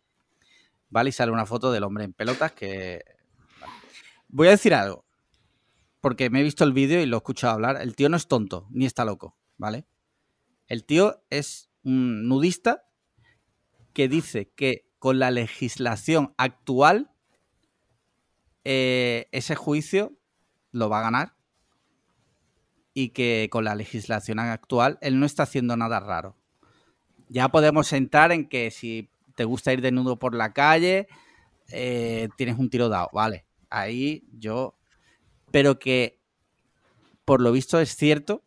[0.90, 1.10] ¿Vale?
[1.10, 3.02] Y sale una foto del hombre en pelotas que...
[4.30, 5.08] Voy a decir algo
[6.02, 7.82] porque me he visto el vídeo y lo he escuchado hablar.
[7.82, 9.86] El tío no es tonto, ni está loco, ¿vale?
[10.68, 12.88] El tío es un nudista
[13.94, 17.12] que dice que con la legislación actual
[18.70, 20.12] eh, ese juicio
[20.74, 21.36] lo va a ganar
[22.94, 26.36] y que con la legislación actual él no está haciendo nada raro.
[27.30, 31.08] Ya podemos entrar en que si te gusta ir desnudo por la calle,
[31.72, 33.46] eh, tienes un tiro dado, vale.
[33.70, 34.76] Ahí yo
[35.50, 36.20] pero que
[37.24, 38.44] por lo visto es cierto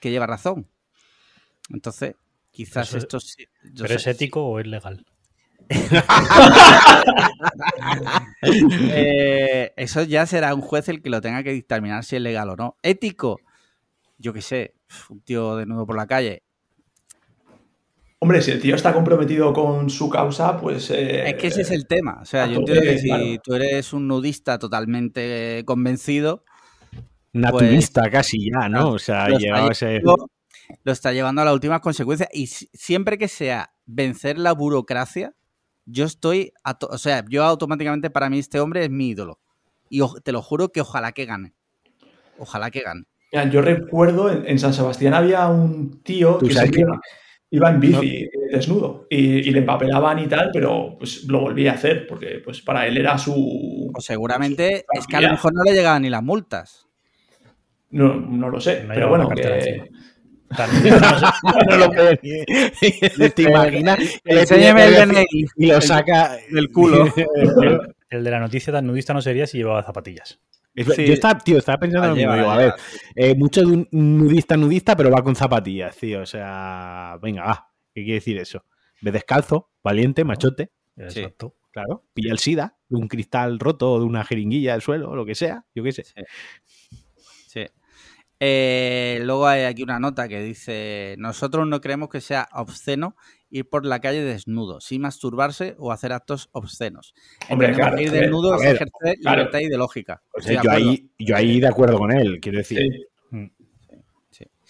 [0.00, 0.70] que lleva razón.
[1.68, 2.14] Entonces,
[2.50, 3.18] quizás esto...
[3.76, 5.04] ¿Pero es ético o es legal?
[8.42, 12.48] Eh, eso ya será un juez el que lo tenga que dictaminar si es legal
[12.48, 12.76] o no.
[12.82, 13.38] Ético,
[14.18, 14.74] yo qué sé,
[15.10, 16.42] un tío de nuevo por la calle.
[18.18, 20.90] Hombre, si el tío está comprometido con su causa, pues...
[20.90, 22.18] Eh, es que ese es el tema.
[22.20, 26.44] O sea, yo entiendo que si tú eres un nudista totalmente convencido...
[27.32, 28.90] Naturista pues, casi ya, ¿no?
[28.90, 30.00] O sea, llegaba ese...
[30.02, 32.28] lo está llevando a las últimas consecuencias.
[32.32, 35.34] Y siempre que sea vencer la burocracia,
[35.90, 36.52] yo estoy,
[36.88, 39.40] o sea, yo automáticamente para mí este hombre es mi ídolo.
[39.88, 41.52] Y te lo juro que ojalá que gane.
[42.38, 43.04] Ojalá que gane.
[43.50, 46.52] Yo recuerdo en, San Sebastián había un tío que
[47.52, 52.06] iba, en bici desnudo y, le empapelaban y tal, pero pues lo volvía a hacer
[52.06, 53.90] porque pues para él era su...
[53.92, 56.88] Pues seguramente es que a lo mejor no le llegaban ni las multas.
[57.90, 59.90] No, no lo sé, pero bueno, que...
[61.68, 61.90] no, lo.
[63.30, 63.98] ¿Te imaginas?
[64.24, 65.46] Enséñame el DNI.
[65.56, 67.12] Y lo saca del culo.
[68.10, 70.40] El de la noticia tan nudista no sería si llevaba zapatillas.
[70.74, 72.50] Yo estaba, tío, estaba pensando en lo mismo.
[72.50, 72.74] A ver,
[73.14, 76.22] eh, mucho de un nudista nudista, pero va con zapatillas, tío.
[76.22, 77.70] O sea, venga, va.
[77.94, 78.64] ¿Qué quiere decir eso?
[79.00, 80.72] Ve descalzo, valiente, machote.
[80.96, 81.54] Exacto.
[81.70, 85.14] Claro, pilla el SIDA de un cristal roto o de una jeringuilla del suelo, o
[85.14, 86.02] lo que sea, yo qué sé.
[86.02, 86.14] sí.
[88.42, 93.14] Eh, luego hay aquí una nota que dice, nosotros no creemos que sea obsceno
[93.50, 97.14] ir por la calle desnudo, sin masturbarse o hacer actos obscenos.
[97.50, 100.22] Hombre, claro, ir desnudo es ejercer libertad ideológica.
[100.62, 103.08] yo, ahí, yo ahí de acuerdo con él, quiero decir.
[103.30, 103.46] Mm.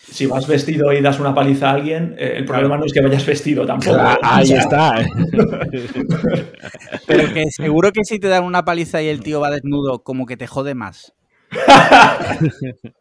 [0.03, 3.03] Si vas vestido y das una paliza a alguien, eh, el problema no es que
[3.03, 3.99] vayas vestido tampoco.
[4.23, 4.95] ahí está.
[7.07, 10.25] Pero que seguro que si te dan una paliza y el tío va desnudo, como
[10.25, 11.13] que te jode más.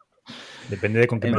[0.70, 1.32] Depende de con qué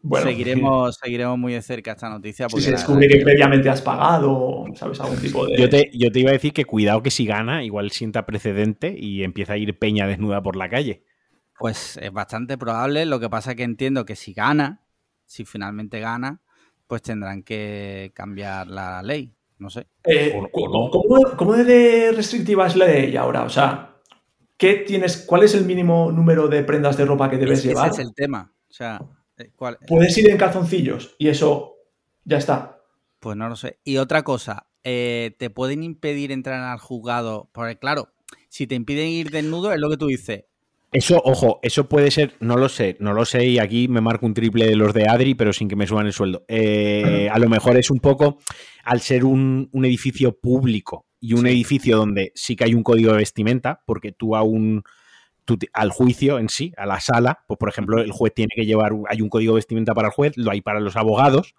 [0.00, 2.46] bueno, seguiremos, seguiremos muy de cerca esta noticia.
[2.46, 5.00] Porque si se descubre que previamente has pagado, ¿sabes?
[5.00, 5.58] Algún tipo de.
[5.58, 8.94] Yo te, yo te iba a decir que cuidado que si gana, igual sienta precedente
[8.96, 11.02] y empieza a ir peña desnuda por la calle.
[11.58, 13.06] Pues es bastante probable.
[13.06, 14.84] Lo que pasa es que entiendo que si gana,
[15.26, 16.42] si finalmente gana,
[16.86, 19.34] pues tendrán que cambiar la ley.
[19.58, 19.88] No sé.
[20.04, 23.42] Eh, ¿cómo, de restrictiva es la ley ahora?
[23.42, 23.96] O sea,
[24.56, 27.90] ¿qué tienes, ¿cuál es el mínimo número de prendas de ropa que debes llevar?
[27.90, 28.52] Ese es el tema.
[28.68, 29.00] O sea,
[29.38, 29.50] eh,
[29.86, 31.76] Puedes ir en calzoncillos y eso
[32.24, 32.80] ya está.
[33.20, 33.78] Pues no lo sé.
[33.84, 37.48] Y otra cosa, eh, ¿te pueden impedir entrar al juzgado?
[37.52, 38.12] Porque claro,
[38.48, 40.44] si te impiden ir desnudo, es lo que tú dices.
[40.90, 44.24] Eso, ojo, eso puede ser, no lo sé, no lo sé, y aquí me marco
[44.24, 46.46] un triple de los de Adri, pero sin que me suban el sueldo.
[46.48, 48.38] Eh, a lo mejor es un poco,
[48.84, 53.18] al ser un, edificio público y un edificio donde sí que hay un código de
[53.18, 54.82] vestimenta, porque tú a un,
[55.72, 58.92] al juicio en sí, a la sala, pues por ejemplo, el juez tiene que llevar,
[59.08, 61.54] hay un código de vestimenta para el juez, lo hay para los abogados.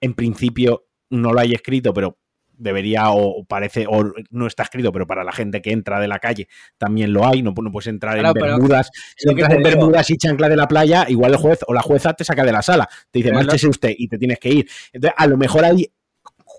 [0.00, 2.18] En principio no lo hay escrito, pero
[2.58, 6.18] debería o parece o no está escrito, pero para la gente que entra de la
[6.18, 10.48] calle también lo hay, no, puedes entrar en bermudas, si entras en bermudas y chancla
[10.48, 13.20] de la playa, igual el juez o la jueza te saca de la sala, te
[13.20, 14.68] dice, márchese usted y te tienes que ir.
[14.92, 15.90] Entonces, a lo mejor hay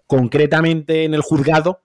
[0.07, 1.83] concretamente en el juzgado,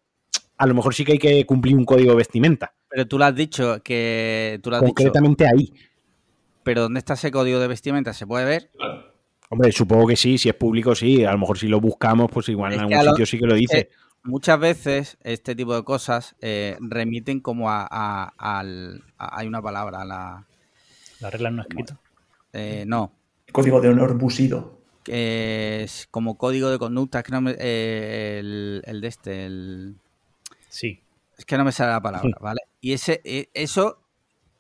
[0.56, 2.74] a lo mejor sí que hay que cumplir un código de vestimenta.
[2.94, 4.60] Pero tú lo has dicho que.
[4.62, 5.72] Tú lo has Concretamente ahí.
[6.62, 8.12] Pero ¿dónde está ese código de vestimenta?
[8.12, 8.70] ¿Se puede ver?
[9.50, 11.24] Hombre, supongo que sí, si es público sí.
[11.24, 13.90] A lo mejor si lo buscamos, pues igual en algún sitio sí que lo dice.
[14.22, 19.02] muchas veces este tipo de cosas eh, remiten como a, al.
[19.18, 20.46] hay una palabra, a la.
[21.18, 21.98] ¿La regla no escrita?
[22.52, 23.12] Eh, no.
[23.50, 24.78] Código de honor busido.
[25.08, 29.96] es como código de conducta, es que no me, eh, el, el de este, el...
[30.68, 31.03] Sí.
[31.36, 32.60] Es que no me sale la palabra, ¿vale?
[32.80, 34.02] Y ese, e, eso,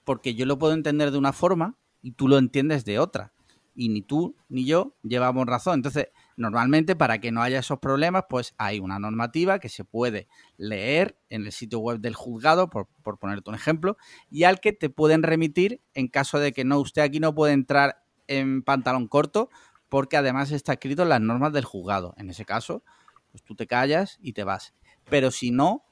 [0.04, 3.32] porque yo lo puedo entender de una forma y tú lo entiendes de otra.
[3.76, 5.74] Y ni tú ni yo llevamos razón.
[5.74, 10.28] Entonces, normalmente para que no haya esos problemas, pues hay una normativa que se puede
[10.56, 13.96] leer en el sitio web del juzgado, por, por ponerte un ejemplo,
[14.30, 17.52] y al que te pueden remitir en caso de que no, usted aquí no puede
[17.52, 19.50] entrar en pantalón corto,
[19.88, 22.14] porque además está escrito en las normas del juzgado.
[22.16, 22.82] En ese caso,
[23.30, 24.74] pues tú te callas y te vas.
[25.08, 25.84] Pero si no,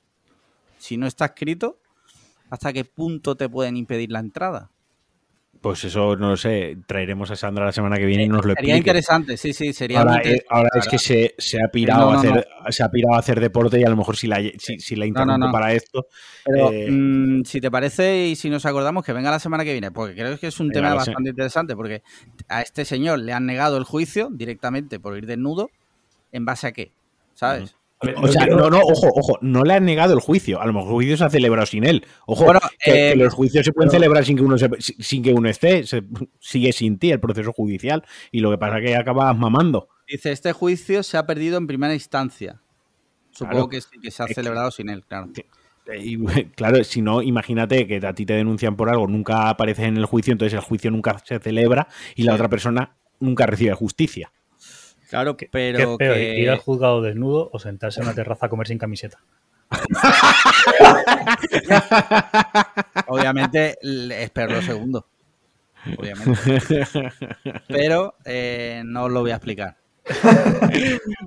[0.83, 1.79] si no está escrito,
[2.51, 4.71] ¿hasta qué punto te pueden impedir la entrada?
[5.61, 8.51] Pues eso no lo sé, traeremos a Sandra la semana que viene y nos lo
[8.53, 8.73] explique.
[8.73, 12.49] Sería interesante, sí, sí, sería Ahora, es, ahora es que se, ha pirado a hacer,
[12.71, 15.53] se ha pirado a hacer deporte y a lo mejor si la, si, la interrumpo
[15.53, 16.07] para esto.
[16.45, 19.71] Pero eh, mm, si te parece y si nos acordamos que venga la semana que
[19.71, 22.03] viene, porque creo que es un tema bastante interesante, porque
[22.49, 25.71] a este señor le han negado el juicio directamente por ir desnudo,
[26.33, 26.91] ¿en base a qué?
[27.35, 27.77] ¿Sabes?
[28.17, 30.61] O sea, no, no, ojo, ojo, no le han negado el juicio.
[30.61, 32.05] A lo mejor el juicio se ha celebrado sin él.
[32.27, 32.47] Ojo,
[32.79, 36.03] que, eh, los juicios se pueden celebrar sin que uno sin que uno esté, se,
[36.41, 39.89] sigue sin ti el proceso judicial y lo que pasa es que acabas mamando.
[40.09, 42.61] Dice, este juicio se ha perdido en primera instancia.
[43.31, 45.31] Supongo que sí, que se ha celebrado sin él, claro.
[45.99, 46.19] Y,
[46.57, 50.07] claro, si no, imagínate que a ti te denuncian por algo, nunca apareces en el
[50.07, 54.33] juicio, entonces el juicio nunca se celebra y la otra persona nunca recibe justicia.
[55.13, 55.99] Claro, pero.
[55.99, 56.39] que...
[56.39, 59.19] ir al juzgado desnudo o sentarse en una terraza a comer sin camiseta?
[63.09, 63.77] Obviamente,
[64.23, 65.07] espero lo segundo.
[65.99, 66.87] obviamente.
[67.69, 69.77] Pero eh, no os lo voy a explicar.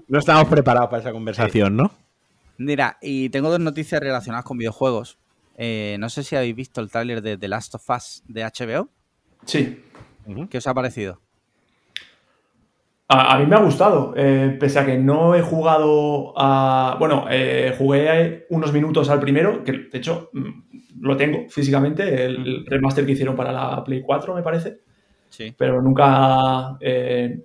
[0.08, 1.92] no estamos preparados para esa conversación, ¿no?
[2.58, 5.20] Mira, y tengo dos noticias relacionadas con videojuegos.
[5.58, 8.90] Eh, no sé si habéis visto el tráiler de The Last of Us de HBO.
[9.46, 9.84] Sí.
[10.50, 11.22] ¿Qué os ha parecido?
[13.08, 16.96] A, mí me ha gustado, eh, pese a que no he jugado a...
[16.98, 22.66] Bueno, eh, jugué unos minutos al primero, que de hecho mm, lo tengo físicamente, el,
[22.66, 24.80] remaster que hicieron para la Play 4, me parece.
[25.30, 25.54] Sí.
[25.56, 26.78] Pero nunca...
[26.80, 27.44] Eh,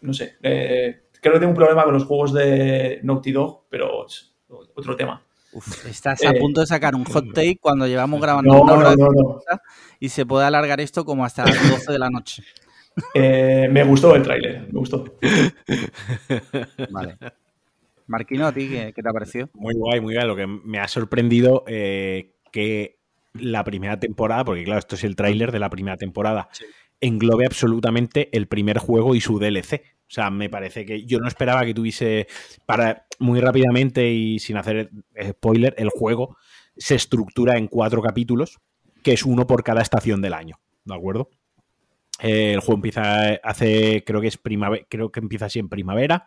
[0.00, 0.36] no sé.
[0.40, 4.34] creo que tengo un problema con los juegos de Naughty Dog, pero es
[4.74, 5.22] otro tema.
[5.88, 8.94] estás a punto de sacar un hot take cuando llevamos grabando una hora
[10.00, 12.42] y se puede alargar esto como hasta las 12 de la noche.
[13.14, 15.04] Eh, me gustó el tráiler, me gustó.
[16.90, 17.16] Vale.
[18.06, 19.50] Marquino, ¿a ti qué, te ha parecido?
[19.54, 20.26] Muy guay, muy guay.
[20.26, 22.98] Lo que me ha sorprendido eh, que
[23.34, 26.48] la primera temporada, porque claro, esto es el tráiler de la primera temporada,
[27.00, 29.82] englobe absolutamente el primer juego y su DLC.
[30.08, 32.26] O sea, me parece que yo no esperaba que tuviese,
[32.64, 34.90] para muy rápidamente y sin hacer
[35.22, 36.38] spoiler, el juego
[36.76, 38.58] se estructura en cuatro capítulos,
[39.02, 41.28] que es uno por cada estación del año, ¿de acuerdo?
[42.20, 46.24] Eh, el juego empieza hace, creo que es primavera, creo que empieza así en primavera,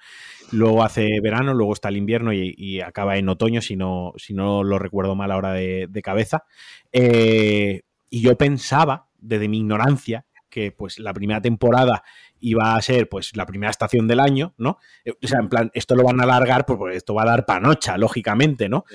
[0.52, 4.64] luego hace verano, luego está el invierno y, acaba en otoño, si no, si no
[4.64, 6.46] lo recuerdo mal ahora de, cabeza.
[6.92, 12.04] Eh, y yo pensaba, desde mi ignorancia, que pues la primera temporada
[12.40, 14.80] iba a ser pues la primera estación del año, ¿no?
[15.06, 17.28] Eh, o sea, en plan, esto lo van a alargar, pues, pues esto va a
[17.28, 18.86] dar panocha, lógicamente, ¿no?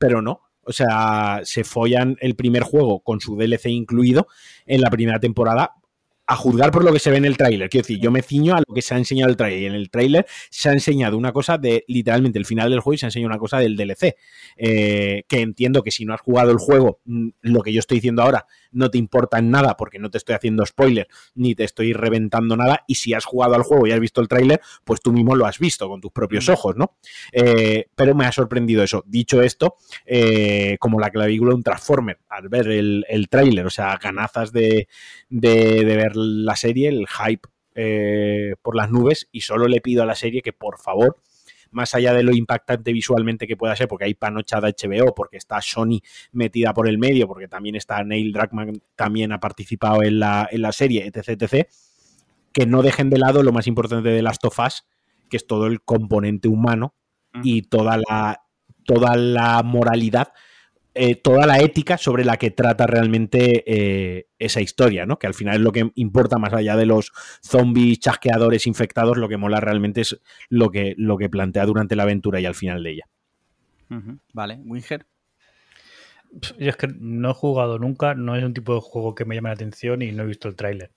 [0.00, 4.28] pero no, o sea, se follan el primer juego con su DLC incluido
[4.66, 5.72] en la primera temporada
[6.26, 7.70] a juzgar por lo que se ve en el tráiler.
[7.70, 9.62] Quiero decir, yo me ciño a lo que se ha enseñado el tráiler.
[9.62, 12.94] Y en el tráiler se ha enseñado una cosa de literalmente el final del juego
[12.94, 14.14] y se ha enseñado una cosa del DLC.
[14.58, 17.96] Eh, que entiendo que si no has jugado el juego, mm, lo que yo estoy
[17.96, 21.64] diciendo ahora no te importa en nada porque no te estoy haciendo spoiler ni te
[21.64, 22.84] estoy reventando nada.
[22.86, 25.46] Y si has jugado al juego y has visto el tráiler, pues tú mismo lo
[25.46, 26.96] has visto con tus propios ojos, ¿no?
[27.32, 29.04] Eh, pero me ha sorprendido eso.
[29.06, 29.76] Dicho esto,
[30.06, 34.52] eh, como la clavícula de un Transformer al ver el, el tráiler, o sea, ganazas
[34.52, 34.88] de,
[35.28, 40.02] de, de, ver la serie, el hype eh, por las nubes y solo le pido
[40.02, 41.16] a la serie que por favor
[41.70, 45.60] más allá de lo impactante visualmente que pueda ser, porque hay panochada HBO, porque está
[45.60, 46.00] Sony
[46.32, 50.62] metida por el medio, porque también está Neil Druckmann, también ha participado en la, en
[50.62, 51.68] la serie, etc, etc,
[52.52, 54.86] que no dejen de lado lo más importante de Last of Us,
[55.28, 56.94] que es todo el componente humano
[57.42, 58.42] y toda la,
[58.84, 60.32] toda la moralidad
[61.00, 65.18] eh, toda la ética sobre la que trata realmente eh, esa historia, ¿no?
[65.18, 69.28] Que al final es lo que importa más allá de los zombies chasqueadores infectados, lo
[69.28, 72.82] que mola realmente es lo que, lo que plantea durante la aventura y al final
[72.82, 73.04] de ella.
[74.32, 75.06] Vale, Winger.
[76.58, 79.36] Yo es que no he jugado nunca, no es un tipo de juego que me
[79.36, 80.90] llame la atención y no he visto el tráiler.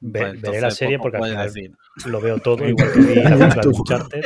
[0.00, 3.68] Pues veré la serie porque al final lo veo todo, igual que vi la de
[3.68, 4.24] Uncharted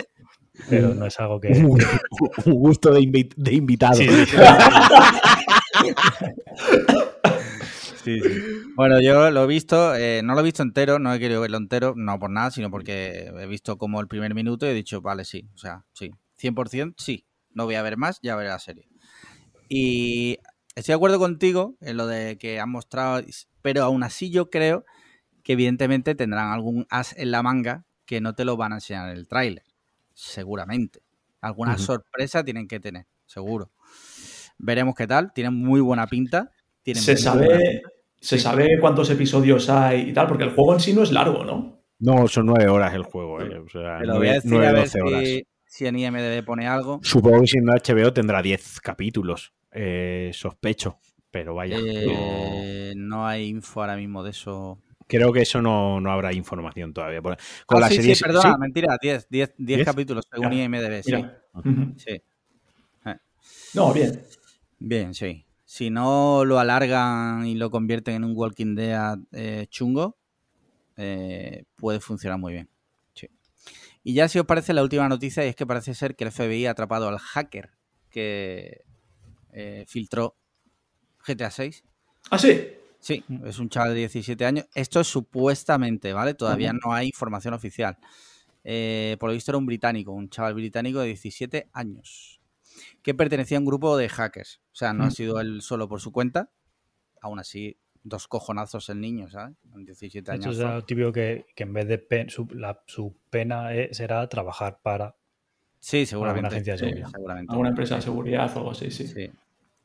[0.69, 1.49] pero no es algo que...
[1.49, 1.78] Un,
[2.55, 3.01] gusto de,
[3.53, 4.01] invitado.
[8.03, 8.19] Sí,
[8.77, 11.59] Bueno, yo lo he visto, eh, no lo he visto entero, no he querido verlo
[11.59, 15.03] entero, no por nada, sino porque he visto como el primer minuto y he dicho,
[15.03, 16.11] vale, sí, o sea, sí,
[16.41, 18.89] 100% sí, no voy a ver más, ya veré la serie.
[19.69, 20.39] Y
[20.74, 23.23] estoy de acuerdo contigo en lo de que han mostrado,
[23.61, 24.87] pero aún así yo creo
[25.43, 29.11] que evidentemente tendrán algún as en la manga que no te lo van a enseñar
[29.11, 29.69] en el tráiler
[30.15, 31.03] seguramente.
[31.41, 33.70] Alguna sorpresa tienen que tener, seguro.
[34.59, 35.32] Veremos qué tal.
[35.32, 36.51] Tienen muy buena pinta.
[36.85, 37.82] se sabe,
[38.20, 41.45] se sabe cuántos episodios hay y tal, porque el juego en sí no es largo,
[41.45, 41.81] ¿no?
[41.99, 43.41] No, son nueve horas el juego.
[43.41, 43.62] Eh.
[44.03, 44.89] lo voy a decir a ver
[45.66, 47.01] si, en IMDB pone algo.
[47.03, 49.53] Supongo que si no HBO tendrá diez capítulos.
[49.73, 50.99] Eh, sospecho.
[51.31, 51.78] Pero vaya.
[51.78, 54.82] Eh, no hay info ahora mismo de eso.
[55.11, 57.20] Creo que eso no, habrá información todavía.
[57.20, 61.12] Con ah, la sí, serie, sí, perdona, mentira, 10, 10, 10 capítulos según IMDB, sí.
[61.97, 62.23] sí.
[63.07, 63.16] Eh.
[63.74, 64.23] No, bien.
[64.78, 65.45] Bien, sí.
[65.65, 70.16] Si no lo alargan y lo convierten en un Walking Dead eh, chungo,
[70.97, 72.70] eh, puede funcionar muy bien.
[73.12, 73.28] Sí.
[74.05, 76.31] Y ya si os parece la última noticia, y es que parece ser que el
[76.31, 77.70] FBI ha atrapado al hacker
[78.11, 78.85] que
[79.89, 80.37] filtró
[81.27, 81.82] GTA 6.
[82.31, 82.77] ¿Ah, sí?
[83.01, 84.66] Sí, es un chaval de 17 años.
[84.74, 86.35] Esto es supuestamente, ¿vale?
[86.35, 87.97] Todavía no hay información oficial.
[88.62, 92.40] Eh, por lo visto era un británico, un chaval británico de 17 años,
[93.02, 94.60] que pertenecía a un grupo de hackers.
[94.72, 96.51] O sea, no ha sido él solo por su cuenta.
[97.22, 99.56] Aún así, dos cojonazos el niño, ¿sabes?
[99.70, 100.55] Con 17 años.
[100.55, 105.16] Eso es típico que, en vez de su, pena eh, será trabajar para
[105.81, 106.40] Sí, seguramente.
[106.40, 107.09] Una agencia de seguridad.
[107.09, 107.52] seguramente.
[107.52, 109.06] Alguna empresa de seguridad o algo así, sí.
[109.09, 109.31] Sí,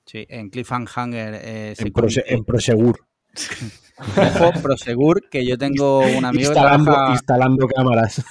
[0.06, 0.26] sí.
[0.30, 1.40] en Cliffhanger.
[1.42, 3.00] Eh, en, Prosegur.
[3.98, 8.24] Ojo, Prosegur, que yo tengo un amigo instalando, que instalando cámaras.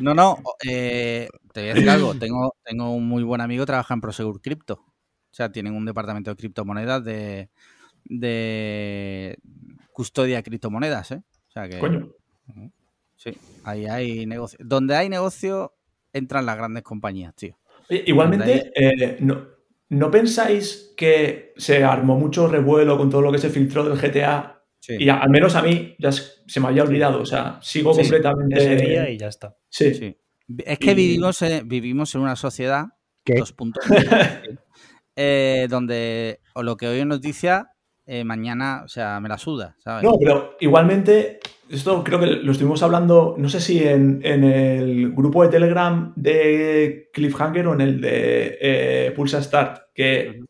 [0.00, 2.14] No, no, eh, te voy a decir algo.
[2.14, 4.74] Tengo, tengo un muy buen amigo que trabaja en Prosegur Crypto.
[4.74, 7.50] O sea, tienen un departamento de criptomonedas de,
[8.04, 9.38] de
[9.92, 11.22] custodia de criptomonedas, ¿eh?
[11.48, 11.78] O sea que.
[11.78, 12.10] Coño.
[13.16, 14.58] Sí, ahí hay negocio.
[14.62, 15.74] Donde hay negocio,
[16.12, 17.56] entran las grandes compañías, tío.
[17.88, 19.46] Igualmente, eh, no,
[19.88, 24.56] ¿no pensáis que se armó mucho revuelo con todo lo que se filtró del GTA
[24.88, 28.56] y al menos a mí ya se me había olvidado, o sea, sigo completamente.
[28.56, 29.56] Ese día y ya está.
[29.68, 30.16] Sí.
[30.64, 32.86] Es que vivimos, en, vivimos en una sociedad,
[33.26, 33.84] dos puntos,
[35.16, 37.72] eh, donde o lo que hoy es noticia,
[38.08, 40.04] eh, mañana, o sea, me la suda, ¿sabes?
[40.04, 45.42] No, pero igualmente, esto creo que lo estuvimos hablando, no sé si en, el grupo
[45.42, 50.40] de Telegram de Cliffhanger o en el de eh, Pulsa Start, que,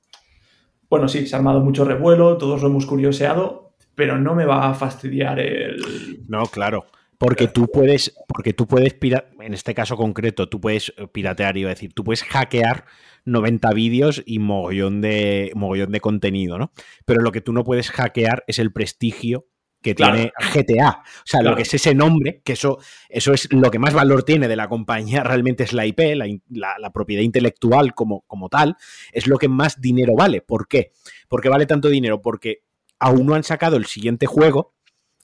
[0.91, 4.69] bueno, sí, se ha armado mucho revuelo, todos lo hemos curioseado, pero no me va
[4.69, 6.25] a fastidiar el.
[6.29, 6.85] No, claro.
[7.17, 8.95] Porque tú puedes, porque tú puedes,
[9.41, 12.85] en este caso concreto, tú puedes piratear, iba a decir, tú puedes hackear
[13.27, 16.73] 90 vídeos y mogollón de, mogollón de contenido, ¿no?
[17.05, 19.47] Pero lo que tú no puedes hackear es el prestigio
[19.83, 21.03] que tiene GTA.
[21.03, 22.79] O sea, lo que es ese nombre, que eso,
[23.09, 26.01] eso es lo que más valor tiene de la compañía, realmente es la IP,
[26.49, 28.77] la, propiedad intelectual como, como tal,
[29.13, 30.41] es lo que más dinero vale.
[30.41, 30.93] ¿Por qué?
[31.29, 32.23] Porque vale tanto dinero?
[32.23, 32.63] Porque
[32.99, 34.75] aún no han sacado el siguiente juego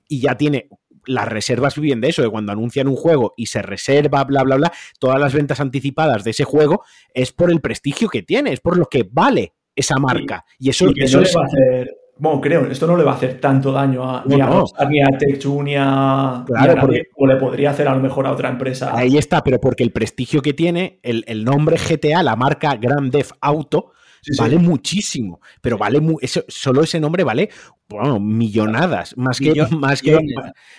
[0.07, 0.69] y ya tiene
[1.07, 4.57] las reservas viven de eso, de cuando anuncian un juego y se reserva, bla, bla,
[4.57, 6.83] bla, todas las ventas anticipadas de ese juego
[7.15, 10.45] es por el prestigio que tiene, es por lo que vale esa marca.
[10.59, 11.37] Y, eso, eso es...
[11.37, 14.41] va a hacer, bueno, creo, esto no le va a hacer tanto daño a, ni,
[14.41, 14.47] a
[14.89, 15.09] ni a
[15.63, 18.97] ni a, claro, o le podría hacer a lo mejor a otra empresa.
[18.97, 23.11] Ahí está, pero porque el prestigio que tiene, el, el nombre GTA, la marca Grand
[23.11, 23.93] Theft Auto,
[24.39, 26.01] vale muchísimo, pero vale
[26.49, 27.51] solo ese nombre vale
[27.89, 30.19] bueno, millonadas, más que, más que,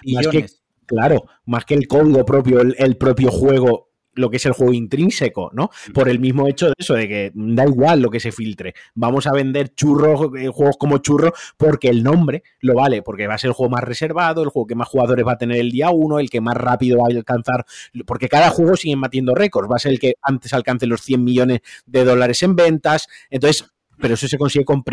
[0.05, 0.45] más que,
[0.85, 5.51] claro, más que el código propio, el propio juego lo que es el juego intrínseco,
[5.53, 5.69] ¿no?
[5.93, 8.73] Por el mismo hecho de eso, de que da igual lo que se filtre.
[8.95, 13.35] Vamos a vender churros, eh, juegos como churros, porque el nombre lo vale, porque va
[13.35, 15.71] a ser el juego más reservado, el juego que más jugadores va a tener el
[15.71, 17.65] día uno, el que más rápido va a alcanzar,
[18.05, 21.23] porque cada juego sigue batiendo récords, va a ser el que antes alcance los 100
[21.23, 23.07] millones de dólares en ventas.
[23.29, 24.83] Entonces, pero eso se consigue con,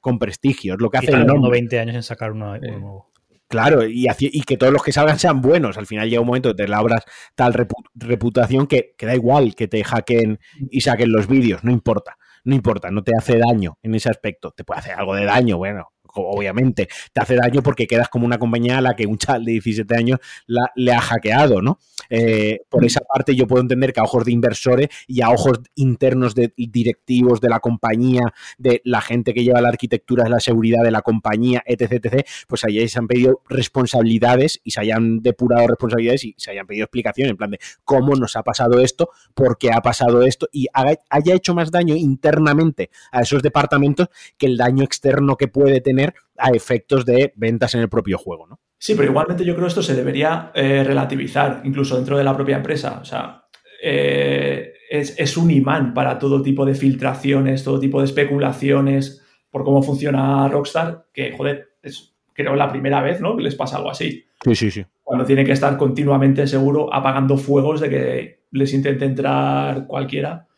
[0.00, 1.50] con prestigio, es lo que hace el nombre.
[1.50, 3.09] 20 años en sacar uno nuevo.
[3.50, 4.06] Claro, y,
[4.46, 5.76] que todos los que salgan sean buenos.
[5.76, 7.02] Al final llega un momento que te labras
[7.34, 7.52] tal
[7.96, 10.38] reputación que, que, da igual que te hackeen
[10.70, 14.52] y saquen los vídeos, no importa, no importa, no te hace daño en ese aspecto.
[14.52, 18.38] Te puede hacer algo de daño, bueno, obviamente, te hace daño porque quedas como una
[18.38, 21.80] compañía a la que un chaval de 17 años la, le ha hackeado, ¿no?
[22.10, 25.60] Eh, por esa parte yo puedo entender que a ojos de inversores y a ojos
[25.76, 30.82] internos de directivos de la compañía, de la gente que lleva la arquitectura la seguridad
[30.82, 35.68] de la compañía, etc., etc., pues ahí se han pedido responsabilidades y se hayan depurado
[35.68, 39.58] responsabilidades y se hayan pedido explicaciones en plan de cómo nos ha pasado esto, por
[39.58, 44.56] qué ha pasado esto y haya hecho más daño internamente a esos departamentos que el
[44.56, 48.60] daño externo que puede tener a efectos de ventas en el propio juego, ¿no?
[48.82, 52.34] Sí, pero igualmente yo creo que esto se debería eh, relativizar, incluso dentro de la
[52.34, 52.98] propia empresa.
[53.02, 53.44] O sea,
[53.82, 59.82] eh, es, un imán para todo tipo de filtraciones, todo tipo de especulaciones por cómo
[59.82, 63.36] funciona Rockstar, que, joder, es creo la primera vez, ¿no?
[63.36, 64.24] Que les pasa algo así.
[64.42, 64.86] Sí, sí, sí.
[65.02, 70.48] Cuando tiene que estar continuamente seguro apagando fuegos de que les intente entrar cualquiera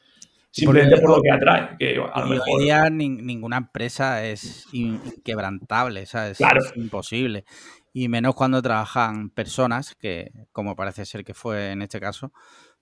[0.52, 1.76] Simplemente por, lo que atrae.
[1.78, 2.46] Que a lo mejor...
[2.52, 6.36] Hoy día ninguna empresa es inquebrantable, ¿sabes?
[6.36, 6.60] Claro.
[6.60, 7.44] Es imposible.
[7.92, 12.32] Y menos cuando trabajan personas, que como parece ser que fue en este caso,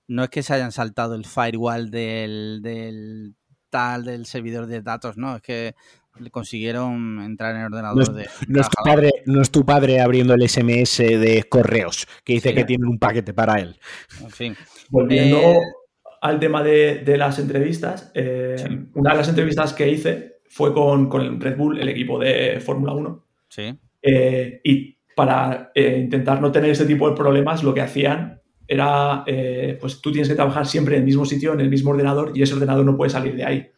[0.06, 3.34] no es que se hayan saltado el firewall del, del
[3.70, 5.74] tal, del servidor de datos, no, es que
[6.30, 8.28] consiguieron entrar en el ordenador de.
[8.48, 12.52] No es, tu padre, no es tu padre abriendo el SMS de correos que dice
[12.52, 13.78] que tiene un paquete para él.
[14.20, 14.56] En fin.
[14.90, 15.38] Volviendo.
[15.38, 15.58] Eh,
[16.20, 18.56] al tema de, las entrevistas, eh,
[18.94, 22.92] una de las entrevistas que hice fue con, con Red Bull, el equipo de Fórmula
[22.92, 23.26] 1.
[23.48, 23.78] Sí.
[24.02, 29.24] Eh, y para eh, intentar no tener ese tipo de problemas, lo que hacían era,
[29.80, 32.42] pues tú tienes que trabajar siempre en el mismo sitio, en el mismo ordenador, y
[32.42, 33.68] ese ordenador no puede salir de ahí.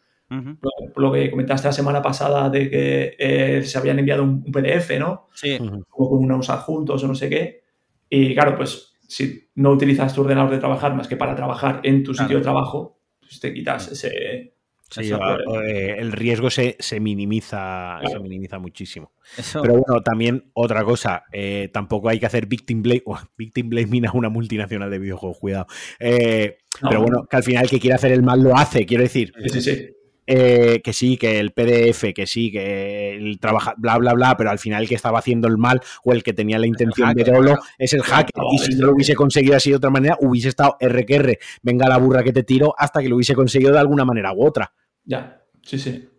[0.95, 5.29] lo, que comentaste la semana pasada de que se habían enviado un, PDF, ¿no?
[5.33, 5.57] Sí.
[5.57, 7.63] Como con unos adjuntos o no sé qué.
[8.07, 12.03] Y claro, pues si no utilizas tu ordenador de trabajar más que para trabajar en
[12.03, 14.52] tu sitio de trabajo, pues te quitas ese...
[14.97, 19.11] Eh, el riesgo se, minimiza, se minimiza muchísimo.
[19.53, 23.03] Pero bueno, también otra cosa, eh, tampoco hay que hacer victim blame,
[23.37, 25.67] victim blaming a una multinacional de videojuegos, cuidado.
[25.99, 29.03] Eh, pero bueno, que al final el que quiere hacer el mal lo hace, quiero
[29.03, 29.33] decir.
[29.43, 29.87] Sí, sí, sí.
[30.25, 34.49] eh, que sí, que el PDF, que sí, que el trabaja, bla, bla, bla, pero
[34.49, 37.23] al final el que estaba haciendo el mal o el que tenía la intención de
[37.23, 38.43] dolo es el hacker.
[38.51, 41.97] Y si no lo hubiese conseguido así de otra manera, hubiese estado RQR, venga la
[41.97, 44.73] burra que te tiro, hasta que lo hubiese conseguido de alguna manera u otra.
[45.05, 46.09] Ya, sí, sí.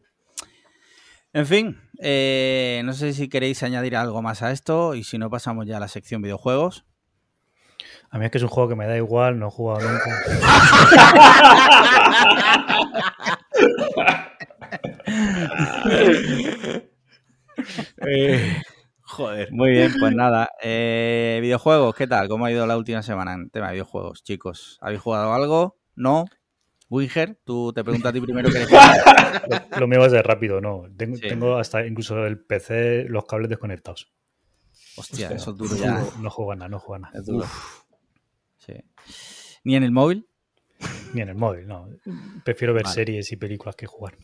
[1.32, 5.30] En fin, eh, no sé si queréis añadir algo más a esto y si no
[5.30, 6.84] pasamos ya a la sección videojuegos.
[8.10, 10.22] A mí es que es un juego que me da igual, no he jugado nunca.
[18.06, 18.60] Eh,
[19.02, 19.52] joder.
[19.52, 20.50] Muy bien, pues nada.
[20.62, 22.28] Eh, videojuegos, ¿qué tal?
[22.28, 24.78] ¿Cómo ha ido la última semana en tema de videojuegos, chicos?
[24.80, 25.76] ¿Habéis jugado algo?
[25.94, 26.26] ¿No?
[26.94, 28.60] Winger, tú te pregunto a ti primero qué
[29.72, 30.84] lo, lo mío va a ser rápido, no.
[30.96, 34.12] Tengo, hasta incluso el PC, los cables desconectados.
[34.96, 36.04] Hostia, eso es duro ya.
[36.20, 37.18] No, juega nada, no juega nada.
[37.18, 37.46] Es duro.
[38.58, 38.74] Sí.
[39.64, 40.28] ¿Ni en el móvil?
[41.12, 41.88] Ni en el móvil, no.
[42.44, 44.16] Prefiero ver series y películas que jugar.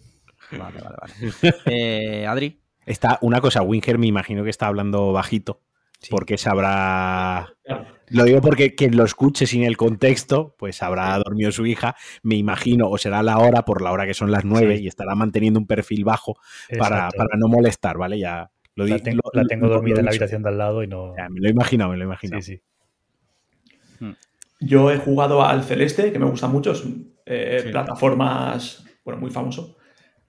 [0.53, 1.55] Vale, vale, vale.
[1.67, 2.61] Eh, Adri.
[2.87, 5.61] Está una cosa, Winger me imagino que está hablando bajito.
[6.09, 7.53] Porque sabrá.
[8.09, 12.37] Lo digo porque quien lo escuche sin el contexto, pues habrá dormido su hija, me
[12.37, 15.61] imagino, o será la hora por la hora que son las nueve y estará manteniendo
[15.61, 16.37] un perfil bajo
[16.79, 18.19] para, no molestar, ¿vale?
[18.19, 21.15] Ya lo La tengo, la tengo dormida en la habitación de al lado y no.
[21.31, 22.43] me lo he imaginado, me lo he imaginado.
[22.43, 24.05] Sí, sí.
[24.05, 24.15] Hmm.
[24.59, 26.83] Yo he jugado al Celeste, que me gusta mucho, es
[27.27, 29.77] eh, plataformas, bueno, muy famoso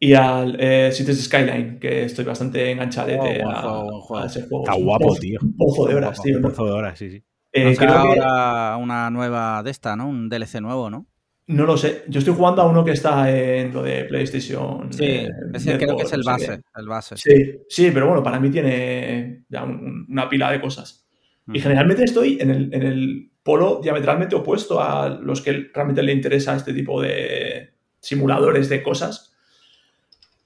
[0.04, 3.12] y al eh, Cities Skyline, que estoy bastante enganchado
[3.46, 4.64] oh, a, ese juego.
[4.64, 5.40] Está guapo, tío.
[5.44, 6.38] Un pozo de horas, tío.
[6.38, 7.24] Un pozo de horas, sí, sí.
[7.54, 10.10] Eh, ahora una nueva de esta, ¿no?
[10.10, 11.06] Un DLC nuevo, ¿no?
[11.46, 12.04] No lo sé.
[12.08, 14.92] Yo estoy jugando a uno que está en lo de PlayStation.
[14.92, 17.18] Sí, eh, creo que es el base, el base.
[17.18, 21.06] Sí, sí, pero bueno, para mí tiene ya una pila de cosas.
[21.54, 26.14] Y generalmente estoy en el, en el polo diametralmente opuesto a los que realmente le
[26.14, 29.31] interesa este tipo de simuladores de cosas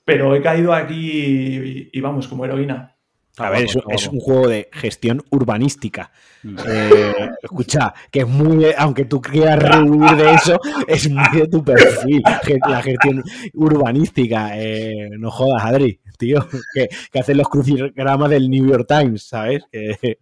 [0.06, 2.92] pero he caído aquí y, vamos, como heroína.
[3.38, 6.10] A ver, es, un juego de gestión urbanística.
[6.44, 6.58] Mm.
[6.66, 8.68] Eh, escucha, que es muy.
[8.78, 10.58] Aunque tú quieras rehuir de eso,
[10.88, 12.24] es muy de tu perfil.
[12.66, 13.24] La gestión
[13.54, 14.52] urbanística.
[14.54, 16.48] Eh, no jodas, Adri, tío.
[16.74, 19.64] Que, que hacen los crucigramas del New York Times, ¿sabes?
[19.70, 20.18] Que,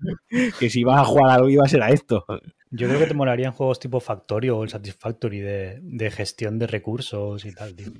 [0.60, 2.26] que, si vas a jugar algo iba a ser a esto.
[2.72, 6.66] Yo creo que te molarían juegos tipo Factorio o el Satisfactory de, de gestión de
[6.66, 7.92] recursos y tal, tío.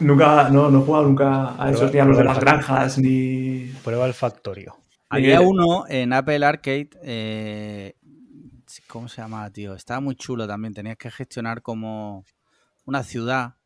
[0.00, 3.72] Nunca, no, no he jugado nunca a esos, ni a los de las granjas, ni.
[3.84, 4.76] Prueba el Factorio.
[5.08, 6.90] Había uno en Apple Arcade.
[7.02, 7.94] Eh,
[8.86, 9.74] ¿Cómo se llama, tío?
[9.74, 10.72] Estaba muy chulo también.
[10.72, 12.24] Tenías que gestionar como
[12.86, 13.56] una ciudad,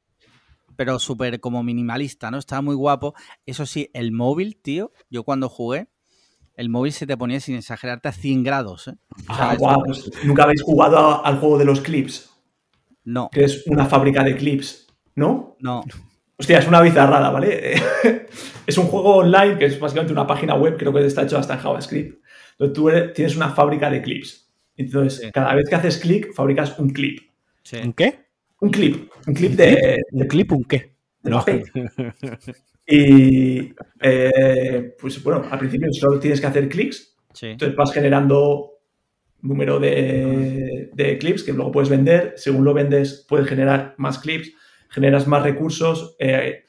[0.75, 2.39] pero súper como minimalista, ¿no?
[2.39, 3.15] Estaba muy guapo.
[3.47, 5.89] Eso sí, el móvil, tío, yo cuando jugué,
[6.57, 8.89] el móvil se te ponía sin exagerarte a 100 grados.
[8.89, 8.97] ¿eh?
[9.29, 12.31] Ah, pues Nunca habéis jugado al juego de los clips.
[13.05, 13.29] No.
[13.31, 15.57] Que es una fábrica de clips, ¿no?
[15.61, 15.85] No.
[16.39, 17.75] Hostia, es una bizarrada, ¿vale?
[18.67, 21.55] es un juego online que es básicamente una página web, creo que está hecho hasta
[21.55, 22.23] en JavaScript,
[22.59, 24.47] donde tú tienes una fábrica de clips.
[24.77, 27.21] Entonces, cada vez que haces clic, fabricas un clip.
[27.83, 28.27] ¿Un qué?
[28.61, 29.11] Un clip.
[29.27, 30.03] Un clip de.
[30.13, 30.93] ¿Un clip un qué?
[31.23, 31.45] No.
[32.89, 37.17] Y eh, pues bueno, al principio solo tienes que hacer clics.
[37.43, 38.79] Entonces vas generando
[39.43, 42.35] número de, de, clips que luego puedes vender.
[42.37, 44.53] Según lo vendes, puedes generar más clips
[44.89, 46.65] generas más recursos, eh,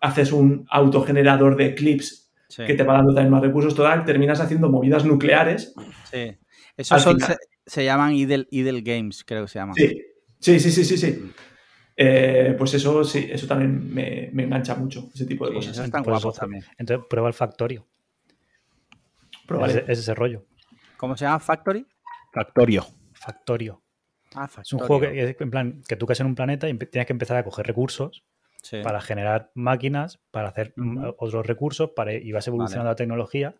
[0.00, 4.68] haces un autogenerador de clips que te va dando también más recursos, total, terminas haciendo
[4.70, 5.74] movidas nucleares.
[6.10, 6.36] Sí.
[6.76, 7.16] Esos
[7.66, 8.46] se, llaman idle,
[8.80, 9.74] Games, creo que se llaman.
[9.74, 10.00] Sí,
[10.38, 11.32] sí, sí, sí, sí.
[11.96, 15.78] Eh, pues eso sí, eso también me, engancha mucho, ese tipo de cosas.
[15.78, 16.64] están guapos también.
[16.78, 17.86] Entonces prueba el Factorio.
[19.46, 20.44] Prueba ese, ese rollo.
[20.96, 21.40] ¿Cómo se llama?
[21.40, 21.86] ¿Factory?
[22.32, 22.86] Factorio.
[23.12, 23.82] Factorio.
[24.34, 27.06] Ah, es un juego que, en plan, que tú caes en un planeta y tienes
[27.06, 28.24] que empezar a coger recursos
[28.82, 30.74] para generar máquinas, para hacer
[31.16, 33.54] otros recursos, para, y vas evolucionando la tecnología,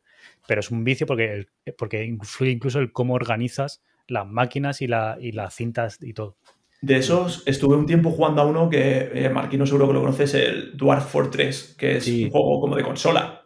[0.46, 1.46] pero es un vicio porque,
[1.76, 6.36] porque influye incluso el cómo organizas las máquinas y, la, y las cintas y todo.
[6.80, 10.34] De esos, estuve un tiempo jugando a uno que, eh, Marquino seguro que lo conoces,
[10.34, 13.42] el Dwarf Fortress, que es un juego como de consola.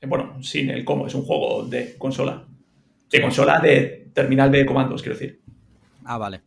[0.00, 2.44] Eh, bueno, sin el cómo, es un juego de consola.
[3.08, 5.40] De consola de terminal de comandos, quiero decir.
[6.04, 6.40] Ah, vale.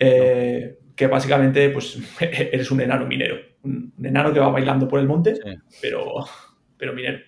[0.00, 3.36] Eh, que básicamente pues, eres un enano minero.
[3.62, 5.38] Un, enano que va bailando por el monte,
[5.80, 6.24] pero,
[6.76, 7.18] pero minero.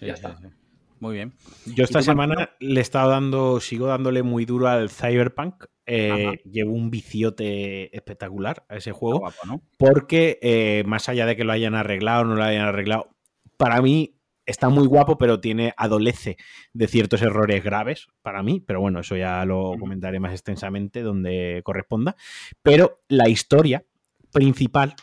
[0.00, 0.38] ya está.
[0.98, 1.32] Muy bien.
[1.64, 5.64] Yo esta semana le he estado dando, sigo dándole muy duro al Cyberpunk.
[5.86, 9.22] Eh, llevo un viciote espectacular a ese juego.
[9.78, 13.16] Porque eh, más allá de que lo hayan arreglado o no lo hayan arreglado,
[13.56, 14.19] para mí
[14.50, 16.36] está muy guapo, pero tiene, adolece
[16.72, 21.62] de ciertos errores graves para mí, pero bueno, eso ya lo comentaré más extensamente donde
[21.64, 22.16] corresponda.
[22.62, 23.84] Pero la historia
[24.32, 24.94] principal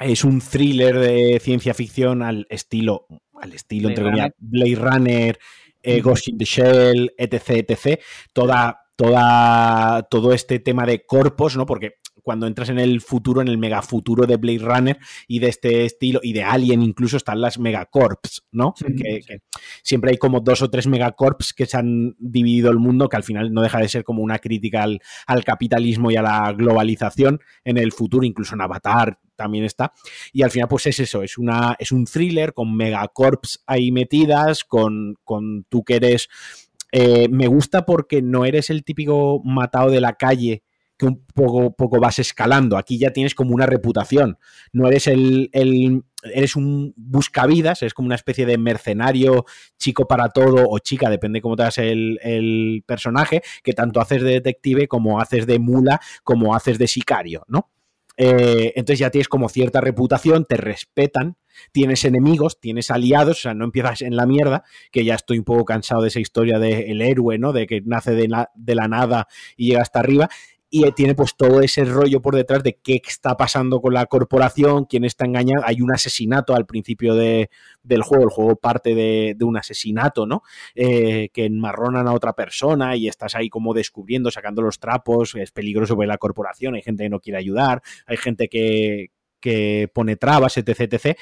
[0.00, 3.06] es un thriller de ciencia ficción al estilo,
[3.40, 5.38] al estilo, entre comillas, Blade Runner,
[5.82, 8.00] eh, Ghost in the Shell, etc, etc.
[8.32, 11.66] Toda, toda, todo este tema de corpos, ¿no?
[11.66, 11.94] Porque
[12.28, 16.20] cuando entras en el futuro, en el megafuturo de Blade Runner y de este estilo,
[16.22, 18.74] y de Alien incluso, están las megacorps, ¿no?
[18.74, 19.40] que,
[19.82, 23.22] siempre hay como dos o tres megacorps que se han dividido el mundo, que al
[23.22, 25.00] final no deja de ser como una crítica al,
[25.42, 29.94] capitalismo y a la globalización en el futuro, incluso en Avatar también está.
[30.30, 34.64] Y al final, pues es eso, es, una, es un thriller con megacorps ahí metidas,
[34.64, 36.28] con, con tú que eres...
[36.92, 40.64] Eh, me gusta porque no eres el típico matado de la calle
[40.98, 42.76] que un poco, poco vas escalando.
[42.76, 44.36] Aquí ya tienes como una reputación.
[44.72, 45.48] No eres el,
[46.22, 49.46] eres un buscavidas, eres como una especie de mercenario
[49.78, 54.22] chico para todo o chica, depende cómo te hagas el, el, personaje, que tanto haces
[54.22, 57.70] de detective como haces de mula, como haces de sicario, ¿no?
[58.20, 61.36] Eh, entonces ya tienes como cierta reputación, te respetan,
[61.70, 65.44] tienes enemigos, tienes aliados, o sea, no empiezas en la mierda, que ya estoy un
[65.44, 67.52] poco cansado de esa historia del héroe, ¿no?
[67.52, 70.28] De que nace de de la nada y llega hasta arriba
[70.70, 74.84] y tiene pues todo ese rollo por detrás de qué está pasando con la corporación,
[74.84, 75.64] quién está engañado.
[75.66, 77.48] Hay un asesinato al principio de,
[77.82, 80.42] del juego, el juego parte de, un asesinato, ¿no?
[80.74, 85.52] Eh, que enmarronan a otra persona y estás ahí como descubriendo, sacando los trapos, es
[85.52, 90.16] peligroso para la corporación, hay gente que no quiere ayudar, hay gente que, que pone
[90.16, 91.18] trabas, etc, etc.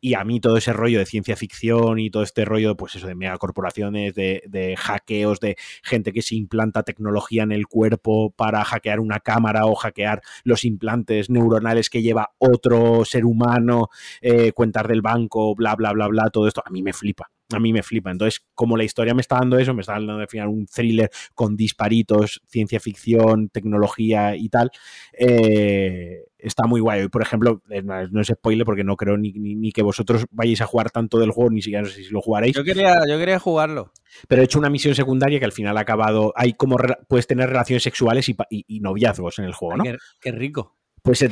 [0.00, 3.06] Y a mí todo ese rollo de ciencia ficción y todo este rollo, pues eso,
[3.06, 8.64] de megacorporaciones, de, de hackeos, de gente que se implanta tecnología en el cuerpo para
[8.64, 13.88] hackear una cámara o hackear los implantes neuronales que lleva otro ser humano,
[14.20, 17.58] eh, cuentas del banco, bla, bla, bla, bla, todo esto, a mí me flipa a
[17.58, 18.10] mí me flipa.
[18.10, 21.10] Entonces, como la historia me está dando eso, me está dando al final un thriller
[21.34, 24.70] con disparitos, ciencia ficción, tecnología y tal,
[25.12, 27.02] eh, está muy guay.
[27.02, 27.62] Hoy, por ejemplo,
[28.10, 31.50] no es spoiler porque no creo ni, que vosotros vayáis a jugar tanto del juego,
[31.50, 32.54] ni siquiera no sé si lo jugaréis.
[32.54, 33.92] Yo quería, yo quería jugarlo.
[34.26, 36.32] Pero he hecho una misión secundaria que al final ha acabado.
[36.36, 36.76] Hay como
[37.08, 39.84] puedes tener relaciones sexuales y, noviazgos en el juego, ¿no?
[40.20, 41.28] qué rico pues he,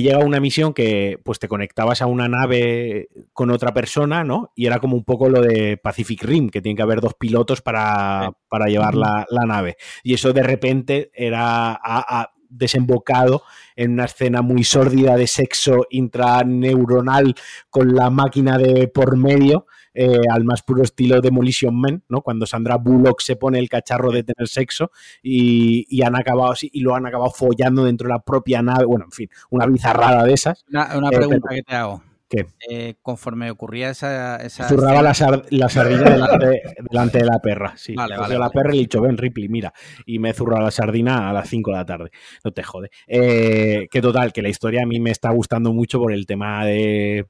[0.00, 4.52] llegado a una misión que pues te conectabas a una nave con otra persona, ¿no?
[4.54, 7.62] Y era como un poco lo de Pacific Rim, que tiene que haber dos pilotos
[7.62, 8.34] para,
[8.66, 9.76] llevar la, nave.
[10.02, 11.80] Y eso de repente era
[12.48, 13.42] desembocado
[13.76, 17.34] en una escena muy sórdida de sexo intraneuronal
[17.70, 22.22] con la máquina de por medio eh, al más puro estilo Demolition Man, ¿no?
[22.22, 24.90] Cuando Sandra Bullock se pone el cacharro de tener sexo
[25.22, 28.86] y, han acabado y lo han acabado follando dentro de la propia nave.
[28.86, 30.64] Bueno, en fin, una bizarrada de esas.
[30.68, 32.02] Una, eh, pregunta que te hago.
[32.28, 32.46] ¿Qué?
[32.68, 34.36] Eh, conforme ocurría esa.
[34.36, 35.68] esa Zurraba la, sardina
[36.90, 37.74] delante, de la perra.
[37.76, 37.94] Sí.
[37.94, 39.74] Vale, vale, la perra y le dicho, ven, Ripley, mira.
[40.06, 42.10] Y me he zurrado la sardina a las 5 de la tarde.
[42.42, 42.90] No te jode.
[43.06, 47.26] que total, que la historia a mí me está gustando mucho por el tema de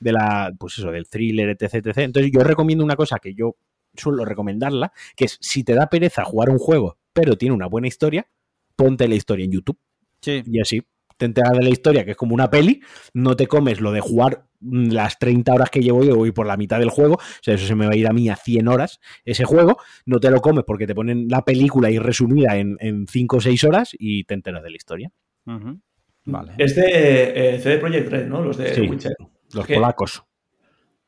[0.00, 1.98] de la, pues eso, del thriller, etc, etc.
[1.98, 3.56] Entonces yo recomiendo una cosa que yo
[3.94, 7.88] suelo recomendarla, que es si te da pereza jugar un juego, pero tiene una buena
[7.88, 8.26] historia,
[8.74, 9.78] ponte la historia en YouTube.
[10.20, 10.42] Sí.
[10.46, 10.82] Y así
[11.16, 12.80] te enteras de la historia, que es como una peli,
[13.14, 16.56] no te comes lo de jugar las 30 horas que llevo yo, voy por la
[16.56, 18.68] mitad del juego, o sea, eso se me va a ir a mí a 100
[18.68, 22.76] horas ese juego, no te lo comes porque te ponen la película y resumida en,
[22.80, 25.10] en 5 o 6 horas y te enteras de la historia.
[26.24, 26.54] Vale.
[26.58, 28.42] Es de eh, CD Projekt Red, ¿no?
[28.42, 29.14] Los de Witcher.
[29.52, 30.24] Los polacos.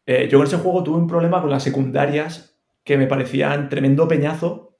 [0.06, 4.08] Eh, yo con ese juego tuve un problema con las secundarias que me parecían tremendo
[4.08, 4.78] peñazo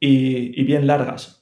[0.00, 1.37] y bien largas.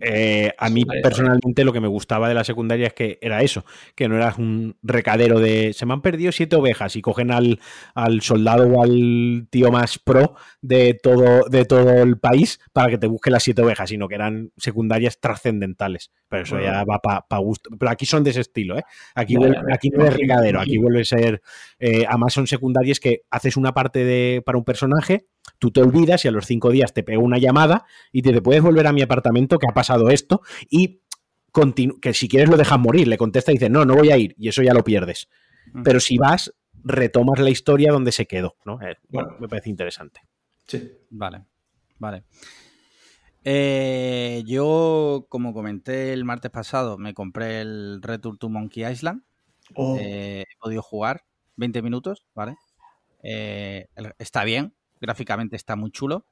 [0.00, 3.64] Eh, a mí personalmente lo que me gustaba de la secundaria es que era eso,
[3.94, 7.60] que no eras un recadero de se me han perdido siete ovejas y cogen al,
[7.94, 12.98] al soldado o al tío más pro de todo, de todo el país para que
[12.98, 16.10] te busque las siete ovejas, sino que eran secundarias trascendentales.
[16.28, 17.70] Pero eso ya va para gusto.
[17.78, 18.82] Pero aquí son de ese estilo, ¿eh?
[19.14, 19.36] Aquí,
[19.72, 21.42] aquí no es recadero, aquí vuelve a ser.
[21.78, 25.26] Eh, además son secundarias que haces una parte de, para un personaje
[25.58, 28.62] tú te olvidas y a los cinco días te pega una llamada y te, puedes
[28.62, 31.02] volver a mi apartamento que ha pasado esto y
[32.00, 34.34] que si quieres lo dejas morir, le contesta y dice, no, no voy a ir
[34.38, 35.28] y eso ya lo pierdes.
[35.72, 35.82] Mm.
[35.82, 36.54] Pero si vas,
[36.84, 38.80] retomas la historia donde se quedó, ¿no?
[38.82, 40.20] Eh, bueno, me parece interesante.
[40.66, 40.90] Sí.
[41.10, 41.44] Vale,
[41.98, 42.24] vale.
[43.44, 49.22] Eh, yo, como comenté el martes pasado, me compré el Return to Monkey Island.
[49.74, 49.96] Oh.
[49.98, 51.24] Eh, he podido jugar
[51.56, 52.56] 20 minutos, ¿vale?
[53.20, 56.26] está bien, gráficamente está muy chulo.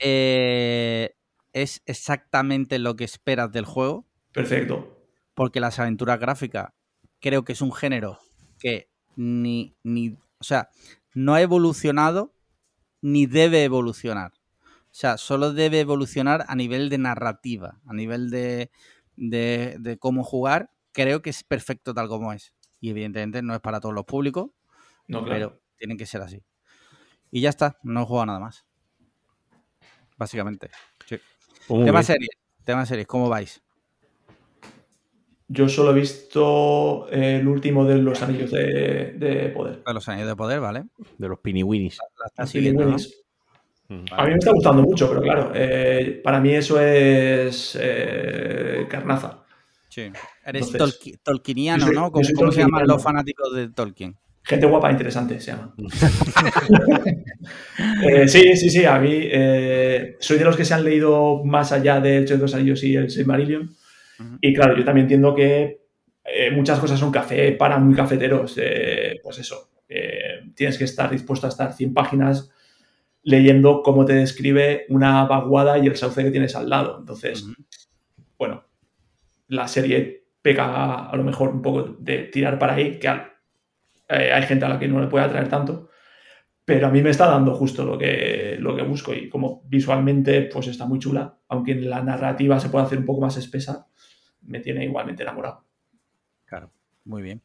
[0.00, 1.14] Eh,
[1.52, 4.06] es exactamente lo que esperas del juego.
[4.32, 4.96] Perfecto.
[5.34, 6.72] Porque las aventuras gráficas
[7.20, 8.18] creo que es un género
[8.58, 10.70] que ni, ni, o sea,
[11.14, 12.34] no ha evolucionado
[13.02, 14.32] ni debe evolucionar.
[14.62, 18.70] O sea, solo debe evolucionar a nivel de narrativa, a nivel de,
[19.16, 20.70] de, de cómo jugar.
[20.92, 22.54] Creo que es perfecto tal como es.
[22.80, 24.50] y evidentemente no es para todos los públicos,
[25.06, 25.50] No, claro.
[25.50, 26.42] pero tienen que ser así.
[27.30, 28.64] Y ya está, no he jugado nada más.
[30.16, 30.70] Básicamente.
[31.08, 31.20] Pues
[31.68, 32.04] muy Tema bien.
[32.04, 32.30] series,
[32.64, 33.62] tema series, ¿cómo vais?
[35.48, 39.82] Yo solo he visto el último de los anillos de, de poder.
[39.84, 40.84] A los años de poder, ¿vale?
[41.18, 41.98] De los piniwinis.
[43.88, 44.04] Mm.
[44.12, 49.44] A mí me está gustando mucho, pero claro, eh, para mí eso es eh, carnaza.
[49.88, 50.02] Sí.
[50.44, 52.12] Eres Entonces, tolki- tolkieniano, soy- ¿no?
[52.12, 54.16] ¿Cómo, cómo se llaman los fanáticos de Tolkien?
[54.42, 55.74] Gente guapa, interesante se llama.
[58.02, 58.84] Eh, sí, sí, sí.
[58.84, 62.38] A mí eh, soy de los que se han leído más allá de El Señor
[62.40, 63.62] de los Anillos y el Silmarillion.
[64.18, 64.38] Ujú.
[64.40, 65.80] Y claro, yo también entiendo que
[66.24, 68.54] eh, muchas cosas son café para muy cafeteros.
[68.60, 72.50] Eh, pues eso, eh, tienes que estar dispuesto a estar 100 páginas
[73.22, 76.98] leyendo cómo te describe una vaguada y el sauce que tienes al lado.
[77.00, 77.46] Entonces,
[78.38, 78.64] bueno,
[79.48, 83.32] la serie pega a lo mejor un poco de tirar para ahí, que al-
[84.10, 85.88] eh, hay gente a la que no le puede atraer tanto,
[86.64, 90.42] pero a mí me está dando justo lo que, lo que busco y como visualmente
[90.42, 93.88] pues está muy chula, aunque en la narrativa se puede hacer un poco más espesa,
[94.42, 95.64] me tiene igualmente enamorado.
[96.44, 96.70] Claro,
[97.04, 97.42] muy bien.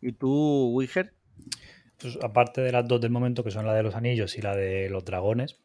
[0.00, 1.12] ¿Y tú, Wiger?
[1.98, 4.56] Pues, aparte de las dos del momento, que son la de los anillos y la
[4.56, 5.58] de los dragones,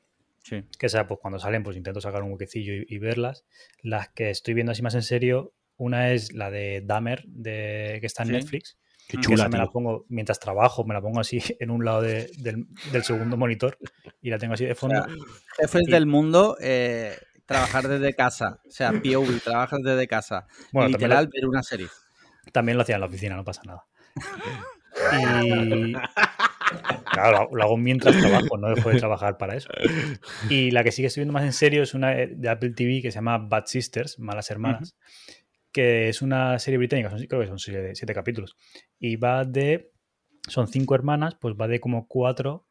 [0.43, 0.63] Sí.
[0.77, 3.45] que sea, pues cuando salen, pues intento sacar un huequecillo y, y verlas.
[3.81, 8.05] Las que estoy viendo así más en serio, una es la de Dahmer, de, que
[8.05, 8.33] está en Sí.
[8.33, 8.77] Netflix.
[9.07, 12.01] Qué chula, esa me la pongo mientras trabajo, me la pongo así en un lado
[12.01, 13.77] de- del, del segundo monitor
[14.21, 15.05] y la tengo así de fondo.
[15.57, 17.15] Jefes Y- del mundo, eh,
[17.45, 18.59] trabajar desde casa.
[18.67, 20.47] O sea, POV, trabajas desde casa.
[20.71, 21.87] Bueno, Literal, ver una serie.
[22.51, 23.85] También lo hacía en la oficina, no pasa nada.
[25.21, 25.93] Y.
[27.11, 29.69] Claro, lo, hago mientras trabajo, no dejo de trabajar para eso.
[30.49, 33.01] Y la que sí que estoy viendo más en serio es una de Apple TV
[33.01, 34.95] que se llama Bad Sisters, Malas Hermanas,
[35.75, 38.55] que es una serie británica, son- creo que son siete, siete capítulos.
[38.99, 39.91] Y va de.
[40.47, 42.67] Son cinco hermanas, pues va de como cuatro.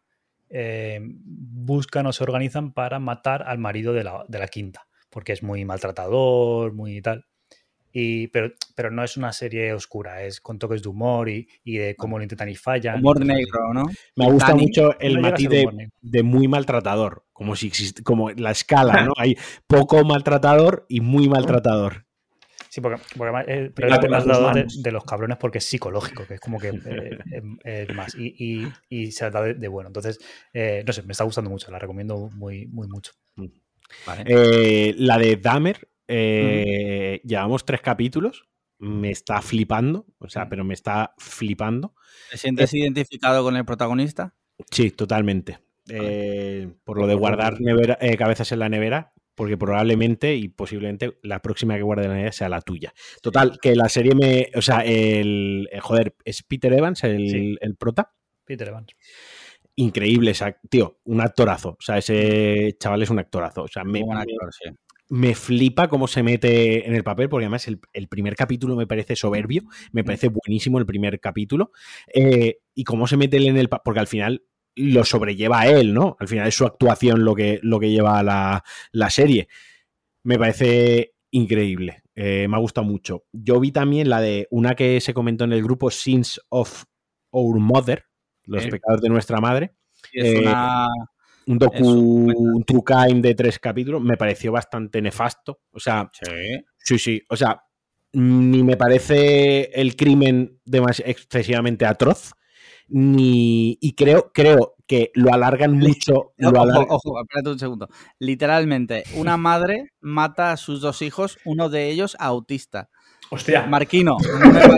[0.50, 5.32] eh, buscan o se organizan para matar al marido de la, de la quinta, porque
[5.32, 7.26] es muy maltratador, muy tal.
[7.92, 11.78] Y, pero, pero no es una serie oscura, es con toques de humor y, y
[11.78, 12.98] de cómo lo intentan y fallan.
[12.98, 13.86] Humor negro, ¿no?
[14.16, 14.54] Me gusta Titanic.
[14.54, 19.12] mucho el No matiz de, de muy maltratador, como si existe, como la escala, ¿no?
[19.16, 19.36] Hay
[19.66, 22.03] poco maltratador y muy maltratador.
[22.74, 26.34] Sí, porque, porque además, eh, pero dos maltratador de, los cabrones porque es psicológico, que
[26.34, 27.18] es como que eh,
[27.64, 28.16] eh, es más.
[28.16, 29.90] Y, y, y se da de, de bueno.
[29.90, 30.18] Entonces,
[30.52, 33.12] eh, no sé, me está gustando mucho, la recomiendo muy, muy mucho.
[34.04, 34.24] Vale.
[34.26, 38.48] Eh, la de Dahmer, eh, llevamos tres capítulos.
[38.80, 41.94] Me está flipando, o sea, pero me está flipando.
[42.28, 44.34] ¿Te sientes identificado con el protagonista?
[44.68, 45.60] Sí, totalmente.
[45.88, 51.18] Eh, por lo de guardar nevera- eh, cabezas en la nevera, porque probablemente y posiblemente
[51.22, 52.92] la próxima que guarde la nevera sea la tuya.
[53.22, 54.48] Total, que la serie me.
[54.54, 55.68] O sea, el.
[55.72, 57.56] eh, joder, es Peter Evans, el, Sí.
[57.60, 58.12] el prota.
[58.44, 58.94] Peter Evans.
[59.76, 61.70] Increíble, o sea, tío, un actorazo.
[61.70, 63.62] O sea, ese chaval es un actorazo.
[63.64, 64.70] O sea, me, actor, sí.
[65.08, 68.86] me flipa cómo se mete en el papel, porque además el, el primer capítulo me
[68.86, 71.72] parece soberbio, me parece buenísimo el primer capítulo,
[72.14, 74.44] eh, y cómo se mete él en el papel, porque al final
[74.76, 76.16] lo sobrelleva a él, ¿no?
[76.18, 79.48] Al final es su actuación lo que, lo que lleva a la, la serie.
[80.24, 83.24] Me parece increíble, eh, me ha gustado mucho.
[83.32, 86.84] Yo vi también la de una que se comentó en el grupo Sins of
[87.30, 88.04] Our Mother,
[88.44, 89.74] los pecados de nuestra madre,
[90.12, 90.86] es Eh, una...
[91.46, 95.60] un docu, un true crime de tres capítulos, me pareció bastante nefasto.
[95.72, 96.30] O sea, Sí.
[96.78, 97.22] sí, sí.
[97.28, 97.62] O sea,
[98.12, 100.60] ni me parece el crimen
[101.04, 102.32] excesivamente atroz,
[102.88, 103.78] ni.
[103.80, 106.32] Y creo, creo que lo alargan mucho.
[106.36, 107.88] No, lo ojo, alargan- ojo, espérate un segundo.
[108.18, 112.88] Literalmente, una madre mata a sus dos hijos, uno de ellos autista.
[113.30, 114.60] Hostia, Marquino, no me.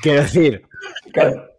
[0.00, 0.62] Quiero decir,
[1.12, 1.50] claro.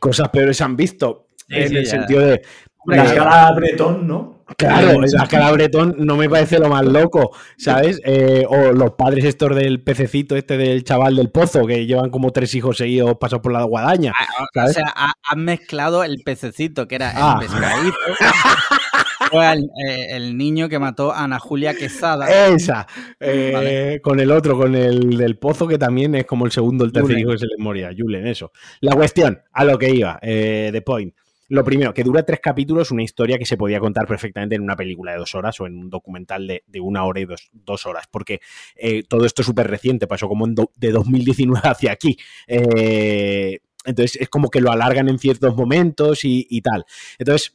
[0.00, 1.28] cosas peores se han visto.
[1.48, 1.90] Sí, en sí, el ya.
[1.90, 2.42] sentido de.
[2.86, 4.33] La de- escala Bretón, ¿no?
[4.58, 8.00] Claro, la cara Bretón no me parece lo más loco, ¿sabes?
[8.04, 12.30] Eh, o los padres estos del pececito, este del chaval del pozo, que llevan como
[12.30, 14.12] tres hijos seguidos pasados por la guadaña.
[14.18, 17.38] Ah, O sea, ha- han mezclado el pececito, que era Ah.
[17.40, 17.96] el pescadito,
[19.30, 22.28] fue el, eh, el niño que mató a Ana Julia Quesada.
[22.48, 22.86] Esa,
[23.20, 24.00] eh, Vale.
[24.02, 27.06] con el otro, con el del pozo, que también es como el segundo, el tercer
[27.12, 27.20] Julen.
[27.20, 28.52] hijo que se les moría, Julen, eso.
[28.80, 31.14] La cuestión, a lo que iba, eh, The Point.
[31.48, 34.76] Lo primero, que dura tres capítulos, una historia que se podía contar perfectamente en una
[34.76, 37.84] película de dos horas o en un documental de, de una hora y dos, dos
[37.86, 38.40] horas, porque
[38.76, 42.16] eh, todo esto es súper reciente, pasó como en do- de 2019 hacia aquí.
[42.46, 46.84] Eh, entonces es como que lo alargan en ciertos momentos y, y tal.
[47.18, 47.54] Entonces,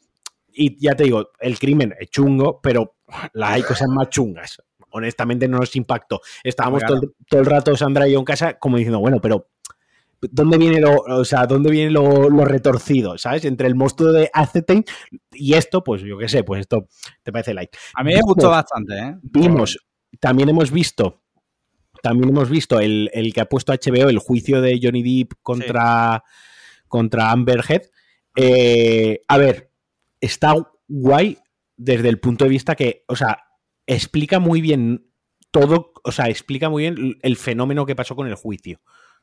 [0.53, 2.95] y ya te digo, el crimen es chungo, pero
[3.33, 4.61] la- hay cosas más chungas.
[4.91, 6.19] honestamente no nos impactó.
[6.43, 6.81] Estábamos
[7.29, 9.47] todo, el rato Sandra y yo en casa como diciendo, bueno, pero
[10.21, 13.45] ¿dónde viene lo, o sea, dónde viene lo, retorcido, ¿sabes?
[13.45, 14.83] Entre el monstruo de Acetain
[15.31, 16.87] y esto, pues yo qué sé, pues esto
[17.23, 17.71] te parece light.
[17.95, 19.15] A mí me gustó bastante, ¿eh?
[19.21, 19.77] Vimos,
[20.19, 21.23] también hemos visto,
[22.01, 26.23] también hemos visto el, que ha puesto HBO, el juicio de Johnny Depp contra,
[26.87, 27.89] contra Amber Heard.
[28.35, 29.71] Eh, a ver,
[30.21, 30.55] está
[30.87, 31.37] guay
[31.77, 33.45] desde el punto de vista que, o sea,
[33.85, 35.09] explica muy bien
[35.51, 38.81] todo, o sea, explica muy bien el fenómeno que pasó con el juicio.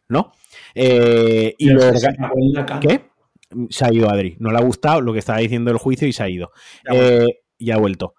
[0.08, 0.32] ¿No?
[0.74, 1.80] Eh, y lo
[2.80, 3.10] ¿Qué?
[3.70, 4.36] Se ha ido Adri.
[4.38, 6.50] No le ha gustado lo que estaba diciendo el juicio y se ha ido.
[7.58, 8.14] Ya, ha vuelto.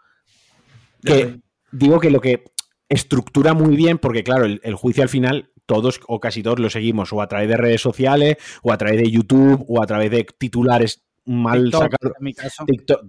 [1.05, 1.38] Eh,
[1.72, 2.45] digo que lo que
[2.89, 7.11] estructura muy bien, porque claro, el, juicio al final todos o casi todos lo seguimos
[7.11, 10.26] o a través de redes sociales o a través de YouTube o a través de
[10.38, 12.13] titulares mal sacado,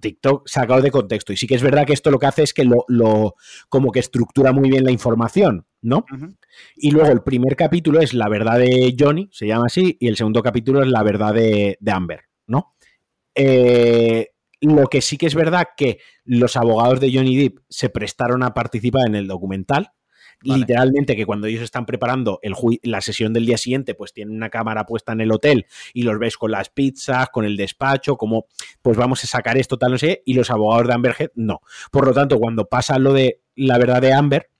[0.01, 1.33] TikTok, sacado de contexto.
[1.33, 3.35] Y sí que es verdad que esto lo que hace es que lo,
[3.69, 6.05] como que estructura muy bien la información, ¿no?
[6.77, 10.17] Y luego el primer capítulo es la verdad de Johnny, se llama así, y el
[10.17, 12.75] segundo capítulo es la verdad de, Amber, ¿no?
[13.35, 14.31] Eh,
[14.61, 18.53] lo que sí que es verdad que los abogados de Johnny Depp se prestaron a
[18.53, 19.93] participar en el documental,
[20.43, 24.51] Literalmente que cuando ellos están preparando el la sesión del día siguiente, pues tienen una
[24.51, 28.47] cámara puesta en el hotel y los ves con las pizzas, con el despacho, como
[28.81, 31.61] pues vamos a sacar esto, tal, no sé, y los abogados de Amber Heard no.
[31.91, 34.51] Por lo tanto, cuando pasa lo de la verdad de Amber,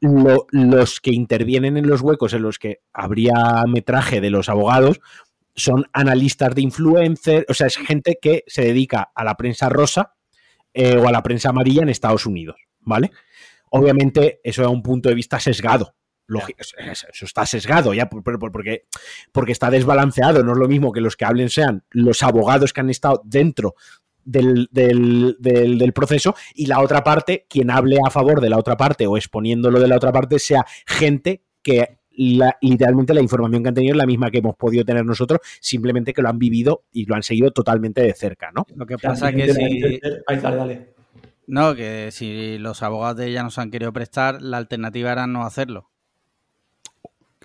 [0.00, 5.00] los que intervienen en los huecos en los que habría metraje de los abogados
[5.54, 10.14] son analistas de influencers, o sea, es gente que se dedica a la prensa rosa
[10.72, 13.10] eh, o a la prensa amarilla en Estados Unidos, ¿vale?
[13.70, 15.94] Obviamente, eso es un punto de vista sesgado.
[16.58, 18.84] Eso está sesgado ya porque,
[19.32, 20.44] porque está desbalanceado.
[20.44, 23.74] No es lo mismo que los que hablen sean los abogados que han estado dentro
[24.24, 29.16] del, proceso y la otra parte, quien hable a favor de la otra parte o
[29.16, 31.98] exponiéndolo de la otra parte, sea gente que
[32.60, 36.12] literalmente la información que han tenido es la misma que hemos podido tener nosotros, simplemente
[36.12, 38.66] que lo han vivido y lo han seguido totalmente de cerca, ¿no?
[38.74, 40.00] Lo que pasa es que si...
[40.42, 40.89] dale, dale.
[41.50, 45.44] No, que si los abogados de ella nos han querido prestar, la alternativa era no
[45.44, 45.90] hacerlo.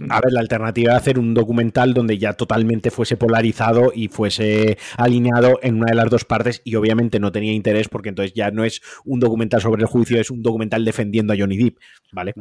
[0.10, 4.78] A ver, la alternativa era hacer un documental donde ya totalmente fuese polarizado y fuese
[4.98, 8.52] alineado en una de las dos partes y obviamente no tenía interés porque entonces ya
[8.52, 11.78] no es un documental sobre el juicio, es un documental defendiendo a Johnny Depp,
[12.12, 12.34] ¿vale?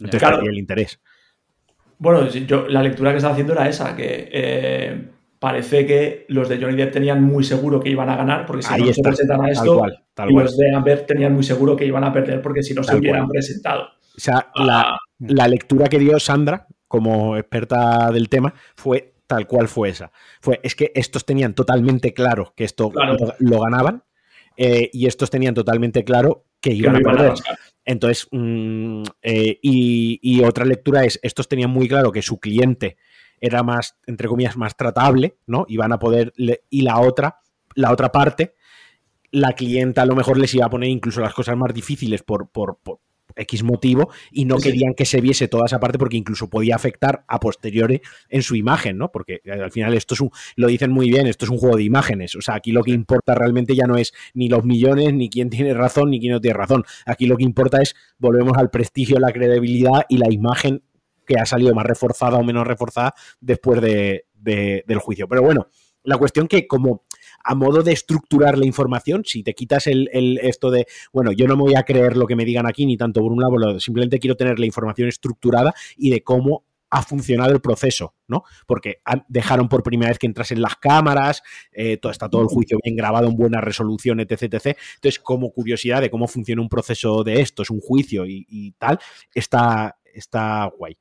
[0.00, 0.40] Entonces claro.
[0.40, 0.98] el interés.
[1.98, 5.08] Bueno, yo la lectura que estaba haciendo era esa, que eh,
[5.38, 8.80] parece que los de Johnny Depp tenían muy seguro que iban a ganar, porque si
[8.80, 9.82] no se presentan a esto,
[10.28, 12.96] y los de Amber tenían muy seguro que iban a perder, porque si no se
[12.96, 13.84] hubieran presentado.
[14.16, 14.96] O sea, ah.
[15.20, 20.10] la, lectura que dio Sandra, como experta del tema, fue tal cual fue esa.
[20.40, 22.92] Fue, es que estos tenían totalmente claro que esto
[23.38, 24.02] lo, ganaban,
[24.56, 27.34] eh, y estos tenían totalmente claro que iban a perder.
[27.84, 32.96] Entonces, mm, eh, y, y, otra lectura es, estos tenían muy claro que su cliente
[33.40, 35.64] era más, entre comillas, más tratable, ¿no?
[35.68, 37.40] Iban a poder, y la otra,
[37.74, 38.54] la otra parte,
[39.30, 42.48] la clienta a lo mejor les iba a poner incluso las cosas más difíciles por,
[42.48, 42.78] por,
[43.38, 47.24] X motivo y no querían que se viese toda esa parte porque incluso podía afectar
[47.28, 49.10] a posteriori en su imagen, ¿no?
[49.10, 51.76] Porque eh, al final esto es un, lo dicen muy bien, esto es un juego
[51.76, 55.12] de imágenes, o sea, aquí lo que importa realmente ya no es ni los millones,
[55.14, 58.56] ni quién tiene razón, ni quién no tiene razón, aquí lo que importa es, volvemos
[58.56, 60.82] al prestigio, la credibilidad y la imagen
[61.28, 65.28] que ha salido más reforzada o menos reforzada después de, del juicio.
[65.28, 65.68] Pero bueno,
[66.02, 67.04] la cuestión que como
[67.44, 71.56] a modo de estructurar la información, si te quitas el, esto de, bueno, yo no
[71.56, 74.18] me voy a creer lo que me digan aquí, ni tanto por un lado, simplemente
[74.18, 78.44] quiero tener la información estructurada y de cómo ha funcionado el proceso, ¿no?
[78.66, 81.42] Porque dejaron por primera vez que entrasen las cámaras,
[81.72, 84.42] eh, todo, está todo el juicio bien grabado en buena resolución, etc.
[84.42, 88.98] Entonces, como curiosidad de cómo funciona un proceso de esto, es un juicio y tal,
[89.34, 90.96] está, está guay.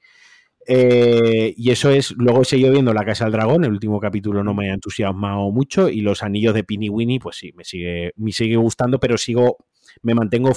[0.70, 4.44] Eh, y eso es, luego he seguido viendo La Casa del Dragón, el último capítulo
[4.44, 8.12] no me ha entusiasmado mucho y los anillos de Pini Winnie, pues sí, me sigue,
[8.18, 9.58] me sigue gustando, pero sigo,
[10.02, 10.52] me mantengo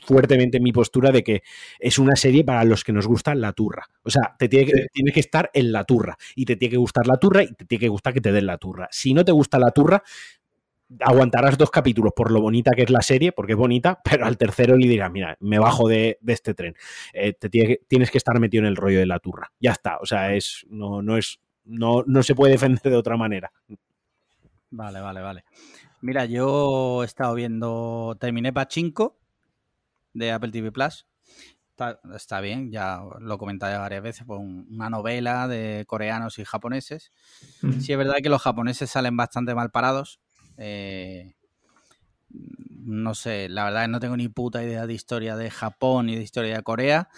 [0.00, 1.42] fuertemente en mi postura de que
[1.78, 3.86] es una serie para los que nos gusta la turra.
[4.04, 6.76] O sea, te tiene que, tiene que estar en la turra y te tiene que
[6.78, 8.88] gustar la turra y te tiene que gustar que te den la turra.
[8.90, 10.02] Si no te gusta la turra,
[11.00, 14.36] aguantarás dos capítulos por lo bonita que es la serie, porque es bonita, pero al
[14.36, 16.74] tercero le dirás, mira, me bajo de, este tren.
[17.12, 19.52] Eh, te tienes que estar metido en el rollo de la turra.
[19.60, 19.98] Ya está.
[19.98, 23.52] O sea, es, no, no es, no, no se puede defender de otra manera.
[24.70, 25.44] Vale, vale, vale.
[26.00, 29.16] Mira, yo he estado viendo, terminé Pachinko
[30.14, 31.06] de Apple TV Plus.
[32.14, 37.10] Está, bien, ya lo he comentado varias veces, pues una novela de coreanos y japoneses.
[37.80, 40.20] Sí es verdad que los japoneses salen bastante mal parados,
[40.62, 41.34] eh,
[42.84, 46.06] no sé, la verdad es que no tengo ni puta idea de historia de Japón
[46.06, 47.08] ni de historia de Corea,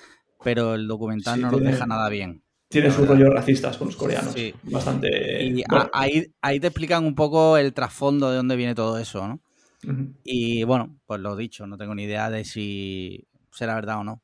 [0.43, 2.43] pero el documental no nos deja nada bien.
[2.69, 4.33] Tiene sus rollos racistas con los coreanos.
[4.33, 4.53] Sí.
[4.65, 5.45] Bastante.
[5.45, 5.63] Y
[5.93, 9.41] ahí, ahí te explican un poco el trasfondo de dónde viene todo eso, ¿no?
[10.25, 14.23] Y bueno, pues lo dicho, no tengo ni idea de si será verdad o no.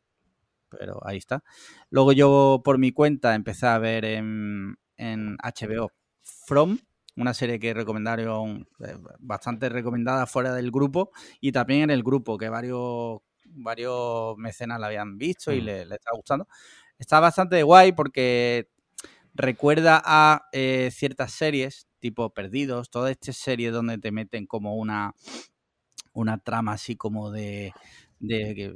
[0.71, 1.45] Pero ahí está.
[1.91, 5.91] Luego yo por mi cuenta empecé a ver en, en HBO
[6.23, 6.79] From,
[7.21, 11.11] una serie que recomendaron eh, bastante recomendada fuera del grupo
[11.41, 15.65] y también en el grupo, que varios, varios mecenas la habían visto y mm.
[15.65, 16.49] le, está gustando.
[16.99, 18.71] Está bastante guay porque
[19.35, 25.15] recuerda a eh, ciertas series, tipo Perdidos, todas estas series donde te meten como una,
[26.13, 27.73] una trama así como de,
[28.19, 28.75] de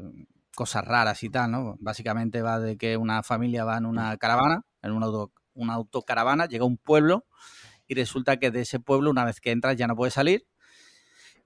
[0.55, 1.77] cosas raras y tal, ¿no?
[1.81, 6.47] Básicamente va de que una familia va en una caravana, en una, auto, una autocaravana,
[6.47, 7.27] llega a un pueblo
[7.95, 10.47] y resulta que de ese pueblo, una vez que entras, ya no puedes salir.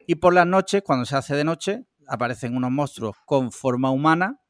[0.06, 4.40] Y por las noches, cuando se hace de noche, aparecen unos monstruos con forma humana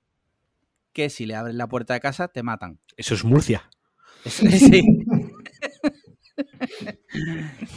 [0.92, 2.80] que si le abres la puerta de casa te matan.
[2.96, 3.68] Eso es Murcia.
[4.24, 4.82] sí.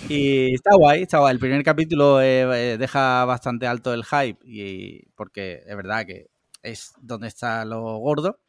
[0.09, 1.33] y está guay, está guay.
[1.33, 6.27] El primer capítulo eh, eh, deja bastante alto el hype y, porque es verdad que
[6.61, 8.39] es donde está lo gordo.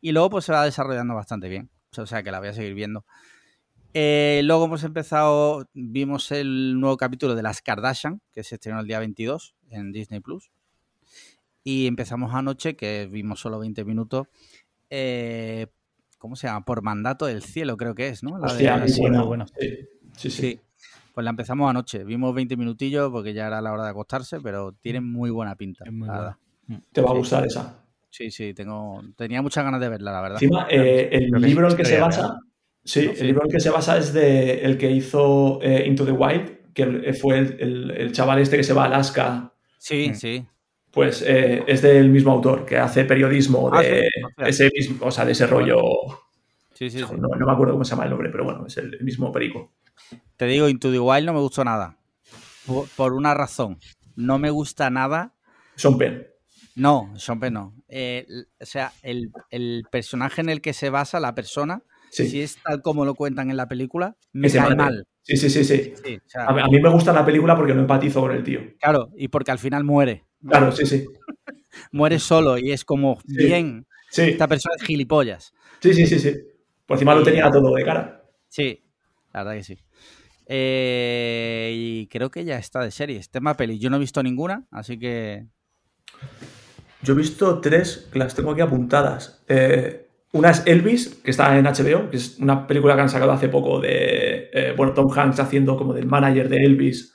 [0.00, 1.70] Y luego pues se va desarrollando bastante bien.
[1.96, 3.06] O sea que la voy a seguir viendo.
[3.96, 8.88] Eh, luego hemos empezado, vimos el nuevo capítulo de Las Kardashian, que se estrenó el
[8.88, 10.50] día 22 en Disney Plus.
[11.62, 14.26] Y empezamos anoche, que vimos solo 20 minutos.
[14.90, 15.68] Eh,
[16.18, 16.64] ¿Cómo se llama?
[16.64, 18.36] Por mandato del cielo, creo que es, ¿no?
[18.36, 19.46] La Hostia, sí, bueno.
[20.16, 20.60] Sí, sí,
[21.14, 22.02] Pues la empezamos anoche.
[22.02, 25.84] Vimos 20 minutillos porque ya era la hora de acostarse, pero tiene muy buena pinta.
[26.92, 27.80] Te va a gustar esa.
[28.10, 30.42] Sí, sí, tengo, tenía muchas ganas de verla, la verdad.
[30.42, 32.38] Encima, eh, el libro en el que se basa,
[32.84, 36.04] Sí, el libro en el que se basa es de el que hizo eh, Into
[36.04, 39.52] the Wild, que fue el, chaval este que se va a Alaska.
[39.78, 40.14] Sí, mm.
[40.14, 40.46] sí.
[40.90, 44.08] Pues eh, es del mismo autor, que hace periodismo ah, de
[44.46, 45.80] ese mismo, o sea, de ese rollo.
[46.74, 49.32] Sí, sí, no, me acuerdo cómo se llama el nombre, pero bueno, es el, mismo
[49.32, 49.72] perico.
[50.36, 51.96] Te digo, Into the Wild no me gustó nada.
[52.96, 53.78] Por, una razón.
[54.14, 55.34] No me gusta nada.
[55.76, 56.26] Son Penn.
[56.76, 57.74] No, Sean Penn no.
[57.88, 58.26] Eh,
[58.60, 61.82] o sea, el, el personaje en el que se basa la persona
[62.14, 65.06] si es tal como lo cuentan en la película, me cae mal.
[65.22, 65.92] Sí, sí, sí, sí.
[66.34, 68.60] a, mí me gusta la película porque no empatizo con el tío.
[68.78, 70.24] Claro, y porque al final muere.
[70.46, 71.06] Claro, sí, sí.
[71.92, 75.52] muere solo y es como, bien, esta persona es gilipollas.
[75.80, 76.34] Sí, sí, sí, sí.
[76.86, 78.22] Por encima lo tenía todo de cara.
[78.48, 78.84] Sí,
[79.32, 79.78] la verdad que sí.
[80.46, 83.30] Eh, y creo que ya está de series.
[83.30, 83.78] Tema peli.
[83.78, 85.46] Yo no he visto ninguna, así que.
[87.02, 89.42] Yo he visto tres que las tengo aquí apuntadas.
[89.48, 90.03] Eh,
[90.34, 93.48] una es Elvis, que está en HBO, que es una película que han sacado hace
[93.48, 97.14] poco de, eh, bueno, Tom Hanks haciendo como del manager de Elvis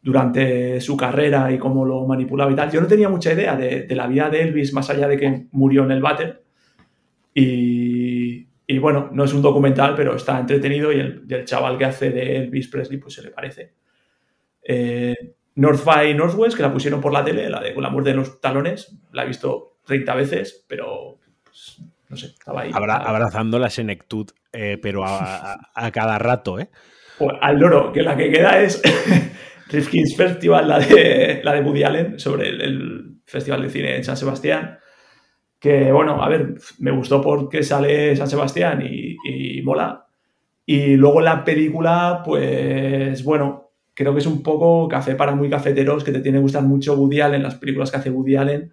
[0.00, 2.70] durante su carrera y cómo lo manipulaba y tal.
[2.70, 5.84] Yo no tenía mucha idea de, la vida de Elvis más allá de que murió
[5.84, 6.42] en el váter.
[7.34, 8.46] Y,
[8.78, 12.68] bueno, no es un documental, pero está entretenido y el, chaval que hace de Elvis
[12.68, 13.74] Presley pues se le parece.
[14.62, 15.14] Eh,
[15.56, 18.16] North by Northwest, que la pusieron por la tele, la de con la muerte de
[18.16, 22.72] los talones, la he visto 30 veces, pero pues, no sé, estaba ahí.
[22.74, 26.68] abrazando la senectud, eh, pero a, cada rato, ¿eh?
[27.18, 28.82] Pues al loro, que la que queda es
[29.70, 34.16] Rifkin's Festival, la de, la de Woody Allen, sobre el, Festival de Cine en San
[34.16, 34.78] Sebastián.
[35.60, 40.06] Que bueno, a ver, me gustó porque sale San Sebastián y, mola.
[40.66, 46.02] Y luego la película, pues bueno, creo que es un poco café para muy cafeteros,
[46.02, 48.72] que te tiene que gustar mucho Woody Allen, las películas que hace Woody Allen,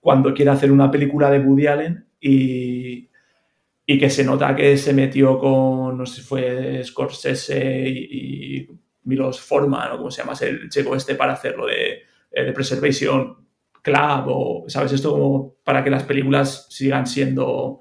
[0.00, 5.38] cuando quiere hacer una película de Woody Allen y, que se nota que se metió
[5.38, 8.68] con, no sé si fue Scorsese y,
[9.06, 13.36] Milos Forman o como se llama el checo este para hacerlo de, eh, de Preservation
[13.82, 14.92] Club o, ¿sabes?
[14.92, 17.80] Esto como para que las películas sigan siendo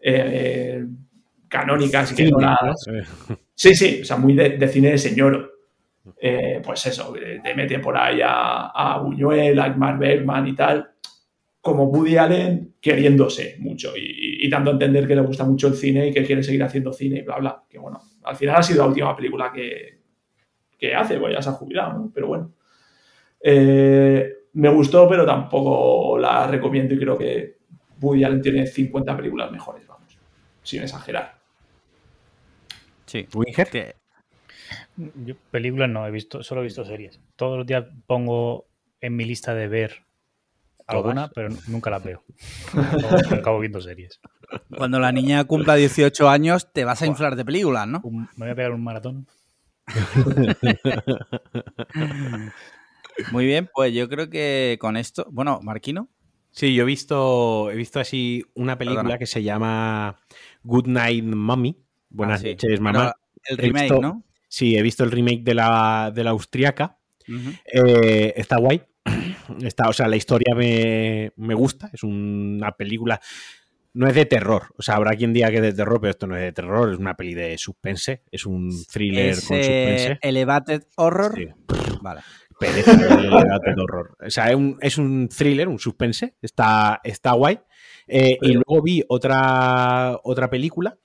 [0.00, 0.84] eh,
[1.46, 2.38] canónicas y que no
[3.54, 5.52] Sí, sí, o sea, muy de, cine de señor.
[6.20, 10.95] Eh, pues eso, te meten por ahí a, a Buñuel, a Mark Bergman y tal
[11.66, 16.06] como Woody Allen queriéndose mucho y, dando a entender que le gusta mucho el cine
[16.06, 17.64] y que quiere seguir haciendo cine y bla, bla.
[17.68, 21.52] Que bueno, al final ha sido la última película que, hace, pues ya se ha
[21.54, 22.12] jubilado, ¿no?
[22.14, 22.52] Pero bueno.
[23.40, 27.58] Eh, me gustó, pero tampoco la recomiendo y creo que
[28.00, 30.16] Woody Allen tiene 50 películas mejores, vamos,
[30.62, 31.34] sin exagerar.
[33.06, 33.26] Sí.
[33.34, 33.96] Winger.
[34.96, 37.20] Yo películas no he visto, solo he visto series.
[37.34, 38.66] Todos los días pongo
[39.00, 40.05] en mi lista de ver
[40.86, 42.22] Alguna, pero nunca la veo.
[43.32, 44.20] Acabo viendo series.
[44.76, 48.00] Cuando la niña cumpla 18 años, te vas a inflar de películas, ¿no?
[48.04, 49.26] me voy a pegar un maratón.
[53.32, 55.26] Muy bien, pues yo creo que con esto.
[55.30, 56.08] Bueno, Marquino.
[56.50, 60.16] Sí, yo he visto, he visto así una película que se llama
[60.62, 61.76] Good Night Mommy.
[62.08, 63.14] Buenas ah, noches, mamá.
[63.44, 64.24] el remake, ¿no?
[64.48, 66.96] Sí, he visto el remake de la, de la austriaca.
[67.72, 68.82] Eh, está guay.
[69.62, 71.90] Está, o sea, la historia me, gusta.
[71.92, 73.20] Es una película.
[73.94, 74.74] No es de terror.
[74.76, 76.92] O sea, habrá quien diga que es de terror, pero esto no es de terror.
[76.92, 78.22] Es una peli de suspense.
[78.30, 80.18] Es un thriller con suspense.
[80.20, 81.34] Elevated horror.
[81.34, 81.46] Sí.
[82.02, 82.20] Vale.
[82.58, 84.16] Pereza el elevated horror.
[84.24, 84.48] O sea,
[84.80, 86.36] es un, thriller, un suspense.
[86.42, 87.58] Está, está guay.
[88.06, 90.98] Eh, y luego vi otra, otra película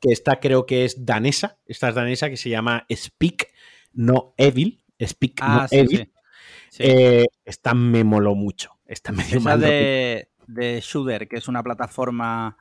[0.00, 1.58] que esta creo que es danesa.
[1.66, 3.48] Esta es danesa que se llama Speak
[3.92, 4.82] No Evil.
[5.00, 6.12] Speak No ah, Evil.
[6.78, 8.70] Eh, esta me moló mucho.
[8.86, 12.56] Esta me dio Esa de, de Shooter, que es una plataforma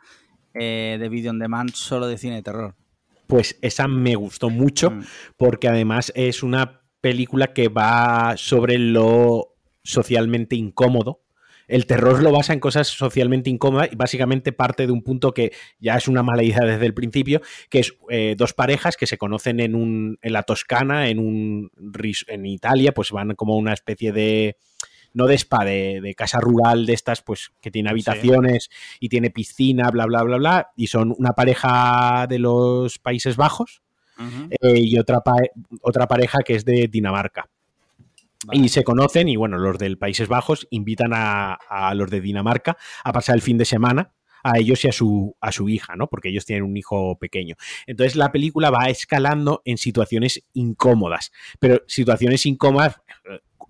[0.53, 2.75] eh, de video on demand solo de cine de terror.
[3.27, 5.03] Pues esa me gustó mucho mm.
[5.37, 11.21] porque además es una película que va sobre lo socialmente incómodo
[11.71, 15.53] el terror lo basa en cosas socialmente incómodas y básicamente parte de un punto que
[15.79, 19.17] ya es una mala idea desde el principio, que es eh, dos parejas que se
[19.17, 21.71] conocen en, un, en la Toscana, en, un,
[22.27, 24.57] en Italia, pues van como una especie de
[25.13, 28.69] no de spa, de, casa rural de estas, pues que tiene habitaciones
[28.99, 33.81] y tiene piscina, bla, bla, bla, bla, y son una pareja de los Países Bajos
[34.61, 35.21] eh, y otra,
[35.81, 37.49] otra pareja que es de Dinamarca.
[38.51, 41.57] Y se conocen y bueno, los del Países Bajos invitan a,
[41.95, 44.13] los de Dinamarca a pasar el fin de semana
[44.43, 46.07] a ellos y a su, a su hija, ¿no?
[46.07, 47.55] Porque ellos tienen un hijo pequeño.
[47.85, 53.01] Entonces la película va escalando en situaciones incómodas, pero situaciones incómodas,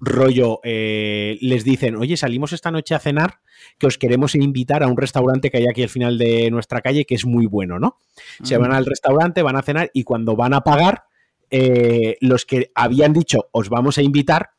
[0.01, 3.39] rollo, eh, les dicen, oye, salimos esta noche a cenar,
[3.77, 7.05] que os queremos invitar a un restaurante que hay aquí al final de nuestra calle,
[7.05, 7.97] que es muy bueno, ¿no?
[8.43, 11.03] Se van al restaurante, van a cenar y cuando van a pagar,
[11.51, 14.51] eh, los que habían dicho, os vamos a invitar,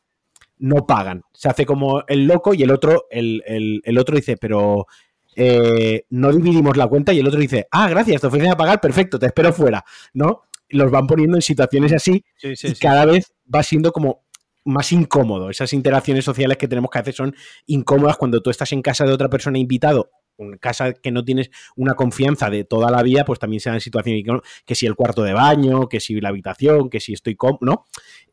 [0.63, 1.23] no pagan.
[1.33, 4.87] Se hace como el loco y el otro, el, otro dice, pero
[5.35, 8.79] eh, no dividimos la cuenta y el otro dice, ah, gracias, te ofrecen a pagar,
[8.79, 9.83] perfecto, te espero fuera,
[10.13, 10.43] ¿no?
[10.69, 14.23] Los van poniendo en situaciones así y cada vez va siendo como
[14.63, 15.49] más incómodo.
[15.49, 17.35] Esas interacciones sociales que tenemos que hacer son
[17.65, 21.51] incómodas cuando tú estás en casa de otra persona invitado en casa que no tienes
[21.75, 24.23] una confianza de toda la vida, pues también se dan situaciones
[24.65, 27.85] que si el cuarto de baño, que si la habitación, que si estoy cómodo, ¿no?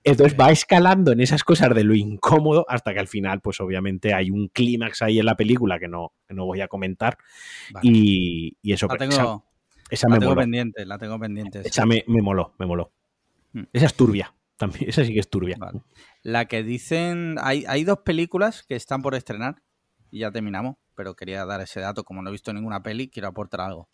[0.02, 4.14] Entonces va escalando en esas cosas de lo incómodo hasta que al final, pues obviamente
[4.14, 7.18] hay un clímax ahí en la película que no, no voy a comentar.
[7.82, 9.44] Y, eso la tengo,
[9.90, 11.62] esa, me tengo pendiente, la tengo pendiente.
[11.64, 12.92] Esa me, moló, me moló.
[13.52, 13.64] Hmm.
[13.72, 14.34] Esa es turbia.
[14.56, 15.58] También, esa sí que es turbia.
[16.22, 19.62] La que dicen, hay, hay dos películas que están por estrenar
[20.10, 22.04] y ya terminamos pero quería dar ese dato.
[22.04, 23.88] Como no he visto ninguna peli, quiero aportar algo.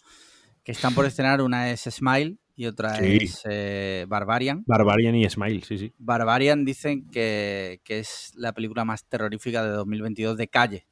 [0.64, 4.64] Que están por estrenar, una es Smile y otra es eh, Barbarian.
[4.66, 5.92] Barbarian y Smile, sí, sí.
[5.98, 10.86] Barbarian dicen que, es la película más terrorífica de 2022 de calle.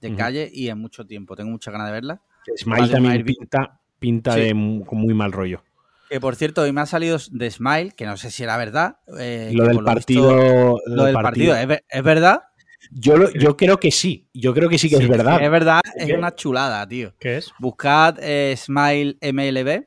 [0.00, 1.36] De calle y en mucho tiempo.
[1.36, 2.22] Tengo mucha ganas de verla.
[2.56, 4.52] Smile también pinta, pinta de
[4.86, 5.62] con muy mal rollo.
[6.08, 8.96] Que por cierto, hoy me ha salido de Smile, que no sé si era verdad.
[9.18, 11.54] Eh, lo, del partido, lo, del partido.
[11.54, 12.44] ¿Es, verdad?
[12.90, 15.42] Yo, yo creo que sí, yo creo que sí que es verdad.
[15.42, 17.14] Es verdad, es una chulada, tío.
[17.18, 17.52] ¿Qué es?
[17.58, 19.86] Buscad eh, Smile MLB.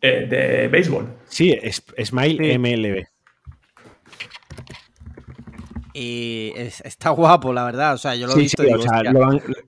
[0.00, 1.16] Eh, de béisbol.
[1.28, 3.06] Sí, es, Smile MLB.
[5.96, 7.94] Y está guapo, la verdad.
[7.94, 8.64] O sea, yo lo he visto.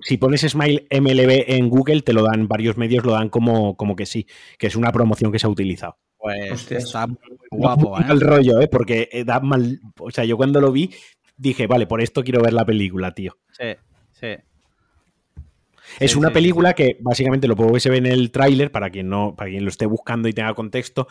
[0.00, 3.94] si pones Smile MLB en Google, te lo dan, varios medios lo dan como, como
[3.94, 4.26] que sí,
[4.58, 5.98] que es una promoción que se ha utilizado.
[6.18, 7.06] Pues está
[7.50, 8.04] guapo, ¿eh?
[8.18, 8.66] rollo, ¿eh?
[8.66, 9.80] Porque da mal.
[10.00, 10.90] O sea, yo cuando lo vi
[11.36, 13.36] dije, vale, por esto quiero ver la película, tío.
[13.52, 13.74] Sí,
[14.12, 14.36] sí.
[16.00, 19.34] Es una película que básicamente lo puedo se ve en el tráiler, para quien no,
[19.36, 21.06] para quien lo esté buscando y tenga contexto.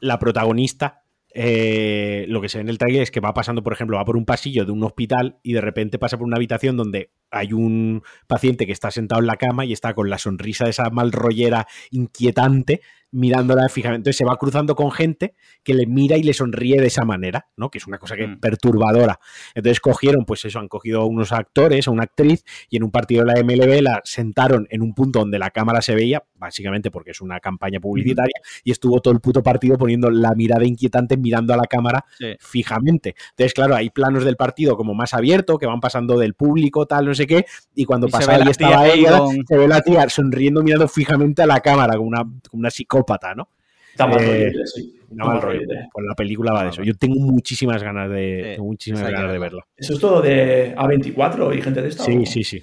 [0.00, 3.72] La protagonista, eh, lo que se ve en el tráiler es que va pasando, por
[3.72, 6.76] ejemplo, va por un pasillo de un hospital y de repente pasa por una habitación
[6.76, 10.64] donde hay un paciente que está sentado en la cama y está con la sonrisa
[10.64, 12.80] de esa mal rollera inquietante
[13.14, 13.98] mirándola fijamente.
[13.98, 17.46] Entonces se va cruzando con gente que le mira y le sonríe de esa manera,
[17.56, 17.70] ¿no?
[17.70, 18.40] Que es una cosa que mm.
[18.40, 19.20] perturbadora.
[19.54, 22.90] Entonces cogieron, pues eso, han cogido a unos actores, a una actriz, y en un
[22.90, 26.90] partido de la MLB la sentaron en un punto donde la cámara se veía, básicamente
[26.90, 28.34] porque es una campaña publicitaria,
[28.64, 32.04] y estuvo todo el puto partido poniendo la mirada inquietante mirando a la cámara
[32.40, 33.14] fijamente.
[33.30, 37.06] Entonces, claro, hay planos del partido como más abierto, que van pasando del público, tal,
[37.06, 40.88] no sé qué, y cuando pasaba y estaba ella, se ve la tía sonriendo mirando
[40.88, 43.48] fijamente a la cámara, como una, como una psicópata, ¿no?
[43.90, 45.00] Está mal eh, sí.
[45.14, 45.60] mal rollo.
[45.92, 46.82] Pues la película va de eso.
[46.82, 49.64] Yo tengo muchísimas ganas de, muchísimas ganas de verla.
[49.76, 52.04] ¿Eso es todo de A24 y gente de esta?
[52.04, 52.62] Sí, sí, sí.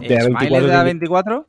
[0.00, 1.46] ¿De A24 de A24?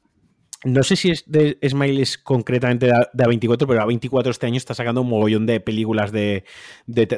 [0.66, 4.74] No sé si es de Smile es concretamente de A24, pero A24 este año está
[4.74, 6.44] sacando un mogollón de películas de,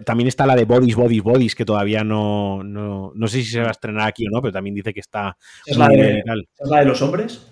[0.06, 3.70] También está la de Bodies, Bodies, Bodies, que todavía no, no, sé si se va
[3.70, 5.36] a estrenar aquí o no, pero también dice que está...
[5.66, 6.24] ¿Es, la de,
[6.66, 7.48] la de los hombres?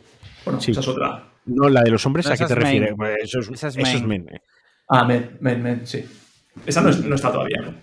[0.46, 1.24] Bueno, esa es otra.
[1.46, 2.94] No, la de los hombres, ¿a qué te refieres?
[3.24, 4.28] Eso es, eso es men.
[4.32, 4.40] Eh.
[4.88, 6.06] Ah, Men, Men, Men, sí.
[6.66, 7.74] Esa no, está todavía, ¿no?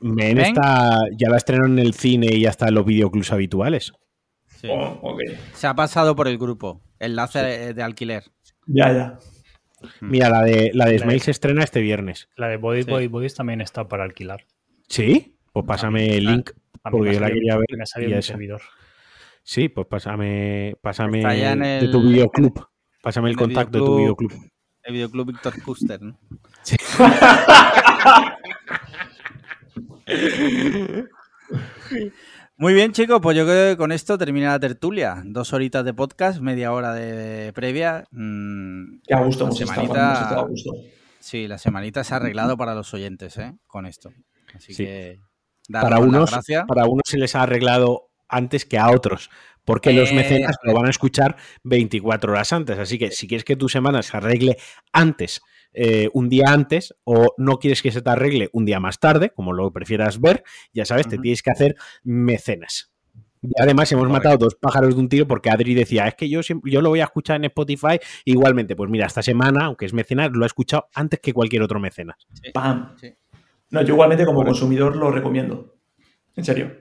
[0.00, 3.92] Men, está, ya la estrenaron en el cine y ya está en los videoclubs habituales.
[4.70, 5.16] Oh,
[5.52, 6.80] Se ha pasado por el grupo.
[6.98, 8.24] Enlace de alquiler.
[8.66, 9.18] Ya, ya.
[10.00, 10.10] Hmm.
[10.10, 12.28] Mira, la de, la de Smile se estrena este viernes.
[12.36, 14.46] La de Bodies, Bodies, también está para alquilar.
[14.88, 15.36] ¿Sí?
[15.52, 16.50] Pues pásame el link,
[16.90, 17.66] porque yo la quería ver.
[17.76, 18.62] Me ha salido servidor.
[19.42, 22.66] Sí, pues pásame, pásame de tu videoclub.
[23.02, 24.32] Pásame el, contacto de tu videoclub.
[24.82, 26.18] El videoclub Víctor Custer, ¿no?
[26.62, 26.76] Sí.
[32.56, 35.20] Muy bien, chicos, pues yo creo que con esto termina la tertulia.
[35.24, 38.04] Dos horitas de podcast, media hora de previa.
[38.12, 40.46] Mm, Qué a gusto, semanita,
[41.18, 43.54] Sí, la semanita se ha arreglado para los oyentes, ¿eh?
[43.66, 44.12] Con esto.
[44.54, 45.18] Así que.
[45.68, 46.30] Para unos,
[46.68, 49.30] para unos se les ha arreglado antes que a otros,
[49.64, 52.78] porque los eh, mecenas lo van a escuchar 24 horas antes.
[52.78, 54.58] Así que si quieres que tu semana se arregle
[54.92, 55.40] antes
[55.74, 59.30] eh, un día antes o no quieres que se te arregle un día más tarde,
[59.30, 62.92] como lo prefieras ver, ya sabes, te tienes que hacer mecenas.
[63.42, 66.40] Y además hemos matado dos pájaros de un tiro porque Adri decía, es que yo,
[66.64, 68.74] yo lo voy a escuchar en Spotify igualmente.
[68.74, 72.16] Pues mira, esta semana, aunque es mecenas, lo he escuchado antes que cualquier otro mecenas.
[72.54, 72.96] ¡Pam!
[73.70, 75.74] No, yo igualmente como consumidor lo recomiendo.
[76.36, 76.72] En serio.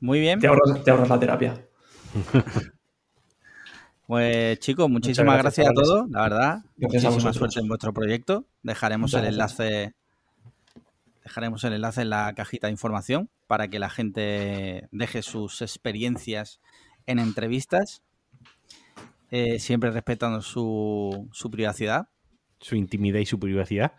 [0.00, 0.38] Muy bien.
[0.38, 1.66] Te ahorras, te ahorras la terapia.
[4.08, 6.64] Pues chicos, muchísimas gracias, a todos, la verdad.
[6.78, 8.46] Muchísima suerte en vuestro proyecto.
[8.62, 9.92] Dejaremos el enlace.
[11.22, 16.58] Dejaremos el enlace en la cajita de información para que la gente deje sus experiencias
[17.04, 18.00] en entrevistas,
[19.30, 22.08] eh, siempre respetando su, privacidad.
[22.60, 23.92] Su intimidad y su privacidad.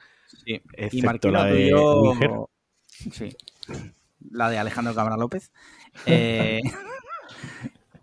[0.44, 0.60] Sí.
[0.92, 1.72] y Marquino, la de
[3.12, 3.38] sí.
[4.32, 5.52] La de Alejandro Cámara López.
[6.06, 6.62] Eh,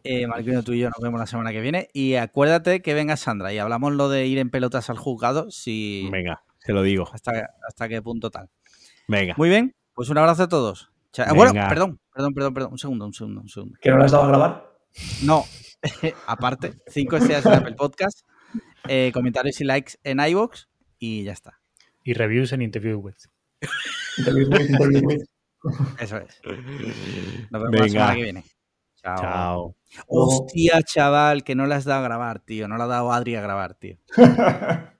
[0.08, 1.88] Eh, Marquino, tú y yo nos vemos la semana que viene.
[1.92, 5.50] Y acuérdate que venga Sandra y hablamos lo de ir en pelotas al juzgado.
[5.50, 6.08] Si...
[6.12, 7.08] Venga, te lo digo.
[7.12, 8.48] Hasta, hasta qué punto tal.
[9.08, 9.34] Venga.
[9.36, 10.90] Muy bien, pues un abrazo a todos.
[11.34, 12.72] Bueno, perdón, perdón, perdón, perdón.
[12.72, 13.78] Un segundo, un segundo, un segundo.
[13.80, 14.72] ¿Que no las has dado a grabar?
[15.22, 15.44] No,
[16.26, 18.20] aparte, cinco estrellas en Apple Podcast,
[18.88, 20.66] eh, comentarios y likes en iVoox
[20.98, 21.60] y ya está.
[22.04, 23.16] Y reviews en Interview with.
[24.18, 25.22] Interview with, Interview with.
[25.98, 26.40] Eso es.
[27.50, 28.44] Nos vemos la semana que viene.
[29.14, 29.76] Chao.
[30.08, 32.68] Hostia, chaval, que no le has dado a grabar, tío.
[32.68, 33.98] No le ha dado Adri a grabar, tío.